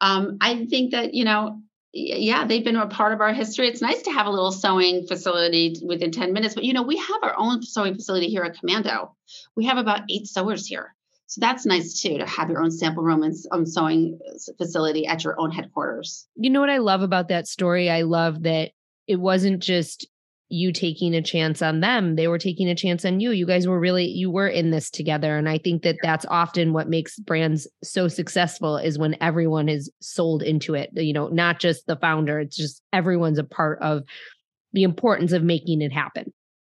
Um, 0.00 0.38
I 0.40 0.66
think 0.66 0.92
that 0.92 1.14
you 1.14 1.24
know, 1.24 1.60
yeah, 1.92 2.46
they've 2.46 2.64
been 2.64 2.76
a 2.76 2.86
part 2.86 3.12
of 3.12 3.20
our 3.20 3.32
history. 3.32 3.68
It's 3.68 3.82
nice 3.82 4.02
to 4.02 4.10
have 4.10 4.26
a 4.26 4.30
little 4.30 4.52
sewing 4.52 5.06
facility 5.06 5.76
within 5.84 6.10
ten 6.10 6.32
minutes, 6.32 6.54
but 6.54 6.64
you 6.64 6.72
know, 6.72 6.82
we 6.82 6.96
have 6.96 7.22
our 7.22 7.34
own 7.36 7.62
sewing 7.62 7.94
facility 7.94 8.28
here 8.28 8.42
at 8.42 8.58
Commando. 8.58 9.16
We 9.56 9.66
have 9.66 9.78
about 9.78 10.02
eight 10.10 10.26
sewers 10.26 10.66
here. 10.66 10.94
So 11.26 11.40
that's 11.40 11.64
nice 11.64 11.98
too 12.02 12.18
to 12.18 12.26
have 12.26 12.50
your 12.50 12.62
own 12.62 12.70
sample 12.70 13.02
room 13.02 13.22
and 13.22 13.34
um, 13.52 13.64
sewing 13.64 14.18
facility 14.58 15.06
at 15.06 15.24
your 15.24 15.40
own 15.40 15.50
headquarters. 15.50 16.26
You 16.36 16.50
know 16.50 16.60
what 16.60 16.68
I 16.68 16.76
love 16.76 17.00
about 17.00 17.28
that 17.28 17.48
story? 17.48 17.88
I 17.88 18.02
love 18.02 18.42
that 18.42 18.72
it 19.06 19.16
wasn't 19.16 19.62
just 19.62 20.06
you 20.52 20.70
taking 20.70 21.14
a 21.14 21.22
chance 21.22 21.62
on 21.62 21.80
them 21.80 22.14
they 22.14 22.28
were 22.28 22.38
taking 22.38 22.68
a 22.68 22.74
chance 22.74 23.06
on 23.06 23.20
you. 23.20 23.30
You 23.30 23.46
guys 23.46 23.66
were 23.66 23.80
really 23.80 24.06
you 24.06 24.30
were 24.30 24.48
in 24.48 24.70
this 24.70 24.90
together. 24.90 25.36
And 25.38 25.48
i 25.48 25.56
think 25.56 25.82
that 25.82 25.96
that's 26.02 26.26
often 26.28 26.74
what 26.74 26.88
makes 26.88 27.18
brands 27.18 27.66
so 27.82 28.06
successful 28.06 28.76
is 28.76 28.98
when 28.98 29.16
everyone 29.22 29.68
is 29.68 29.90
sold 30.00 30.42
into 30.42 30.74
it. 30.74 30.90
You 30.92 31.14
know 31.14 31.28
not 31.28 31.58
just 31.58 31.86
the 31.86 31.96
founder 31.96 32.38
it's 32.38 32.56
just 32.56 32.82
everyone's 32.92 33.38
a 33.38 33.44
part 33.44 33.80
of 33.80 34.02
the 34.74 34.82
importance 34.82 35.32
of 35.32 35.42
making 35.42 35.80
it 35.80 35.92
happen. 35.92 36.32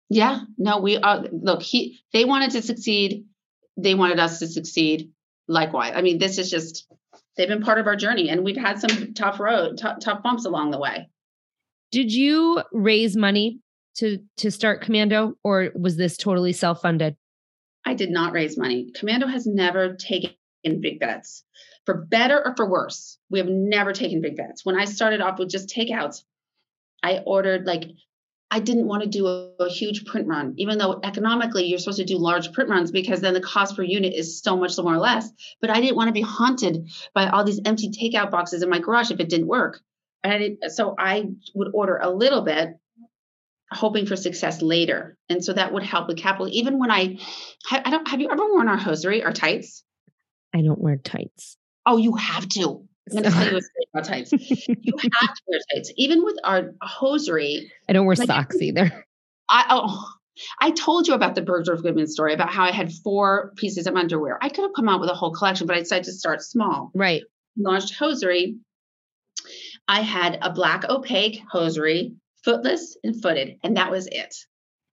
Yeah 0.08 0.40
no 0.56 0.78
we 0.78 0.96
are 0.98 1.24
look 1.32 1.62
he 1.62 2.00
they 2.12 2.24
wanted 2.24 2.52
to 2.52 2.62
succeed. 2.62 3.24
They 3.76 3.96
wanted 3.96 4.20
us 4.20 4.38
to 4.38 4.46
succeed. 4.46 5.10
Likewise 5.48 5.94
i 5.96 6.00
mean 6.00 6.18
this 6.18 6.38
is 6.38 6.48
just 6.48 6.86
they've 7.36 7.48
been 7.48 7.62
part 7.62 7.78
of 7.78 7.86
our 7.86 7.96
journey 7.96 8.28
and 8.28 8.44
we've 8.44 8.56
had 8.56 8.78
some 8.78 9.14
tough 9.14 9.40
road 9.40 9.78
t- 9.78 9.88
tough 10.00 10.22
bumps 10.22 10.44
along 10.44 10.70
the 10.70 10.78
way. 10.78 11.08
Did 11.90 12.12
you 12.12 12.62
raise 12.72 13.16
money 13.16 13.60
to 13.96 14.18
to 14.38 14.50
start 14.50 14.82
Commando, 14.82 15.34
or 15.42 15.70
was 15.74 15.96
this 15.96 16.16
totally 16.16 16.52
self 16.52 16.82
funded? 16.82 17.16
I 17.84 17.94
did 17.94 18.10
not 18.10 18.32
raise 18.32 18.56
money. 18.56 18.90
Commando 18.94 19.26
has 19.26 19.46
never 19.46 19.94
taken 19.94 20.34
big 20.64 21.00
bets, 21.00 21.44
for 21.84 22.06
better 22.06 22.40
or 22.44 22.54
for 22.56 22.68
worse. 22.68 23.18
We 23.30 23.38
have 23.38 23.48
never 23.48 23.92
taken 23.92 24.20
big 24.20 24.36
bets. 24.36 24.64
When 24.64 24.78
I 24.78 24.86
started 24.86 25.20
off 25.20 25.38
with 25.38 25.50
just 25.50 25.68
takeouts, 25.68 26.24
I 27.02 27.18
ordered 27.18 27.66
like 27.66 27.84
I 28.50 28.60
didn't 28.60 28.86
want 28.86 29.02
to 29.02 29.08
do 29.08 29.26
a, 29.26 29.50
a, 29.58 29.68
huge 29.68 30.04
print 30.04 30.28
run, 30.28 30.54
even 30.58 30.78
though 30.78 31.00
economically 31.02 31.64
you're 31.64 31.78
supposed 31.78 31.98
to 31.98 32.04
do 32.04 32.18
large 32.18 32.52
print 32.52 32.70
runs 32.70 32.92
because 32.92 33.20
then 33.20 33.34
the 33.34 33.40
cost 33.40 33.74
per 33.74 33.82
unit 33.82 34.14
is 34.14 34.40
so 34.40 34.56
much 34.56 34.78
more 34.78 34.94
or 34.94 34.98
less. 34.98 35.28
But 35.60 35.70
I 35.70 35.80
didn't 35.80 35.96
want 35.96 36.08
to 36.08 36.12
be 36.12 36.20
haunted 36.20 36.88
by 37.14 37.28
all 37.28 37.42
these 37.42 37.60
empty 37.64 37.90
takeout 37.90 38.30
boxes 38.30 38.62
in 38.62 38.70
my 38.70 38.78
garage 38.78 39.10
if 39.10 39.18
it 39.18 39.28
didn't 39.28 39.48
work. 39.48 39.80
And 40.22 40.32
I 40.32 40.38
didn't, 40.38 40.70
so 40.70 40.94
I 40.96 41.30
would 41.54 41.72
order 41.74 41.96
a 41.96 42.10
little 42.10 42.42
bit 42.42 42.78
hoping 43.70 44.06
for 44.06 44.16
success 44.16 44.62
later. 44.62 45.16
And 45.28 45.44
so 45.44 45.52
that 45.52 45.72
would 45.72 45.82
help 45.82 46.08
with 46.08 46.18
capital. 46.18 46.48
Even 46.50 46.78
when 46.78 46.90
I, 46.90 47.18
I 47.70 47.90
don't, 47.90 48.08
have 48.08 48.20
you 48.20 48.30
ever 48.30 48.42
worn 48.46 48.68
our 48.68 48.76
hosiery, 48.76 49.22
our 49.22 49.32
tights? 49.32 49.82
I 50.54 50.62
don't 50.62 50.80
wear 50.80 50.96
tights. 50.96 51.56
Oh, 51.86 51.96
you 51.96 52.14
have 52.14 52.48
to. 52.50 52.86
I'm 53.10 53.12
going 53.12 53.24
to 53.24 53.30
tell 53.30 53.50
you 53.50 53.58
a 53.58 53.62
story 53.62 53.86
about 53.92 54.04
tights. 54.04 54.32
you 54.32 54.94
have 54.96 55.34
to 55.34 55.42
wear 55.46 55.60
tights. 55.74 55.92
Even 55.96 56.24
with 56.24 56.36
our 56.44 56.72
hosiery. 56.80 57.70
I 57.88 57.92
don't 57.92 58.06
wear 58.06 58.16
like, 58.16 58.26
socks 58.26 58.56
either. 58.60 59.04
I, 59.48 59.66
oh, 59.70 60.08
I 60.60 60.70
told 60.70 61.06
you 61.06 61.14
about 61.14 61.34
the 61.34 61.42
Bergdorf 61.42 61.82
Goodman 61.82 62.06
story 62.06 62.32
about 62.32 62.50
how 62.50 62.64
I 62.64 62.70
had 62.70 62.92
four 62.92 63.52
pieces 63.56 63.86
of 63.86 63.96
underwear. 63.96 64.38
I 64.40 64.48
could 64.48 64.62
have 64.62 64.74
come 64.74 64.88
out 64.88 65.00
with 65.00 65.10
a 65.10 65.14
whole 65.14 65.32
collection, 65.32 65.66
but 65.66 65.76
I 65.76 65.80
decided 65.80 66.04
to 66.04 66.12
start 66.12 66.42
small. 66.42 66.90
Right. 66.94 67.22
Launched 67.56 67.94
hosiery. 67.94 68.56
I 69.86 70.00
had 70.00 70.38
a 70.40 70.50
black 70.50 70.88
opaque 70.88 71.42
hosiery 71.50 72.14
footless 72.44 72.96
and 73.02 73.20
footed, 73.20 73.58
and 73.62 73.76
that 73.76 73.90
was 73.90 74.06
it. 74.06 74.34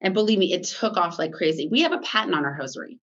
And 0.02 0.14
believe 0.14 0.40
me, 0.40 0.54
it 0.54 0.64
took 0.64 0.98
off 0.98 1.20
like 1.20 1.34
crazy. 1.34 1.68
We 1.70 1.82
have 1.82 1.92
a 1.92 2.00
patent 2.00 2.36
on 2.36 2.46
our 2.46 2.54
hosiery. 2.54 3.00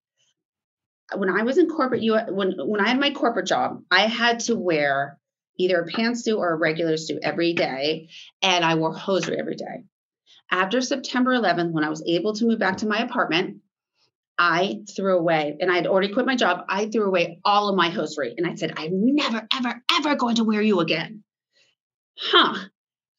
When 1.14 1.30
I 1.30 1.42
was 1.42 1.58
in 1.58 1.68
corporate, 1.68 2.02
you 2.02 2.18
when 2.28 2.54
when 2.58 2.80
I 2.80 2.88
had 2.88 3.00
my 3.00 3.12
corporate 3.12 3.46
job, 3.46 3.82
I 3.90 4.02
had 4.02 4.40
to 4.40 4.56
wear 4.56 5.18
either 5.58 5.80
a 5.80 5.86
pantsuit 5.86 6.36
or 6.36 6.52
a 6.52 6.56
regular 6.56 6.96
suit 6.96 7.20
every 7.22 7.54
day, 7.54 8.08
and 8.42 8.64
I 8.64 8.74
wore 8.74 8.92
hosiery 8.92 9.38
every 9.38 9.56
day. 9.56 9.84
After 10.50 10.80
September 10.80 11.32
11th, 11.32 11.72
when 11.72 11.84
I 11.84 11.90
was 11.90 12.02
able 12.06 12.34
to 12.34 12.46
move 12.46 12.58
back 12.58 12.78
to 12.78 12.86
my 12.86 12.98
apartment, 12.98 13.58
I 14.38 14.80
threw 14.96 15.18
away, 15.18 15.56
and 15.60 15.70
I 15.70 15.76
had 15.76 15.86
already 15.86 16.12
quit 16.12 16.26
my 16.26 16.36
job. 16.36 16.64
I 16.68 16.86
threw 16.86 17.04
away 17.04 17.40
all 17.44 17.68
of 17.68 17.76
my 17.76 17.90
hosiery, 17.90 18.34
and 18.36 18.46
I 18.46 18.54
said, 18.54 18.74
"I'm 18.76 18.90
never, 19.14 19.46
ever, 19.54 19.82
ever 19.92 20.14
going 20.16 20.36
to 20.36 20.44
wear 20.44 20.62
you 20.62 20.80
again." 20.80 21.24
Huh? 22.18 22.68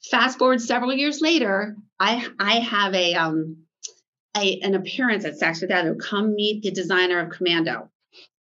Fast 0.10 0.40
forward 0.40 0.62
several 0.62 0.94
years 0.94 1.22
later, 1.22 1.76
I 2.00 2.28
I 2.40 2.60
have 2.60 2.94
a 2.94 3.16
um 3.16 3.58
a, 4.38 4.60
an 4.62 4.76
appearance 4.76 5.26
at 5.26 5.40
Saks 5.40 5.60
Fifth 5.60 5.72
Avenue. 5.72 5.98
Come 5.98 6.36
meet 6.36 6.64
the 6.64 6.72
designer 6.72 7.20
of 7.20 7.32
Commando, 7.32 7.90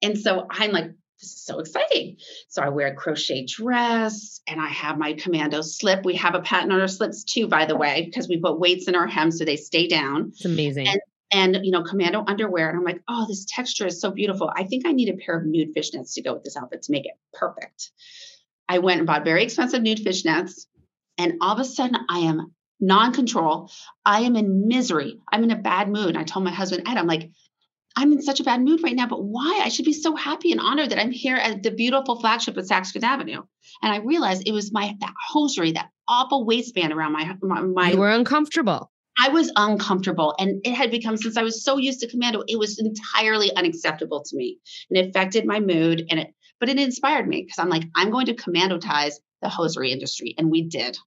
and 0.02 0.18
so 0.18 0.46
I'm 0.50 0.72
like, 0.72 0.92
this 1.20 1.32
is 1.34 1.46
so 1.46 1.60
exciting. 1.60 2.18
So 2.48 2.62
I 2.62 2.70
wear 2.70 2.88
a 2.88 2.96
crochet 2.96 3.46
dress 3.46 4.40
and 4.48 4.62
I 4.62 4.70
have 4.70 4.98
my 4.98 5.14
commando 5.14 5.62
slip. 5.62 6.06
We 6.06 6.16
have 6.16 6.36
a 6.36 6.42
patent 6.42 6.72
on 6.72 6.80
our 6.80 6.88
slips 6.88 7.24
too, 7.24 7.48
by 7.48 7.66
the 7.66 7.76
way, 7.76 8.06
because 8.06 8.30
we 8.30 8.40
put 8.40 8.60
weights 8.60 8.88
in 8.88 8.96
our 8.96 9.08
hem 9.08 9.32
so 9.32 9.44
they 9.44 9.58
stay 9.58 9.88
down. 9.88 10.30
It's 10.30 10.46
amazing. 10.46 10.88
And, 10.88 11.02
and 11.32 11.66
you 11.66 11.72
know, 11.72 11.84
commando 11.84 12.24
underwear. 12.26 12.70
And 12.70 12.78
I'm 12.78 12.86
like, 12.86 13.02
oh, 13.08 13.26
this 13.28 13.46
texture 13.50 13.88
is 13.88 14.00
so 14.00 14.12
beautiful. 14.12 14.50
I 14.56 14.64
think 14.64 14.86
I 14.86 14.94
need 14.94 15.10
a 15.10 15.18
pair 15.18 15.38
of 15.38 15.46
nude 15.46 15.76
fishnets 15.76 16.14
to 16.14 16.22
go 16.22 16.34
with 16.34 16.44
this 16.44 16.56
outfit 16.56 16.84
to 16.84 16.92
make 16.92 17.06
it 17.06 17.18
perfect. 17.34 17.92
I 18.70 18.80
went 18.80 19.00
and 19.00 19.08
bought 19.08 19.26
very 19.26 19.44
expensive 19.44 19.82
nude 19.82 20.00
fishnets. 20.00 20.68
And 21.20 21.34
all 21.42 21.54
of 21.54 21.60
a 21.60 21.66
sudden 21.66 21.98
I 22.10 22.20
am 22.20 22.56
non-control. 22.80 23.70
I 24.06 24.22
am 24.22 24.36
in 24.36 24.68
misery. 24.68 25.20
I'm 25.32 25.44
in 25.44 25.52
a 25.52 25.58
bad 25.58 25.90
mood. 25.90 26.16
I 26.18 26.24
told 26.24 26.46
my 26.46 26.52
husband, 26.52 26.88
Ed, 26.88 26.98
I'm 26.98 27.08
like, 27.08 27.30
I'm 27.96 28.14
in 28.14 28.22
such 28.22 28.40
a 28.40 28.44
bad 28.44 28.62
mood 28.62 28.82
right 28.82 28.96
now, 28.96 29.08
but 29.08 29.22
why? 29.22 29.62
I 29.64 29.70
should 29.70 29.86
be 29.86 29.94
so 29.94 30.16
happy 30.16 30.52
and 30.54 30.62
honored 30.62 30.92
that 30.92 31.00
I'm 31.00 31.12
here 31.12 31.36
at 31.36 31.64
the 31.64 31.72
beautiful 31.72 32.20
flagship 32.20 32.58
at 32.58 32.64
Saks 32.64 32.92
Fifth 32.92 33.04
Avenue. 33.04 33.42
And 33.82 33.92
I 33.92 33.98
realized 33.98 34.44
it 34.46 34.54
was 34.54 34.72
my 34.72 34.96
that 35.02 35.14
hosiery, 35.28 35.74
that 35.74 35.90
awful 36.08 36.46
waistband 36.46 36.94
around 36.94 37.14
my 37.14 37.36
my. 37.42 37.62
my 37.62 37.92
you 37.92 37.98
were 37.98 38.10
uncomfortable. 38.10 38.92
I 39.22 39.30
was 39.30 39.52
uncomfortable, 39.54 40.34
and 40.40 40.62
it 40.64 40.74
had 40.74 40.92
become 40.92 41.18
since 41.18 41.36
I 41.36 41.44
was 41.44 41.62
so 41.66 41.78
used 41.78 42.00
to 42.00 42.08
commando, 42.08 42.42
it 42.48 42.58
was 42.58 42.80
entirely 42.80 43.54
unacceptable 43.54 44.24
to 44.24 44.36
me, 44.38 44.60
and 44.90 44.98
it 44.98 45.10
affected 45.10 45.46
my 45.46 45.60
mood. 45.60 46.06
And 46.10 46.22
it, 46.22 46.34
but 46.60 46.70
it 46.70 46.80
inspired 46.80 47.28
me 47.28 47.42
because 47.42 47.60
I'm 47.60 47.70
like, 47.70 47.84
I'm 47.96 48.12
going 48.12 48.28
to 48.28 48.34
commandotize 48.34 49.16
the 49.42 49.50
hosiery 49.50 49.92
industry, 49.92 50.36
and 50.38 50.50
we 50.50 50.70
did, 50.70 50.98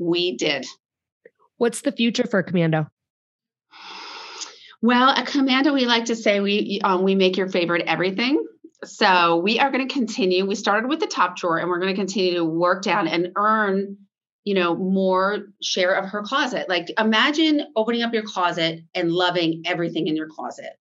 we 0.00 0.36
did. 0.36 0.66
What's 1.58 1.82
the 1.82 1.92
future 1.92 2.26
for 2.26 2.42
Commando? 2.42 2.88
Well, 4.82 5.10
at 5.10 5.26
Commando, 5.26 5.74
we 5.74 5.84
like 5.84 6.06
to 6.06 6.16
say 6.16 6.40
we 6.40 6.80
um, 6.82 7.02
we 7.02 7.14
make 7.14 7.36
your 7.36 7.48
favorite 7.48 7.84
everything. 7.86 8.42
So 8.84 9.36
we 9.36 9.60
are 9.60 9.70
going 9.70 9.86
to 9.86 9.92
continue. 9.92 10.46
We 10.46 10.54
started 10.54 10.88
with 10.88 11.00
the 11.00 11.06
top 11.06 11.36
drawer, 11.36 11.58
and 11.58 11.68
we're 11.68 11.80
going 11.80 11.94
to 11.94 12.00
continue 12.00 12.34
to 12.36 12.44
work 12.44 12.82
down 12.82 13.06
and 13.06 13.32
earn, 13.36 13.98
you 14.42 14.54
know, 14.54 14.74
more 14.74 15.48
share 15.62 15.92
of 15.92 16.06
her 16.06 16.22
closet. 16.22 16.66
Like 16.66 16.86
imagine 16.98 17.66
opening 17.76 18.02
up 18.02 18.14
your 18.14 18.22
closet 18.22 18.80
and 18.94 19.12
loving 19.12 19.64
everything 19.66 20.06
in 20.06 20.16
your 20.16 20.28
closet, 20.28 20.72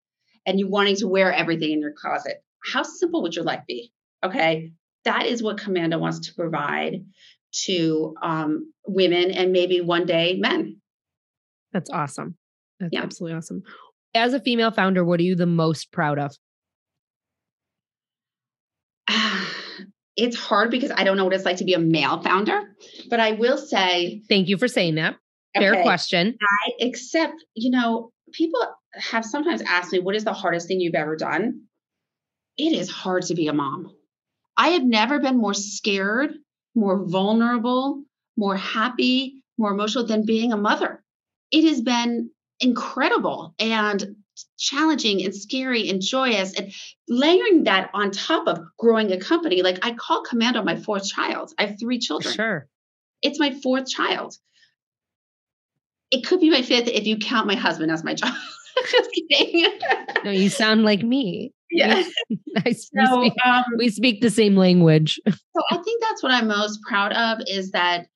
and 0.46 0.58
you 0.58 0.70
wanting 0.70 0.96
to 0.98 1.08
wear 1.10 1.34
everything 1.34 1.72
in 1.72 1.82
your 1.82 1.94
closet. 1.94 2.42
How 2.64 2.84
simple 2.84 3.22
would 3.24 3.36
your 3.36 3.44
life 3.44 3.64
be? 3.68 3.92
Okay, 4.24 4.72
that 5.04 5.26
is 5.26 5.44
what 5.44 5.58
Commando 5.58 5.98
wants 5.98 6.28
to 6.28 6.36
provide 6.36 7.04
to 7.66 8.16
um, 8.22 8.72
women 8.88 9.32
and 9.32 9.52
maybe 9.52 9.82
one 9.82 10.06
day 10.06 10.38
men. 10.40 10.78
That's 11.72 11.90
awesome. 11.90 12.36
That's 12.80 12.92
yeah. 12.94 13.04
absolutely 13.04 13.38
awesome 13.38 13.64
as 14.14 14.34
a 14.34 14.40
female 14.40 14.72
founder, 14.72 15.04
what 15.04 15.20
are 15.20 15.24
you 15.24 15.36
the 15.36 15.46
most 15.46 15.92
proud 15.92 16.20
of? 16.20 16.36
It's 20.22 20.36
hard 20.36 20.70
because 20.70 20.92
I 20.94 21.06
don't 21.06 21.16
know 21.16 21.24
what 21.24 21.34
it's 21.34 21.46
like 21.46 21.56
to 21.58 21.64
be 21.64 21.76
a 21.76 21.80
male 21.80 22.22
founder, 22.22 22.76
but 23.10 23.22
I 23.22 23.32
will 23.32 23.58
say. 23.58 24.22
Thank 24.28 24.50
you 24.50 24.58
for 24.58 24.68
saying 24.68 24.96
that. 24.96 25.16
Fair 25.58 25.76
okay, 25.76 25.84
question. 25.84 26.38
I 26.42 26.86
accept, 26.86 27.36
you 27.54 27.72
know, 27.72 28.12
people 28.34 28.60
have 28.96 29.24
sometimes 29.24 29.62
asked 29.62 29.94
me, 29.94 30.00
what 30.00 30.18
is 30.18 30.26
the 30.26 30.34
hardest 30.34 30.68
thing 30.68 30.82
you've 30.82 30.94
ever 30.94 31.16
done? 31.16 31.62
It 32.58 32.74
is 32.74 32.90
hard 32.90 33.24
to 33.28 33.34
be 33.34 33.48
a 33.48 33.54
mom. 33.54 33.96
I 34.58 34.70
have 34.72 34.84
never 34.84 35.20
been 35.20 35.38
more 35.38 35.54
scared, 35.54 36.32
more 36.80 37.06
vulnerable, 37.06 38.04
more 38.38 38.56
happy, 38.56 39.44
more 39.58 39.72
emotional 39.72 40.06
than 40.06 40.26
being 40.26 40.54
a 40.54 40.58
mother. 40.58 41.04
It 41.52 41.68
has 41.68 41.82
been 41.82 42.32
incredible 42.60 43.54
and 43.60 44.16
challenging 44.58 45.24
and 45.24 45.36
scary 45.36 45.90
and 45.90 46.02
joyous 46.02 46.58
and 46.58 46.72
layering 47.10 47.66
that 47.66 47.90
on 47.94 48.12
top 48.12 48.48
of 48.48 48.62
growing 48.78 49.12
a 49.12 49.20
company. 49.20 49.62
Like 49.62 49.86
i 49.86 49.94
call 49.94 50.24
commando 50.24 50.64
my 50.64 50.78
fourth 50.78 51.08
child. 51.08 51.52
I 51.58 51.66
have 51.66 51.80
three 51.80 52.00
children. 52.00 52.34
Sure. 52.34 52.68
It's 53.22 53.40
my 53.40 53.52
fourth 53.52 53.88
child. 53.88 54.38
It 56.12 56.26
could 56.26 56.40
be 56.40 56.50
my 56.50 56.62
fifth 56.62 56.88
if 56.88 57.06
you 57.06 57.18
count 57.18 57.46
my 57.46 57.56
husband 57.56 57.92
as 57.92 58.04
my 58.04 58.16
child. 58.16 58.36
Just 58.92 59.10
kidding. 59.30 59.80
No 60.24 60.32
you 60.32 60.50
sound 60.50 60.84
like 60.84 61.04
me 61.04 61.54
yeah 61.72 62.04
I, 62.66 62.72
so, 62.72 63.20
we, 63.20 63.30
speak, 63.30 63.46
um, 63.46 63.64
we 63.78 63.90
speak 63.90 64.22
the 64.22 64.30
same 64.30 64.56
language 64.56 65.20
so 65.28 65.64
i 65.72 65.78
think 65.78 66.02
that's 66.02 66.24
what 66.24 66.32
i'm 66.32 66.48
most 66.48 66.80
proud 66.88 67.14
of 67.14 67.40
is 67.48 67.72
that 67.72 68.08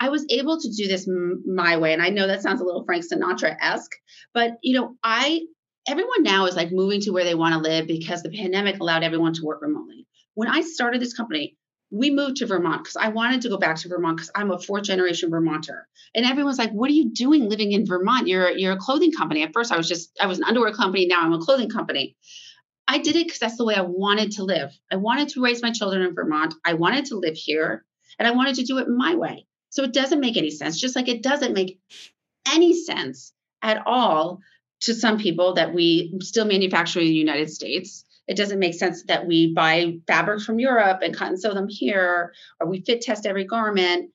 I 0.00 0.10
was 0.10 0.24
able 0.30 0.60
to 0.60 0.70
do 0.70 0.86
this 0.86 1.08
m- 1.08 1.42
my 1.46 1.76
way. 1.76 1.92
And 1.92 2.02
I 2.02 2.10
know 2.10 2.26
that 2.26 2.42
sounds 2.42 2.60
a 2.60 2.64
little 2.64 2.84
Frank 2.84 3.04
Sinatra 3.04 3.56
esque, 3.60 3.90
but 4.32 4.52
you 4.62 4.78
know, 4.78 4.94
I, 5.02 5.40
everyone 5.88 6.22
now 6.22 6.46
is 6.46 6.56
like 6.56 6.70
moving 6.70 7.00
to 7.02 7.10
where 7.10 7.24
they 7.24 7.34
want 7.34 7.54
to 7.54 7.60
live 7.60 7.86
because 7.86 8.22
the 8.22 8.30
pandemic 8.30 8.78
allowed 8.78 9.02
everyone 9.02 9.32
to 9.34 9.44
work 9.44 9.60
remotely. 9.62 10.06
When 10.34 10.48
I 10.48 10.60
started 10.60 11.00
this 11.02 11.14
company, 11.14 11.56
we 11.90 12.10
moved 12.10 12.36
to 12.36 12.46
Vermont 12.46 12.84
because 12.84 12.96
I 12.96 13.08
wanted 13.08 13.40
to 13.42 13.48
go 13.48 13.56
back 13.56 13.76
to 13.76 13.88
Vermont 13.88 14.18
because 14.18 14.30
I'm 14.34 14.50
a 14.50 14.58
fourth 14.58 14.84
generation 14.84 15.30
Vermonter. 15.30 15.88
And 16.14 16.26
everyone's 16.26 16.58
like, 16.58 16.70
what 16.70 16.90
are 16.90 16.94
you 16.94 17.10
doing 17.10 17.48
living 17.48 17.72
in 17.72 17.86
Vermont? 17.86 18.28
You're, 18.28 18.50
you're 18.50 18.74
a 18.74 18.78
clothing 18.78 19.10
company. 19.10 19.42
At 19.42 19.54
first, 19.54 19.72
I 19.72 19.78
was 19.78 19.88
just, 19.88 20.10
I 20.20 20.26
was 20.26 20.38
an 20.38 20.44
underwear 20.44 20.72
company. 20.72 21.06
Now 21.06 21.22
I'm 21.22 21.32
a 21.32 21.38
clothing 21.38 21.70
company. 21.70 22.14
I 22.90 22.98
did 22.98 23.16
it 23.16 23.26
because 23.26 23.38
that's 23.38 23.58
the 23.58 23.66
way 23.66 23.74
I 23.74 23.82
wanted 23.82 24.32
to 24.32 24.44
live. 24.44 24.72
I 24.90 24.96
wanted 24.96 25.28
to 25.30 25.42
raise 25.42 25.62
my 25.62 25.70
children 25.70 26.02
in 26.02 26.14
Vermont. 26.14 26.54
I 26.64 26.72
wanted 26.72 27.04
to 27.06 27.16
live 27.16 27.36
here 27.36 27.84
and 28.18 28.26
I 28.26 28.30
wanted 28.30 28.56
to 28.56 28.64
do 28.64 28.78
it 28.78 28.88
my 28.88 29.14
way. 29.14 29.46
So 29.68 29.84
it 29.84 29.92
doesn't 29.92 30.20
make 30.20 30.38
any 30.38 30.50
sense, 30.50 30.80
just 30.80 30.96
like 30.96 31.08
it 31.08 31.22
doesn't 31.22 31.52
make 31.52 31.78
any 32.50 32.74
sense 32.74 33.34
at 33.62 33.86
all 33.86 34.40
to 34.80 34.94
some 34.94 35.18
people 35.18 35.54
that 35.54 35.74
we 35.74 36.14
still 36.20 36.46
manufacture 36.46 37.00
in 37.00 37.06
the 37.06 37.12
United 37.12 37.50
States. 37.50 38.04
It 38.26 38.36
doesn't 38.36 38.58
make 38.58 38.74
sense 38.74 39.04
that 39.04 39.26
we 39.26 39.52
buy 39.52 39.98
fabrics 40.06 40.44
from 40.44 40.58
Europe 40.58 41.00
and 41.02 41.14
cut 41.14 41.28
and 41.28 41.40
sew 41.40 41.52
them 41.52 41.68
here, 41.68 42.32
or 42.60 42.68
we 42.68 42.80
fit 42.80 43.02
test 43.02 43.26
every 43.26 43.44
garment. 43.44 44.10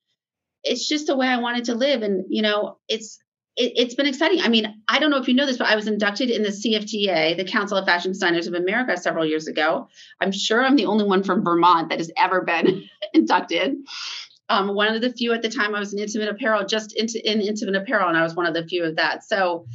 It's 0.64 0.88
just 0.88 1.08
the 1.08 1.16
way 1.16 1.28
I 1.28 1.38
wanted 1.38 1.66
to 1.66 1.76
live. 1.76 2.02
And, 2.02 2.26
you 2.30 2.42
know, 2.42 2.78
it's, 2.88 3.20
it, 3.56 3.86
has 3.86 3.96
been 3.96 4.08
exciting. 4.08 4.42
I 4.42 4.50
mean, 4.50 4.82
I 4.88 5.00
don't 5.00 5.12
know 5.12 5.18
if 5.18 5.28
you 5.28 5.34
know 5.34 5.46
this, 5.46 5.58
but 5.58 5.68
I 5.68 5.76
was 5.76 5.88
inducted 5.88 6.30
in 6.30 6.44
the 6.44 6.50
CFDA, 6.50 7.38
the 7.38 7.46
Council 7.46 7.78
of 7.78 7.86
Fashion 7.86 8.12
Designers 8.12 8.48
of 8.48 8.54
America, 8.54 8.98
several 8.98 9.26
years 9.26 9.48
ago. 9.48 9.88
I'm 10.22 10.32
sure 10.32 10.64
I'm 10.64 10.76
the 10.76 10.86
only 10.86 11.06
one 11.06 11.24
from 11.24 11.44
Vermont 11.44 11.90
that 11.90 12.00
has 12.00 12.12
ever 12.18 12.42
been 12.42 12.84
inducted 13.14 13.76
um, 14.50 14.76
one 14.76 14.94
of 14.94 15.02
the 15.02 15.12
few 15.12 15.34
at 15.34 15.42
the 15.42 15.50
time 15.50 15.74
I 15.74 15.80
was 15.80 15.94
in 15.94 16.00
intimate 16.00 16.30
apparel, 16.30 16.66
just 16.66 16.94
into 16.96 17.20
in 17.30 17.42
intimate 17.42 17.76
apparel, 17.76 18.10
and 18.10 18.18
I 18.18 18.24
was 18.24 18.36
one 18.36 18.46
of 18.46 18.54
the 18.54 18.66
few 18.66 18.84
of 18.84 18.96
that. 18.98 19.24
So 19.24 19.66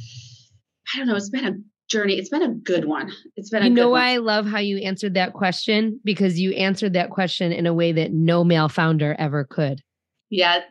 I 0.93 0.97
don't 0.97 1.07
know. 1.07 1.15
It's 1.15 1.29
been 1.29 1.45
a 1.45 1.53
journey. 1.89 2.17
It's 2.17 2.29
been 2.29 2.43
a 2.43 2.53
good 2.53 2.85
one. 2.85 3.11
It's 3.35 3.49
been. 3.49 3.63
You 3.63 3.69
know 3.71 3.89
why. 3.89 4.13
I 4.13 4.17
love 4.17 4.45
how 4.45 4.59
you 4.59 4.77
answered 4.77 5.15
that 5.15 5.33
question 5.33 5.99
because 6.03 6.39
you 6.39 6.51
answered 6.53 6.93
that 6.93 7.09
question 7.09 7.51
in 7.51 7.65
a 7.65 7.73
way 7.73 7.91
that 7.91 8.13
no 8.13 8.43
male 8.43 8.69
founder 8.69 9.15
ever 9.17 9.43
could. 9.43 9.81
Yeah, 10.29 10.61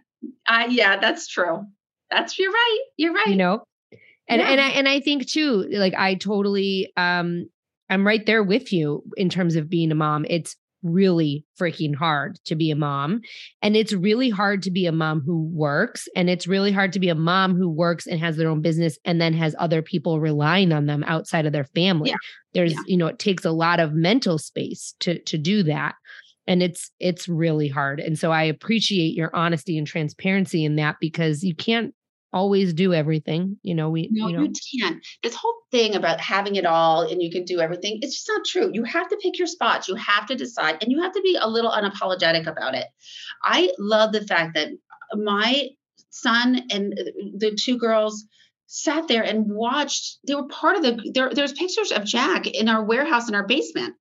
I 0.47 0.67
yeah, 0.67 0.99
that's 0.99 1.27
true. 1.27 1.67
That's 2.11 2.39
you're 2.39 2.53
right. 2.53 2.79
You're 2.97 3.13
right. 3.13 3.29
You 3.29 3.37
know, 3.37 3.65
and 4.29 4.41
yeah. 4.41 4.51
and 4.51 4.61
I 4.61 4.69
and 4.71 4.89
I 4.89 5.01
think 5.01 5.27
too, 5.27 5.67
like 5.71 5.95
I 5.95 6.15
totally 6.15 6.93
um 6.97 7.49
I'm 7.91 8.07
right 8.07 8.25
there 8.25 8.43
with 8.43 8.73
you 8.73 9.03
in 9.17 9.29
terms 9.29 9.57
of 9.57 9.71
being 9.71 9.91
a 9.91 9.95
mom. 9.95 10.27
It's 10.29 10.57
really 10.83 11.45
freaking 11.61 11.95
hard 11.95 12.39
to 12.45 12.55
be 12.55 12.71
a 12.71 12.77
mom. 12.77 13.21
And 13.63 13.77
it's 13.77 13.93
really 13.93 14.31
hard 14.31 14.63
to 14.63 14.71
be 14.71 14.87
a 14.87 14.93
mom 14.93 15.23
who 15.25 15.43
works. 15.53 16.07
And 16.15 16.31
it's 16.31 16.47
really 16.47 16.73
hard 16.73 16.93
to 16.93 17.01
be 17.01 17.09
a 17.09 17.15
mom 17.15 17.57
who 17.57 17.69
works 17.69 18.07
and 18.07 18.21
has 18.21 18.37
their 18.37 18.49
own 18.49 18.63
business 18.63 18.99
and 19.05 19.21
then 19.21 19.33
has 19.35 19.57
other 19.59 19.83
people 19.83 20.21
relying 20.21 20.73
on 20.73 20.87
them 20.87 21.05
outside 21.07 21.47
of 21.47 21.53
their 21.53 21.65
family. 21.65 22.11
Yeah. 22.11 22.17
There's, 22.55 22.75
yeah. 22.75 22.81
you 22.87 22.97
know, 22.97 23.09
it 23.09 23.19
takes 23.19 23.45
a 23.45 23.51
lot 23.51 23.81
of 23.81 23.93
mental 23.93 24.39
space 24.39 24.95
to 25.01 25.19
to 25.25 25.39
do 25.39 25.63
that. 25.65 25.95
And 26.47 26.63
it's 26.63 26.91
it's 26.99 27.29
really 27.29 27.69
hard. 27.69 28.01
And 28.01 28.19
so 28.19 28.31
I 28.31 28.45
appreciate 28.45 29.15
your 29.15 29.35
honesty 29.35 29.77
and 29.77 29.87
transparency 29.87 30.65
in 30.65 30.77
that 30.77 30.97
because 31.01 31.43
you 31.43 31.55
can't 31.55 31.93
always 32.33 32.73
do 32.73 32.93
everything. 32.93 33.57
You 33.63 33.75
know, 33.75 33.91
we 33.91 34.09
no, 34.11 34.29
you, 34.29 34.37
know. 34.37 34.43
you 34.43 34.53
can't. 34.81 35.05
This 35.23 35.35
whole 35.35 35.55
thing 35.71 35.95
about 35.95 36.21
having 36.21 36.57
it 36.57 36.67
all 36.67 37.03
and 37.03 37.23
you 37.23 37.31
can 37.31 37.45
do 37.45 37.61
everything, 37.61 37.99
it's 38.03 38.17
just 38.17 38.29
not 38.29 38.45
true. 38.45 38.71
You 38.73 38.85
have 38.85 39.09
to 39.09 39.19
pick 39.23 39.39
your 39.39 39.47
spots. 39.47 39.89
You 39.89 39.95
have 39.97 40.27
to 40.27 40.35
decide 40.35 40.83
and 40.83 40.93
you 40.93 41.03
have 41.03 41.13
to 41.13 41.23
be 41.23 41.39
a 41.41 41.49
little 41.49 41.71
unapologetic 41.71 42.47
about 42.47 42.75
it. 42.75 42.87
I 43.43 43.71
love 43.79 44.13
the 44.13 44.27
fact 44.27 44.55
that 44.55 44.69
my 45.15 45.69
son 46.11 46.63
and 46.71 46.93
uh, 46.99 47.03
the 47.37 47.57
two 47.61 47.79
girls 47.79 48.25
sat 48.67 49.09
there 49.09 49.23
and 49.23 49.47
watched 49.49 50.19
they 50.27 50.35
were 50.35 50.47
part 50.49 50.77
of 50.77 50.83
the 50.83 51.11
there 51.15 51.31
there's 51.33 51.53
pictures 51.53 51.91
of 51.91 52.05
jack 52.05 52.47
in 52.47 52.69
our 52.69 52.85
warehouse 52.85 53.29
in 53.29 53.35
our 53.35 53.47
basement 53.47 53.95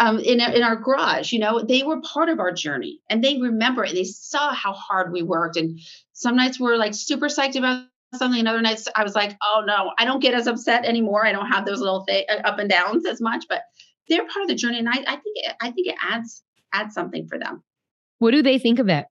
um, 0.00 0.18
in, 0.18 0.40
in 0.40 0.62
our 0.62 0.76
garage. 0.76 1.32
You 1.32 1.38
know, 1.38 1.60
they 1.60 1.84
were 1.84 2.00
part 2.00 2.28
of 2.28 2.40
our 2.40 2.50
journey 2.50 3.00
and 3.08 3.22
they 3.22 3.38
remember 3.38 3.84
it. 3.84 3.94
They 3.94 4.04
saw 4.04 4.52
how 4.52 4.72
hard 4.72 5.12
we 5.12 5.22
worked. 5.22 5.56
And 5.56 5.78
some 6.14 6.34
nights 6.34 6.58
we're 6.58 6.76
like 6.76 6.94
super 6.94 7.26
psyched 7.26 7.56
about 7.56 7.84
something. 8.14 8.40
And 8.40 8.48
other 8.48 8.62
nights 8.62 8.88
I 8.96 9.04
was 9.04 9.14
like, 9.14 9.36
oh 9.42 9.62
no, 9.64 9.92
I 9.98 10.04
don't 10.06 10.20
get 10.20 10.34
as 10.34 10.46
upset 10.48 10.84
anymore. 10.84 11.24
I 11.24 11.32
don't 11.32 11.46
have 11.46 11.66
those 11.66 11.80
little 11.80 12.04
th- 12.06 12.26
uh, 12.28 12.40
up 12.48 12.58
and 12.58 12.68
downs 12.68 13.06
as 13.06 13.20
much, 13.20 13.44
but 13.48 13.62
they're 14.08 14.26
part 14.26 14.42
of 14.42 14.48
the 14.48 14.54
journey. 14.54 14.78
And 14.78 14.88
I, 14.88 14.94
I 15.06 15.16
think 15.16 15.36
it, 15.36 15.56
I 15.60 15.70
think 15.70 15.86
it 15.86 15.96
adds 16.02 16.42
adds 16.72 16.94
something 16.94 17.28
for 17.28 17.38
them. 17.38 17.62
What 18.18 18.32
do 18.32 18.42
they 18.42 18.58
think 18.58 18.78
of 18.78 18.88
it? 18.88 19.06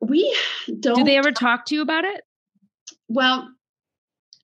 We 0.00 0.34
don't. 0.80 0.96
Do 0.96 1.04
they 1.04 1.18
ever 1.18 1.32
talk 1.32 1.66
to 1.66 1.74
you 1.74 1.82
about 1.82 2.04
it? 2.04 2.22
Well, 3.08 3.48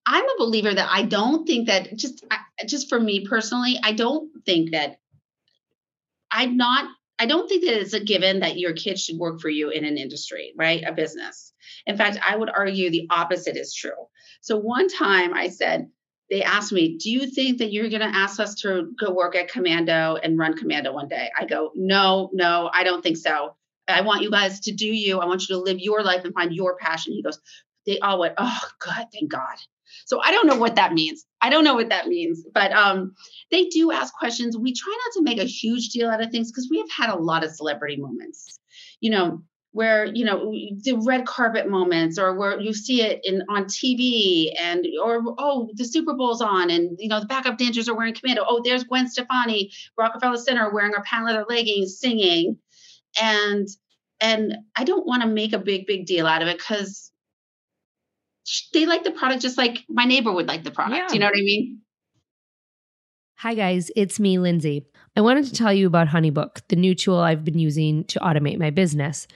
I'm 0.07 0.24
a 0.24 0.38
believer 0.38 0.74
that 0.74 0.88
I 0.90 1.02
don't 1.02 1.46
think 1.46 1.68
that 1.68 1.96
just 1.96 2.24
just 2.66 2.88
for 2.88 3.00
me 3.00 3.26
personally, 3.26 3.78
I 3.82 3.92
don't 3.92 4.30
think 4.44 4.72
that 4.72 4.98
I'm 6.30 6.57
not 6.57 6.88
I 7.18 7.26
don't 7.26 7.48
think 7.48 7.64
that 7.64 7.80
it's 7.80 7.92
a 7.92 8.00
given 8.00 8.40
that 8.40 8.59
your 8.59 8.72
kids 8.72 9.05
should 9.05 9.18
work 9.18 9.40
for 9.40 9.48
you 9.48 9.70
in 9.70 9.84
an 9.84 9.96
industry, 9.96 10.52
right? 10.57 10.82
A 10.84 10.92
business. 10.92 11.52
In 11.86 11.96
fact, 11.96 12.18
I 12.28 12.36
would 12.36 12.50
argue 12.50 12.90
the 12.90 13.07
opposite 13.11 13.57
is 13.57 13.72
true. 13.72 14.09
So 14.40 14.59
one 14.59 14.88
time 14.88 15.32
I 15.32 15.48
said, 15.48 15.88
they 16.30 16.42
asked 16.42 16.72
me, 16.72 16.96
Do 16.96 17.11
you 17.11 17.26
think 17.26 17.59
that 17.59 17.72
you're 17.72 17.88
going 17.88 18.00
to 18.00 18.18
ask 18.18 18.40
us 18.40 18.57
to 18.57 18.92
go 18.98 19.12
work 19.12 19.36
at 19.36 19.50
Commando 19.50 20.16
and 20.16 20.38
run 20.38 20.57
Commando 20.57 20.92
one 20.92 21.09
day? 21.09 21.30
I 21.38 21.44
go, 21.44 21.70
No, 21.74 22.30
no, 22.32 22.70
I 22.72 22.82
don't 22.82 23.02
think 23.02 23.16
so. 23.16 23.55
I 23.86 24.00
want 24.00 24.22
you 24.22 24.30
guys 24.30 24.61
to 24.61 24.72
do 24.72 24.86
you. 24.86 25.20
I 25.20 25.26
want 25.26 25.42
you 25.42 25.55
to 25.55 25.62
live 25.62 25.78
your 25.78 26.02
life 26.02 26.24
and 26.24 26.34
find 26.34 26.52
your 26.52 26.76
passion. 26.76 27.12
He 27.12 27.22
goes, 27.22 27.38
They 27.86 28.00
all 28.00 28.18
went, 28.18 28.34
Oh, 28.38 28.61
God, 28.84 29.07
thank 29.12 29.30
God. 29.30 29.57
So 30.07 30.20
I 30.22 30.30
don't 30.30 30.46
know 30.46 30.57
what 30.57 30.76
that 30.76 30.92
means. 30.92 31.24
I 31.40 31.50
don't 31.50 31.64
know 31.64 31.74
what 31.74 31.90
that 31.90 32.09
means, 32.09 32.44
but 32.52 32.72
um, 32.72 33.14
they 33.50 33.66
do 33.66 33.92
ask 33.92 34.12
questions. 34.14 34.57
We 34.57 34.74
try 34.74 34.92
not 34.92 35.18
to 35.18 35.22
make 35.22 35.38
a 35.40 35.48
huge 35.48 35.88
deal 35.90 36.11
out 36.11 36.22
of 36.22 36.30
things 36.30 36.50
because 36.50 36.68
we 36.70 36.78
have 36.78 36.90
had 36.90 37.11
a 37.11 37.18
lot 37.18 37.44
of 37.44 37.50
celebrity 37.50 37.96
moments. 37.96 38.59
You 39.00 39.11
know, 39.11 39.42
where 39.74 40.07
you 40.07 40.24
know 40.24 40.52
the 40.82 40.96
red 41.05 41.26
carpet 41.26 41.68
moments 41.68 42.16
or 42.16 42.38
where 42.38 42.61
you 42.61 42.72
see 42.72 43.02
it 43.02 43.20
in 43.24 43.42
on 43.48 43.64
TV 43.64 44.52
and 44.59 44.86
or 45.02 45.20
oh 45.36 45.68
the 45.74 45.84
Super 45.84 46.14
Bowl's 46.14 46.40
on 46.40 46.70
and 46.70 46.96
you 47.00 47.09
know 47.09 47.18
the 47.18 47.26
backup 47.26 47.59
dancers 47.59 47.88
are 47.88 47.96
wearing 47.96 48.14
commando 48.14 48.44
oh 48.48 48.61
there's 48.64 48.84
Gwen 48.84 49.09
Stefani 49.09 49.72
Rockefeller 49.98 50.36
Center 50.36 50.72
wearing 50.72 50.92
her 50.92 51.02
patent 51.02 51.26
leather 51.26 51.44
leggings 51.48 51.98
singing 51.98 52.57
and 53.20 53.66
and 54.20 54.55
I 54.76 54.84
don't 54.84 55.07
want 55.07 55.22
to 55.22 55.28
make 55.28 55.52
a 55.52 55.59
big 55.59 55.88
big 55.88 56.07
deal 56.07 56.28
out 56.28 56.40
of 56.40 56.46
it 56.46 56.59
because 56.59 57.11
they 58.72 58.86
like 58.86 59.05
the 59.05 59.11
product 59.11 59.42
just 59.42 59.59
like 59.59 59.84
my 59.88 60.05
neighbor 60.05 60.32
would 60.32 60.49
like 60.49 60.64
the 60.64 60.70
product 60.70 61.11
yeah. 61.11 61.12
you 61.12 61.18
know 61.18 61.26
what 61.26 61.36
I 61.36 61.42
mean 61.42 61.80
Hi 63.38 63.55
guys 63.55 63.90
it's 63.97 64.20
me 64.20 64.38
Lindsay 64.38 64.86
I 65.16 65.20
wanted 65.20 65.47
to 65.47 65.53
tell 65.53 65.72
you 65.72 65.86
about 65.86 66.09
HoneyBook 66.09 66.62
the 66.68 66.76
new 66.76 66.95
tool 66.95 67.18
I've 67.18 67.45
been 67.45 67.59
using 67.59 68.05
to 68.05 68.20
automate 68.20 68.59
my 68.59 68.70
business 68.70 69.26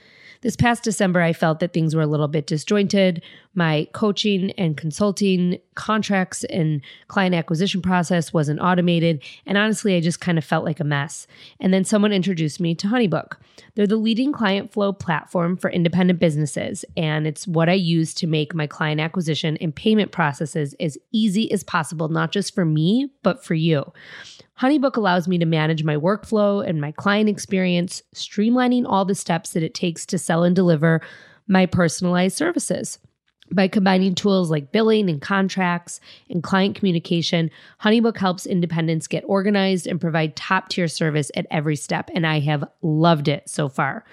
this 0.41 0.55
past 0.55 0.83
December, 0.83 1.21
I 1.21 1.33
felt 1.33 1.59
that 1.59 1.73
things 1.73 1.95
were 1.95 2.01
a 2.01 2.07
little 2.07 2.29
bit 2.29 2.47
disjointed. 2.47 3.21
My 3.59 3.89
coaching 3.91 4.51
and 4.51 4.77
consulting 4.77 5.59
contracts 5.75 6.45
and 6.45 6.79
client 7.09 7.35
acquisition 7.35 7.81
process 7.81 8.31
wasn't 8.31 8.61
automated. 8.61 9.21
And 9.45 9.57
honestly, 9.57 9.97
I 9.97 9.99
just 9.99 10.21
kind 10.21 10.37
of 10.37 10.45
felt 10.45 10.63
like 10.63 10.79
a 10.79 10.85
mess. 10.85 11.27
And 11.59 11.73
then 11.73 11.83
someone 11.83 12.13
introduced 12.13 12.61
me 12.61 12.73
to 12.75 12.87
HoneyBook. 12.87 13.33
They're 13.75 13.85
the 13.85 13.97
leading 13.97 14.31
client 14.31 14.71
flow 14.71 14.93
platform 14.93 15.57
for 15.57 15.69
independent 15.69 16.21
businesses. 16.21 16.85
And 16.95 17.27
it's 17.27 17.49
what 17.49 17.67
I 17.67 17.73
use 17.73 18.13
to 18.13 18.27
make 18.27 18.55
my 18.55 18.65
client 18.65 19.01
acquisition 19.01 19.57
and 19.57 19.75
payment 19.75 20.13
processes 20.13 20.73
as 20.79 20.97
easy 21.11 21.51
as 21.51 21.61
possible, 21.61 22.07
not 22.07 22.31
just 22.31 22.55
for 22.55 22.63
me, 22.63 23.11
but 23.23 23.43
for 23.43 23.55
you. 23.55 23.91
HoneyBook 24.61 24.95
allows 24.95 25.27
me 25.27 25.37
to 25.37 25.45
manage 25.45 25.83
my 25.83 25.97
workflow 25.97 26.65
and 26.65 26.79
my 26.79 26.93
client 26.93 27.27
experience, 27.27 28.03
streamlining 28.15 28.85
all 28.87 29.03
the 29.03 29.15
steps 29.15 29.51
that 29.51 29.63
it 29.63 29.73
takes 29.73 30.05
to 30.05 30.17
sell 30.17 30.45
and 30.45 30.55
deliver 30.55 31.01
my 31.49 31.65
personalized 31.65 32.37
services. 32.37 32.99
By 33.51 33.67
combining 33.67 34.15
tools 34.15 34.51
like 34.51 34.71
billing 34.71 35.09
and 35.09 35.21
contracts 35.21 35.99
and 36.29 36.43
client 36.43 36.75
communication, 36.75 37.49
HoneyBook 37.81 38.17
helps 38.17 38.45
independents 38.45 39.07
get 39.07 39.23
organized 39.25 39.87
and 39.87 39.99
provide 39.99 40.35
top 40.35 40.69
tier 40.69 40.87
service 40.87 41.31
at 41.35 41.47
every 41.49 41.75
step. 41.75 42.09
And 42.13 42.27
I 42.27 42.39
have 42.39 42.63
loved 42.81 43.27
it 43.27 43.49
so 43.49 43.67
far. 43.67 44.05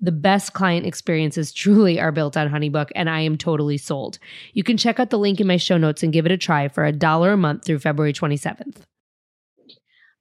The 0.00 0.12
best 0.12 0.52
client 0.52 0.84
experiences 0.84 1.52
truly 1.54 1.98
are 1.98 2.12
built 2.12 2.36
on 2.36 2.50
HoneyBook, 2.50 2.90
and 2.94 3.08
I 3.08 3.20
am 3.20 3.38
totally 3.38 3.78
sold. 3.78 4.18
You 4.52 4.62
can 4.62 4.76
check 4.76 5.00
out 5.00 5.10
the 5.10 5.18
link 5.18 5.40
in 5.40 5.46
my 5.46 5.56
show 5.56 5.78
notes 5.78 6.02
and 6.02 6.12
give 6.12 6.26
it 6.26 6.32
a 6.32 6.36
try 6.36 6.68
for 6.68 6.84
a 6.84 6.92
dollar 6.92 7.32
a 7.32 7.36
month 7.36 7.64
through 7.64 7.78
February 7.78 8.12
27th. 8.12 8.82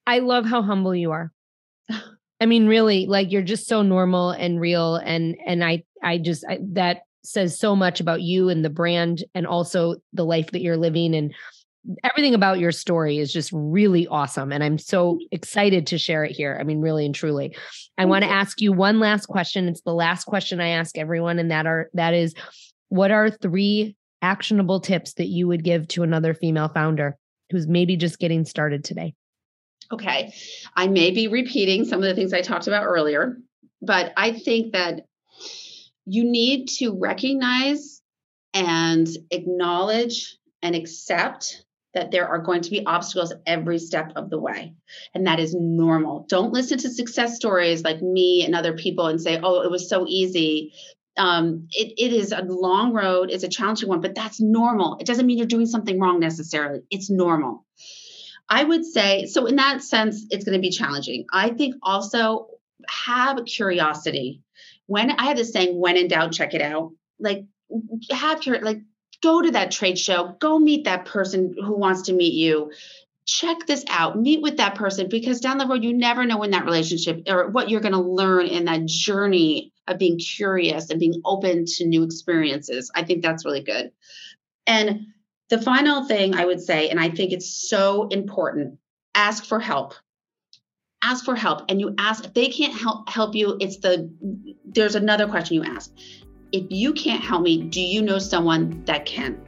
I 0.07 0.19
love 0.19 0.45
how 0.45 0.61
humble 0.61 0.95
you 0.95 1.11
are. 1.11 1.31
I 2.41 2.45
mean, 2.45 2.67
really, 2.67 3.07
like 3.07 3.31
you're 3.31 3.41
just 3.41 3.67
so 3.67 3.81
normal 3.81 4.31
and 4.31 4.59
real, 4.59 4.95
and 4.95 5.37
and 5.45 5.63
I 5.63 5.83
I 6.01 6.17
just 6.17 6.43
I, 6.47 6.59
that 6.73 7.03
says 7.23 7.57
so 7.57 7.75
much 7.75 7.99
about 7.99 8.21
you 8.21 8.49
and 8.49 8.63
the 8.63 8.69
brand, 8.69 9.23
and 9.33 9.47
also 9.47 9.95
the 10.11 10.25
life 10.25 10.51
that 10.51 10.61
you're 10.61 10.77
living, 10.77 11.15
and 11.15 11.33
everything 12.03 12.33
about 12.33 12.59
your 12.59 12.71
story 12.71 13.17
is 13.17 13.33
just 13.33 13.51
really 13.53 14.07
awesome. 14.07 14.51
And 14.51 14.63
I'm 14.63 14.77
so 14.77 15.19
excited 15.31 15.87
to 15.87 15.97
share 15.97 16.23
it 16.23 16.31
here. 16.31 16.57
I 16.59 16.63
mean, 16.63 16.79
really 16.79 17.05
and 17.05 17.13
truly. 17.13 17.55
I 17.97 18.05
want 18.05 18.23
to 18.23 18.29
ask 18.29 18.61
you 18.61 18.71
one 18.71 18.99
last 18.99 19.25
question. 19.25 19.67
It's 19.67 19.81
the 19.81 19.93
last 19.93 20.25
question 20.25 20.61
I 20.61 20.69
ask 20.69 20.97
everyone, 20.97 21.39
and 21.39 21.51
that 21.51 21.65
are 21.65 21.89
that 21.93 22.13
is, 22.13 22.33
what 22.89 23.11
are 23.11 23.29
three 23.29 23.95
actionable 24.21 24.79
tips 24.79 25.13
that 25.15 25.27
you 25.27 25.47
would 25.47 25.63
give 25.63 25.87
to 25.89 26.03
another 26.03 26.33
female 26.33 26.69
founder 26.69 27.17
who's 27.51 27.67
maybe 27.67 27.97
just 27.97 28.19
getting 28.19 28.45
started 28.45 28.83
today? 28.83 29.13
Okay. 29.91 30.33
I 30.75 30.87
may 30.87 31.11
be 31.11 31.27
repeating 31.27 31.83
some 31.85 31.99
of 31.99 32.05
the 32.05 32.15
things 32.15 32.33
I 32.33 32.41
talked 32.41 32.67
about 32.67 32.85
earlier, 32.85 33.37
but 33.81 34.13
I 34.15 34.31
think 34.31 34.71
that 34.71 35.01
you 36.05 36.23
need 36.23 36.67
to 36.67 36.97
recognize 36.99 38.01
and 38.53 39.07
acknowledge 39.31 40.37
and 40.61 40.75
accept 40.75 41.65
that 41.93 42.11
there 42.11 42.27
are 42.27 42.39
going 42.39 42.61
to 42.61 42.71
be 42.71 42.85
obstacles 42.85 43.33
every 43.45 43.77
step 43.77 44.13
of 44.15 44.29
the 44.29 44.39
way. 44.39 44.73
And 45.13 45.27
that 45.27 45.39
is 45.39 45.53
normal. 45.53 46.25
Don't 46.27 46.53
listen 46.53 46.79
to 46.79 46.89
success 46.89 47.35
stories 47.35 47.83
like 47.83 48.01
me 48.01 48.43
and 48.45 48.55
other 48.55 48.73
people 48.73 49.07
and 49.07 49.21
say, 49.21 49.39
oh, 49.41 49.61
it 49.61 49.69
was 49.69 49.89
so 49.89 50.05
easy. 50.07 50.73
Um, 51.17 51.67
it, 51.71 51.93
it 51.97 52.13
is 52.13 52.31
a 52.31 52.41
long 52.41 52.93
road, 52.93 53.29
it's 53.29 53.43
a 53.43 53.49
challenging 53.49 53.89
one, 53.89 54.01
but 54.01 54.15
that's 54.15 54.41
normal. 54.41 54.97
It 54.99 55.05
doesn't 55.05 55.27
mean 55.27 55.37
you're 55.37 55.45
doing 55.45 55.67
something 55.67 55.99
wrong 55.99 56.19
necessarily. 56.19 56.81
It's 56.89 57.11
normal. 57.11 57.65
I 58.49 58.63
would 58.63 58.83
say, 58.83 59.27
so 59.27 59.45
in 59.45 59.57
that 59.57 59.83
sense, 59.83 60.25
it's 60.31 60.43
going 60.43 60.57
to 60.57 60.61
be 60.61 60.71
challenging. 60.71 61.25
I 61.31 61.51
think 61.51 61.75
also 61.83 62.47
have 62.89 63.45
curiosity. 63.45 64.41
When 64.93 65.09
I 65.09 65.25
have 65.25 65.37
this 65.37 65.51
saying, 65.51 65.79
when 65.79 65.97
in 65.97 66.07
doubt, 66.07 66.33
check 66.33 66.53
it 66.53 66.61
out. 66.61 66.91
Like, 67.19 67.45
have 68.11 68.45
your, 68.45 68.61
like, 68.61 68.81
go 69.23 69.41
to 69.41 69.49
that 69.49 69.71
trade 69.71 69.97
show, 69.97 70.35
go 70.39 70.59
meet 70.59 70.83
that 70.83 71.05
person 71.05 71.55
who 71.57 71.75
wants 71.75 72.03
to 72.03 72.13
meet 72.13 72.35
you. 72.35 72.71
Check 73.25 73.65
this 73.65 73.83
out, 73.89 74.19
meet 74.19 74.43
with 74.43 74.57
that 74.57 74.75
person 74.75 75.09
because 75.09 75.39
down 75.39 75.57
the 75.57 75.65
road, 75.65 75.83
you 75.83 75.93
never 75.93 76.25
know 76.25 76.37
when 76.37 76.51
that 76.51 76.65
relationship 76.65 77.23
or 77.27 77.49
what 77.49 77.71
you're 77.71 77.81
going 77.81 77.93
to 77.93 77.99
learn 77.99 78.45
in 78.45 78.65
that 78.65 78.85
journey 78.85 79.73
of 79.87 79.97
being 79.97 80.19
curious 80.19 80.91
and 80.91 80.99
being 80.99 81.23
open 81.25 81.65
to 81.65 81.87
new 81.87 82.03
experiences. 82.03 82.91
I 82.93 83.03
think 83.03 83.23
that's 83.23 83.45
really 83.45 83.63
good. 83.63 83.91
And 84.67 85.07
the 85.49 85.59
final 85.59 86.05
thing 86.05 86.35
I 86.35 86.45
would 86.45 86.61
say, 86.61 86.89
and 86.89 86.99
I 86.99 87.09
think 87.09 87.31
it's 87.31 87.67
so 87.67 88.07
important 88.09 88.77
ask 89.15 89.43
for 89.43 89.59
help. 89.59 89.95
Ask 91.03 91.25
for 91.25 91.35
help. 91.35 91.63
And 91.69 91.79
you 91.81 91.93
ask, 91.97 92.25
if 92.25 92.33
they 92.33 92.47
can't 92.47 92.73
help 92.73 93.09
help 93.09 93.35
you, 93.35 93.57
it's 93.59 93.77
the 93.77 94.09
there's 94.65 94.95
another 94.95 95.27
question 95.27 95.55
you 95.55 95.63
ask. 95.63 95.91
If 96.51 96.65
you 96.69 96.93
can't 96.93 97.23
help 97.23 97.41
me, 97.41 97.63
do 97.63 97.81
you 97.81 98.01
know 98.01 98.19
someone 98.19 98.83
that 98.85 99.05
can? 99.05 99.39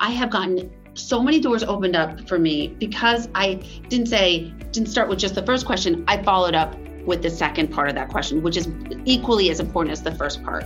I 0.00 0.10
have 0.10 0.30
gotten 0.30 0.70
so 0.94 1.22
many 1.22 1.40
doors 1.40 1.62
opened 1.62 1.96
up 1.96 2.28
for 2.28 2.38
me 2.38 2.68
because 2.68 3.28
I 3.34 3.54
didn't 3.88 4.08
say, 4.08 4.52
didn't 4.72 4.88
start 4.88 5.08
with 5.08 5.18
just 5.18 5.34
the 5.34 5.44
first 5.44 5.64
question. 5.64 6.04
I 6.08 6.22
followed 6.22 6.54
up 6.54 6.76
with 7.06 7.22
the 7.22 7.30
second 7.30 7.68
part 7.68 7.88
of 7.88 7.94
that 7.94 8.08
question, 8.08 8.42
which 8.42 8.56
is 8.56 8.68
equally 9.04 9.50
as 9.50 9.60
important 9.60 9.92
as 9.92 10.02
the 10.02 10.14
first 10.14 10.42
part. 10.42 10.64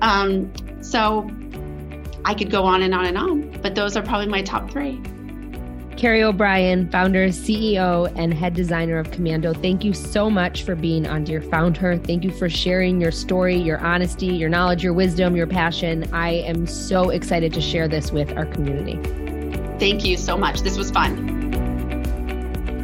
Um, 0.00 0.52
so 0.80 1.30
I 2.24 2.34
could 2.34 2.50
go 2.50 2.64
on 2.64 2.82
and 2.82 2.94
on 2.94 3.06
and 3.06 3.18
on, 3.18 3.60
but 3.62 3.74
those 3.74 3.96
are 3.96 4.02
probably 4.02 4.28
my 4.28 4.42
top 4.42 4.70
three. 4.70 5.00
Carrie 5.96 6.22
O'Brien, 6.22 6.90
founder, 6.90 7.28
CEO, 7.28 8.12
and 8.16 8.34
head 8.34 8.52
designer 8.52 8.98
of 8.98 9.10
Commando, 9.10 9.54
thank 9.54 9.82
you 9.82 9.94
so 9.94 10.28
much 10.28 10.62
for 10.62 10.74
being 10.74 11.06
on 11.06 11.24
Dear 11.24 11.40
Founder. 11.40 11.96
Thank 11.96 12.22
you 12.22 12.30
for 12.30 12.50
sharing 12.50 13.00
your 13.00 13.10
story, 13.10 13.56
your 13.56 13.78
honesty, 13.78 14.26
your 14.26 14.50
knowledge, 14.50 14.84
your 14.84 14.92
wisdom, 14.92 15.34
your 15.34 15.46
passion. 15.46 16.06
I 16.12 16.32
am 16.32 16.66
so 16.66 17.08
excited 17.08 17.54
to 17.54 17.62
share 17.62 17.88
this 17.88 18.12
with 18.12 18.30
our 18.36 18.44
community. 18.44 18.96
Thank 19.78 20.04
you 20.04 20.18
so 20.18 20.36
much. 20.36 20.60
This 20.60 20.76
was 20.76 20.90
fun. 20.90 21.34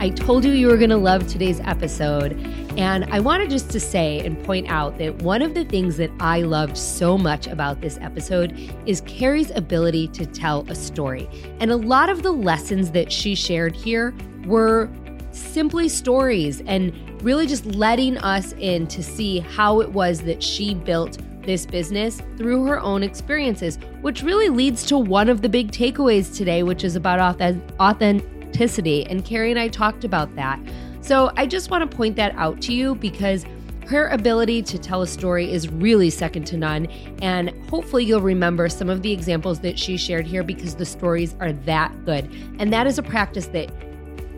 I 0.01 0.09
told 0.09 0.47
you 0.47 0.53
you 0.53 0.69
were 0.69 0.79
going 0.79 0.91
to 0.91 0.97
love 0.97 1.29
today's 1.29 1.61
episode. 1.61 2.33
And 2.79 3.05
I 3.13 3.21
wanted 3.21 3.51
just 3.51 3.71
to 3.71 3.81
say 3.81 4.21
and 4.21 4.43
point 4.45 4.69
out 4.69 4.97
that 4.99 5.23
one 5.23 5.43
of 5.43 5.53
the 5.53 5.65
things 5.65 5.99
that 5.99 6.11
I 6.21 6.41
loved 6.41 6.77
so 6.79 7.19
much 7.19 7.47
about 7.47 7.83
this 7.83 7.99
episode 8.01 8.59
is 8.87 9.03
Carrie's 9.03 9.51
ability 9.51 10.09
to 10.09 10.25
tell 10.25 10.65
a 10.71 10.75
story. 10.75 11.29
And 11.61 11.71
a 11.71 11.77
lot 11.77 12.09
of 12.09 12.23
the 12.23 12.33
lessons 12.33 12.91
that 12.93 13.13
she 13.13 13.35
shared 13.35 13.77
here 13.77 14.15
were 14.47 14.91
simply 15.33 15.89
stories 15.89 16.63
and 16.67 16.93
really 17.23 17.47
just 17.47 17.67
letting 17.67 18.17
us 18.19 18.55
in 18.55 18.87
to 18.89 19.03
see 19.03 19.41
how 19.41 19.81
it 19.81 19.91
was 19.91 20.23
that 20.23 20.43
she 20.43 20.75
built 20.75 21.19
this 21.43 21.67
business 21.67 22.23
through 22.37 22.65
her 22.65 22.81
own 22.81 23.03
experiences, 23.03 23.79
which 24.01 24.23
really 24.23 24.49
leads 24.49 24.87
to 24.87 24.97
one 24.97 25.29
of 25.29 25.43
the 25.43 25.49
big 25.49 25.73
takeaways 25.73 26.35
today, 26.35 26.63
which 26.63 26.85
is 26.85 26.97
about 26.97 27.41
authenticity. 27.81 29.05
And 29.07 29.25
Carrie 29.25 29.51
and 29.51 29.61
I 29.61 29.69
talked 29.69 30.05
about 30.05 30.35
that. 30.37 30.59
So 31.03 31.33
I 31.37 31.47
just 31.47 31.71
want 31.71 31.89
to 31.89 31.97
point 31.97 32.17
that 32.17 32.35
out 32.37 32.63
to 32.63 32.73
you 32.73 32.95
because 32.95 33.45
her 33.87 34.07
ability 34.09 34.63
to 34.63 34.79
tell 34.79 35.03
a 35.03 35.07
story 35.07 35.51
is 35.53 35.69
really 35.69 36.09
second 36.11 36.47
to 36.47 36.57
none. 36.57 36.87
And 37.21 37.51
hopefully, 37.69 38.05
you'll 38.05 38.21
remember 38.21 38.69
some 38.69 38.89
of 38.89 39.03
the 39.03 39.13
examples 39.13 39.61
that 39.61 39.79
she 39.79 39.97
shared 39.97 40.27
here 40.27 40.43
because 40.43 40.77
the 40.77 40.87
stories 40.87 41.35
are 41.41 41.53
that 41.53 42.05
good. 42.05 42.33
And 42.59 42.73
that 42.73 42.87
is 42.87 42.99
a 42.99 43.03
practice 43.03 43.47
that 43.49 43.71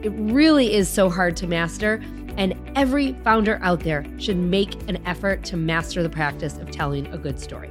it 0.02 0.10
really 0.10 0.74
is 0.74 0.88
so 0.88 1.10
hard 1.10 1.36
to 1.36 1.46
master. 1.46 2.02
And 2.36 2.54
every 2.74 3.12
founder 3.22 3.60
out 3.62 3.80
there 3.80 4.04
should 4.18 4.38
make 4.38 4.74
an 4.88 4.96
effort 5.06 5.44
to 5.44 5.56
master 5.56 6.02
the 6.02 6.10
practice 6.10 6.56
of 6.56 6.70
telling 6.70 7.06
a 7.08 7.18
good 7.18 7.38
story. 7.38 7.70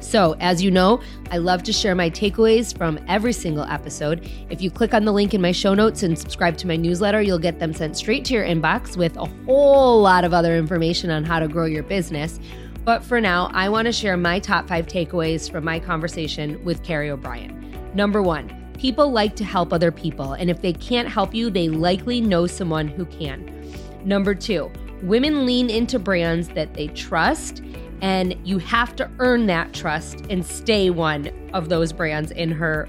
So, 0.00 0.34
as 0.40 0.62
you 0.62 0.70
know, 0.70 1.00
I 1.30 1.36
love 1.38 1.62
to 1.64 1.72
share 1.72 1.94
my 1.94 2.08
takeaways 2.08 2.76
from 2.76 2.98
every 3.06 3.34
single 3.34 3.64
episode. 3.64 4.28
If 4.48 4.62
you 4.62 4.70
click 4.70 4.94
on 4.94 5.04
the 5.04 5.12
link 5.12 5.34
in 5.34 5.42
my 5.42 5.52
show 5.52 5.74
notes 5.74 6.02
and 6.02 6.18
subscribe 6.18 6.56
to 6.58 6.66
my 6.66 6.76
newsletter, 6.76 7.20
you'll 7.20 7.38
get 7.38 7.58
them 7.58 7.74
sent 7.74 7.96
straight 7.96 8.24
to 8.26 8.34
your 8.34 8.44
inbox 8.44 8.96
with 8.96 9.16
a 9.16 9.26
whole 9.44 10.00
lot 10.00 10.24
of 10.24 10.32
other 10.32 10.56
information 10.56 11.10
on 11.10 11.22
how 11.22 11.38
to 11.38 11.48
grow 11.48 11.66
your 11.66 11.82
business. 11.82 12.40
But 12.84 13.04
for 13.04 13.20
now, 13.20 13.50
I 13.52 13.68
want 13.68 13.86
to 13.86 13.92
share 13.92 14.16
my 14.16 14.38
top 14.38 14.66
five 14.66 14.86
takeaways 14.86 15.50
from 15.50 15.64
my 15.64 15.78
conversation 15.78 16.64
with 16.64 16.82
Carrie 16.82 17.10
O'Brien. 17.10 17.92
Number 17.94 18.22
one, 18.22 18.72
people 18.78 19.12
like 19.12 19.36
to 19.36 19.44
help 19.44 19.72
other 19.72 19.92
people, 19.92 20.32
and 20.32 20.48
if 20.48 20.62
they 20.62 20.72
can't 20.72 21.08
help 21.08 21.34
you, 21.34 21.50
they 21.50 21.68
likely 21.68 22.22
know 22.22 22.46
someone 22.46 22.88
who 22.88 23.04
can. 23.04 23.70
Number 24.04 24.34
two, 24.34 24.72
women 25.02 25.44
lean 25.44 25.68
into 25.68 25.98
brands 25.98 26.48
that 26.48 26.72
they 26.72 26.88
trust 26.88 27.62
and 28.02 28.36
you 28.44 28.58
have 28.58 28.96
to 28.96 29.10
earn 29.18 29.46
that 29.46 29.72
trust 29.72 30.20
and 30.30 30.44
stay 30.44 30.90
one 30.90 31.30
of 31.52 31.68
those 31.68 31.92
brands 31.92 32.30
in 32.30 32.50
her 32.50 32.88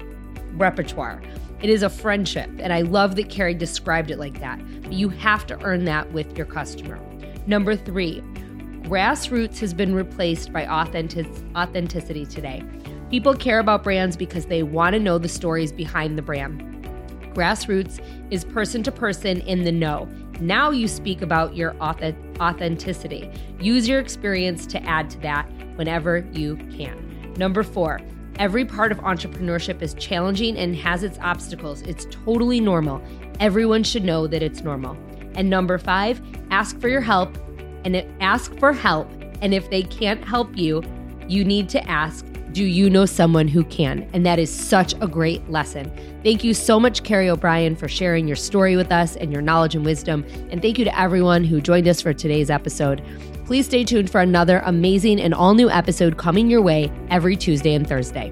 repertoire. 0.54 1.20
It 1.62 1.70
is 1.70 1.82
a 1.82 1.90
friendship. 1.90 2.50
And 2.58 2.72
I 2.72 2.80
love 2.80 3.16
that 3.16 3.28
Carrie 3.28 3.54
described 3.54 4.10
it 4.10 4.18
like 4.18 4.40
that. 4.40 4.60
But 4.82 4.92
you 4.92 5.08
have 5.10 5.46
to 5.46 5.60
earn 5.62 5.84
that 5.84 6.12
with 6.12 6.36
your 6.36 6.46
customer. 6.46 6.98
Number 7.46 7.76
three, 7.76 8.20
grassroots 8.82 9.58
has 9.60 9.72
been 9.72 9.94
replaced 9.94 10.52
by 10.52 10.66
authentic- 10.66 11.26
authenticity 11.54 12.26
today. 12.26 12.64
People 13.10 13.34
care 13.34 13.60
about 13.60 13.84
brands 13.84 14.16
because 14.16 14.46
they 14.46 14.62
want 14.62 14.94
to 14.94 15.00
know 15.00 15.18
the 15.18 15.28
stories 15.28 15.70
behind 15.70 16.18
the 16.18 16.22
brand. 16.22 16.62
Grassroots 17.34 18.04
is 18.30 18.44
person 18.44 18.82
to 18.82 18.92
person 18.92 19.40
in 19.42 19.64
the 19.64 19.72
know. 19.72 20.08
Now 20.42 20.70
you 20.72 20.88
speak 20.88 21.22
about 21.22 21.54
your 21.54 21.76
authenticity. 21.80 23.30
Use 23.60 23.88
your 23.88 24.00
experience 24.00 24.66
to 24.66 24.82
add 24.82 25.08
to 25.10 25.20
that 25.20 25.48
whenever 25.76 26.26
you 26.32 26.56
can. 26.76 27.32
Number 27.36 27.62
four, 27.62 28.00
every 28.40 28.64
part 28.64 28.90
of 28.90 28.98
entrepreneurship 28.98 29.80
is 29.82 29.94
challenging 29.94 30.56
and 30.58 30.74
has 30.74 31.04
its 31.04 31.16
obstacles. 31.20 31.82
It's 31.82 32.08
totally 32.10 32.58
normal. 32.58 33.00
Everyone 33.38 33.84
should 33.84 34.02
know 34.02 34.26
that 34.26 34.42
it's 34.42 34.62
normal. 34.62 34.96
And 35.36 35.48
number 35.48 35.78
five, 35.78 36.20
ask 36.50 36.76
for 36.80 36.88
your 36.88 37.00
help 37.00 37.38
and 37.84 38.04
ask 38.20 38.52
for 38.58 38.72
help. 38.72 39.08
And 39.42 39.54
if 39.54 39.70
they 39.70 39.84
can't 39.84 40.24
help 40.24 40.56
you, 40.58 40.82
you 41.28 41.44
need 41.44 41.68
to 41.68 41.88
ask 41.88 42.26
do 42.52 42.64
you 42.64 42.90
know 42.90 43.06
someone 43.06 43.48
who 43.48 43.64
can? 43.64 44.08
And 44.12 44.24
that 44.26 44.38
is 44.38 44.54
such 44.54 44.94
a 45.00 45.08
great 45.08 45.48
lesson. 45.50 45.90
Thank 46.22 46.44
you 46.44 46.54
so 46.54 46.78
much, 46.78 47.02
Carrie 47.02 47.30
O'Brien, 47.30 47.74
for 47.74 47.88
sharing 47.88 48.26
your 48.26 48.36
story 48.36 48.76
with 48.76 48.92
us 48.92 49.16
and 49.16 49.32
your 49.32 49.42
knowledge 49.42 49.74
and 49.74 49.84
wisdom. 49.84 50.24
And 50.50 50.60
thank 50.60 50.78
you 50.78 50.84
to 50.84 50.98
everyone 50.98 51.44
who 51.44 51.60
joined 51.60 51.88
us 51.88 52.00
for 52.00 52.12
today's 52.12 52.50
episode. 52.50 53.02
Please 53.46 53.66
stay 53.66 53.84
tuned 53.84 54.10
for 54.10 54.20
another 54.20 54.62
amazing 54.64 55.20
and 55.20 55.34
all 55.34 55.54
new 55.54 55.70
episode 55.70 56.16
coming 56.16 56.48
your 56.48 56.62
way 56.62 56.92
every 57.10 57.36
Tuesday 57.36 57.74
and 57.74 57.86
Thursday. 57.86 58.30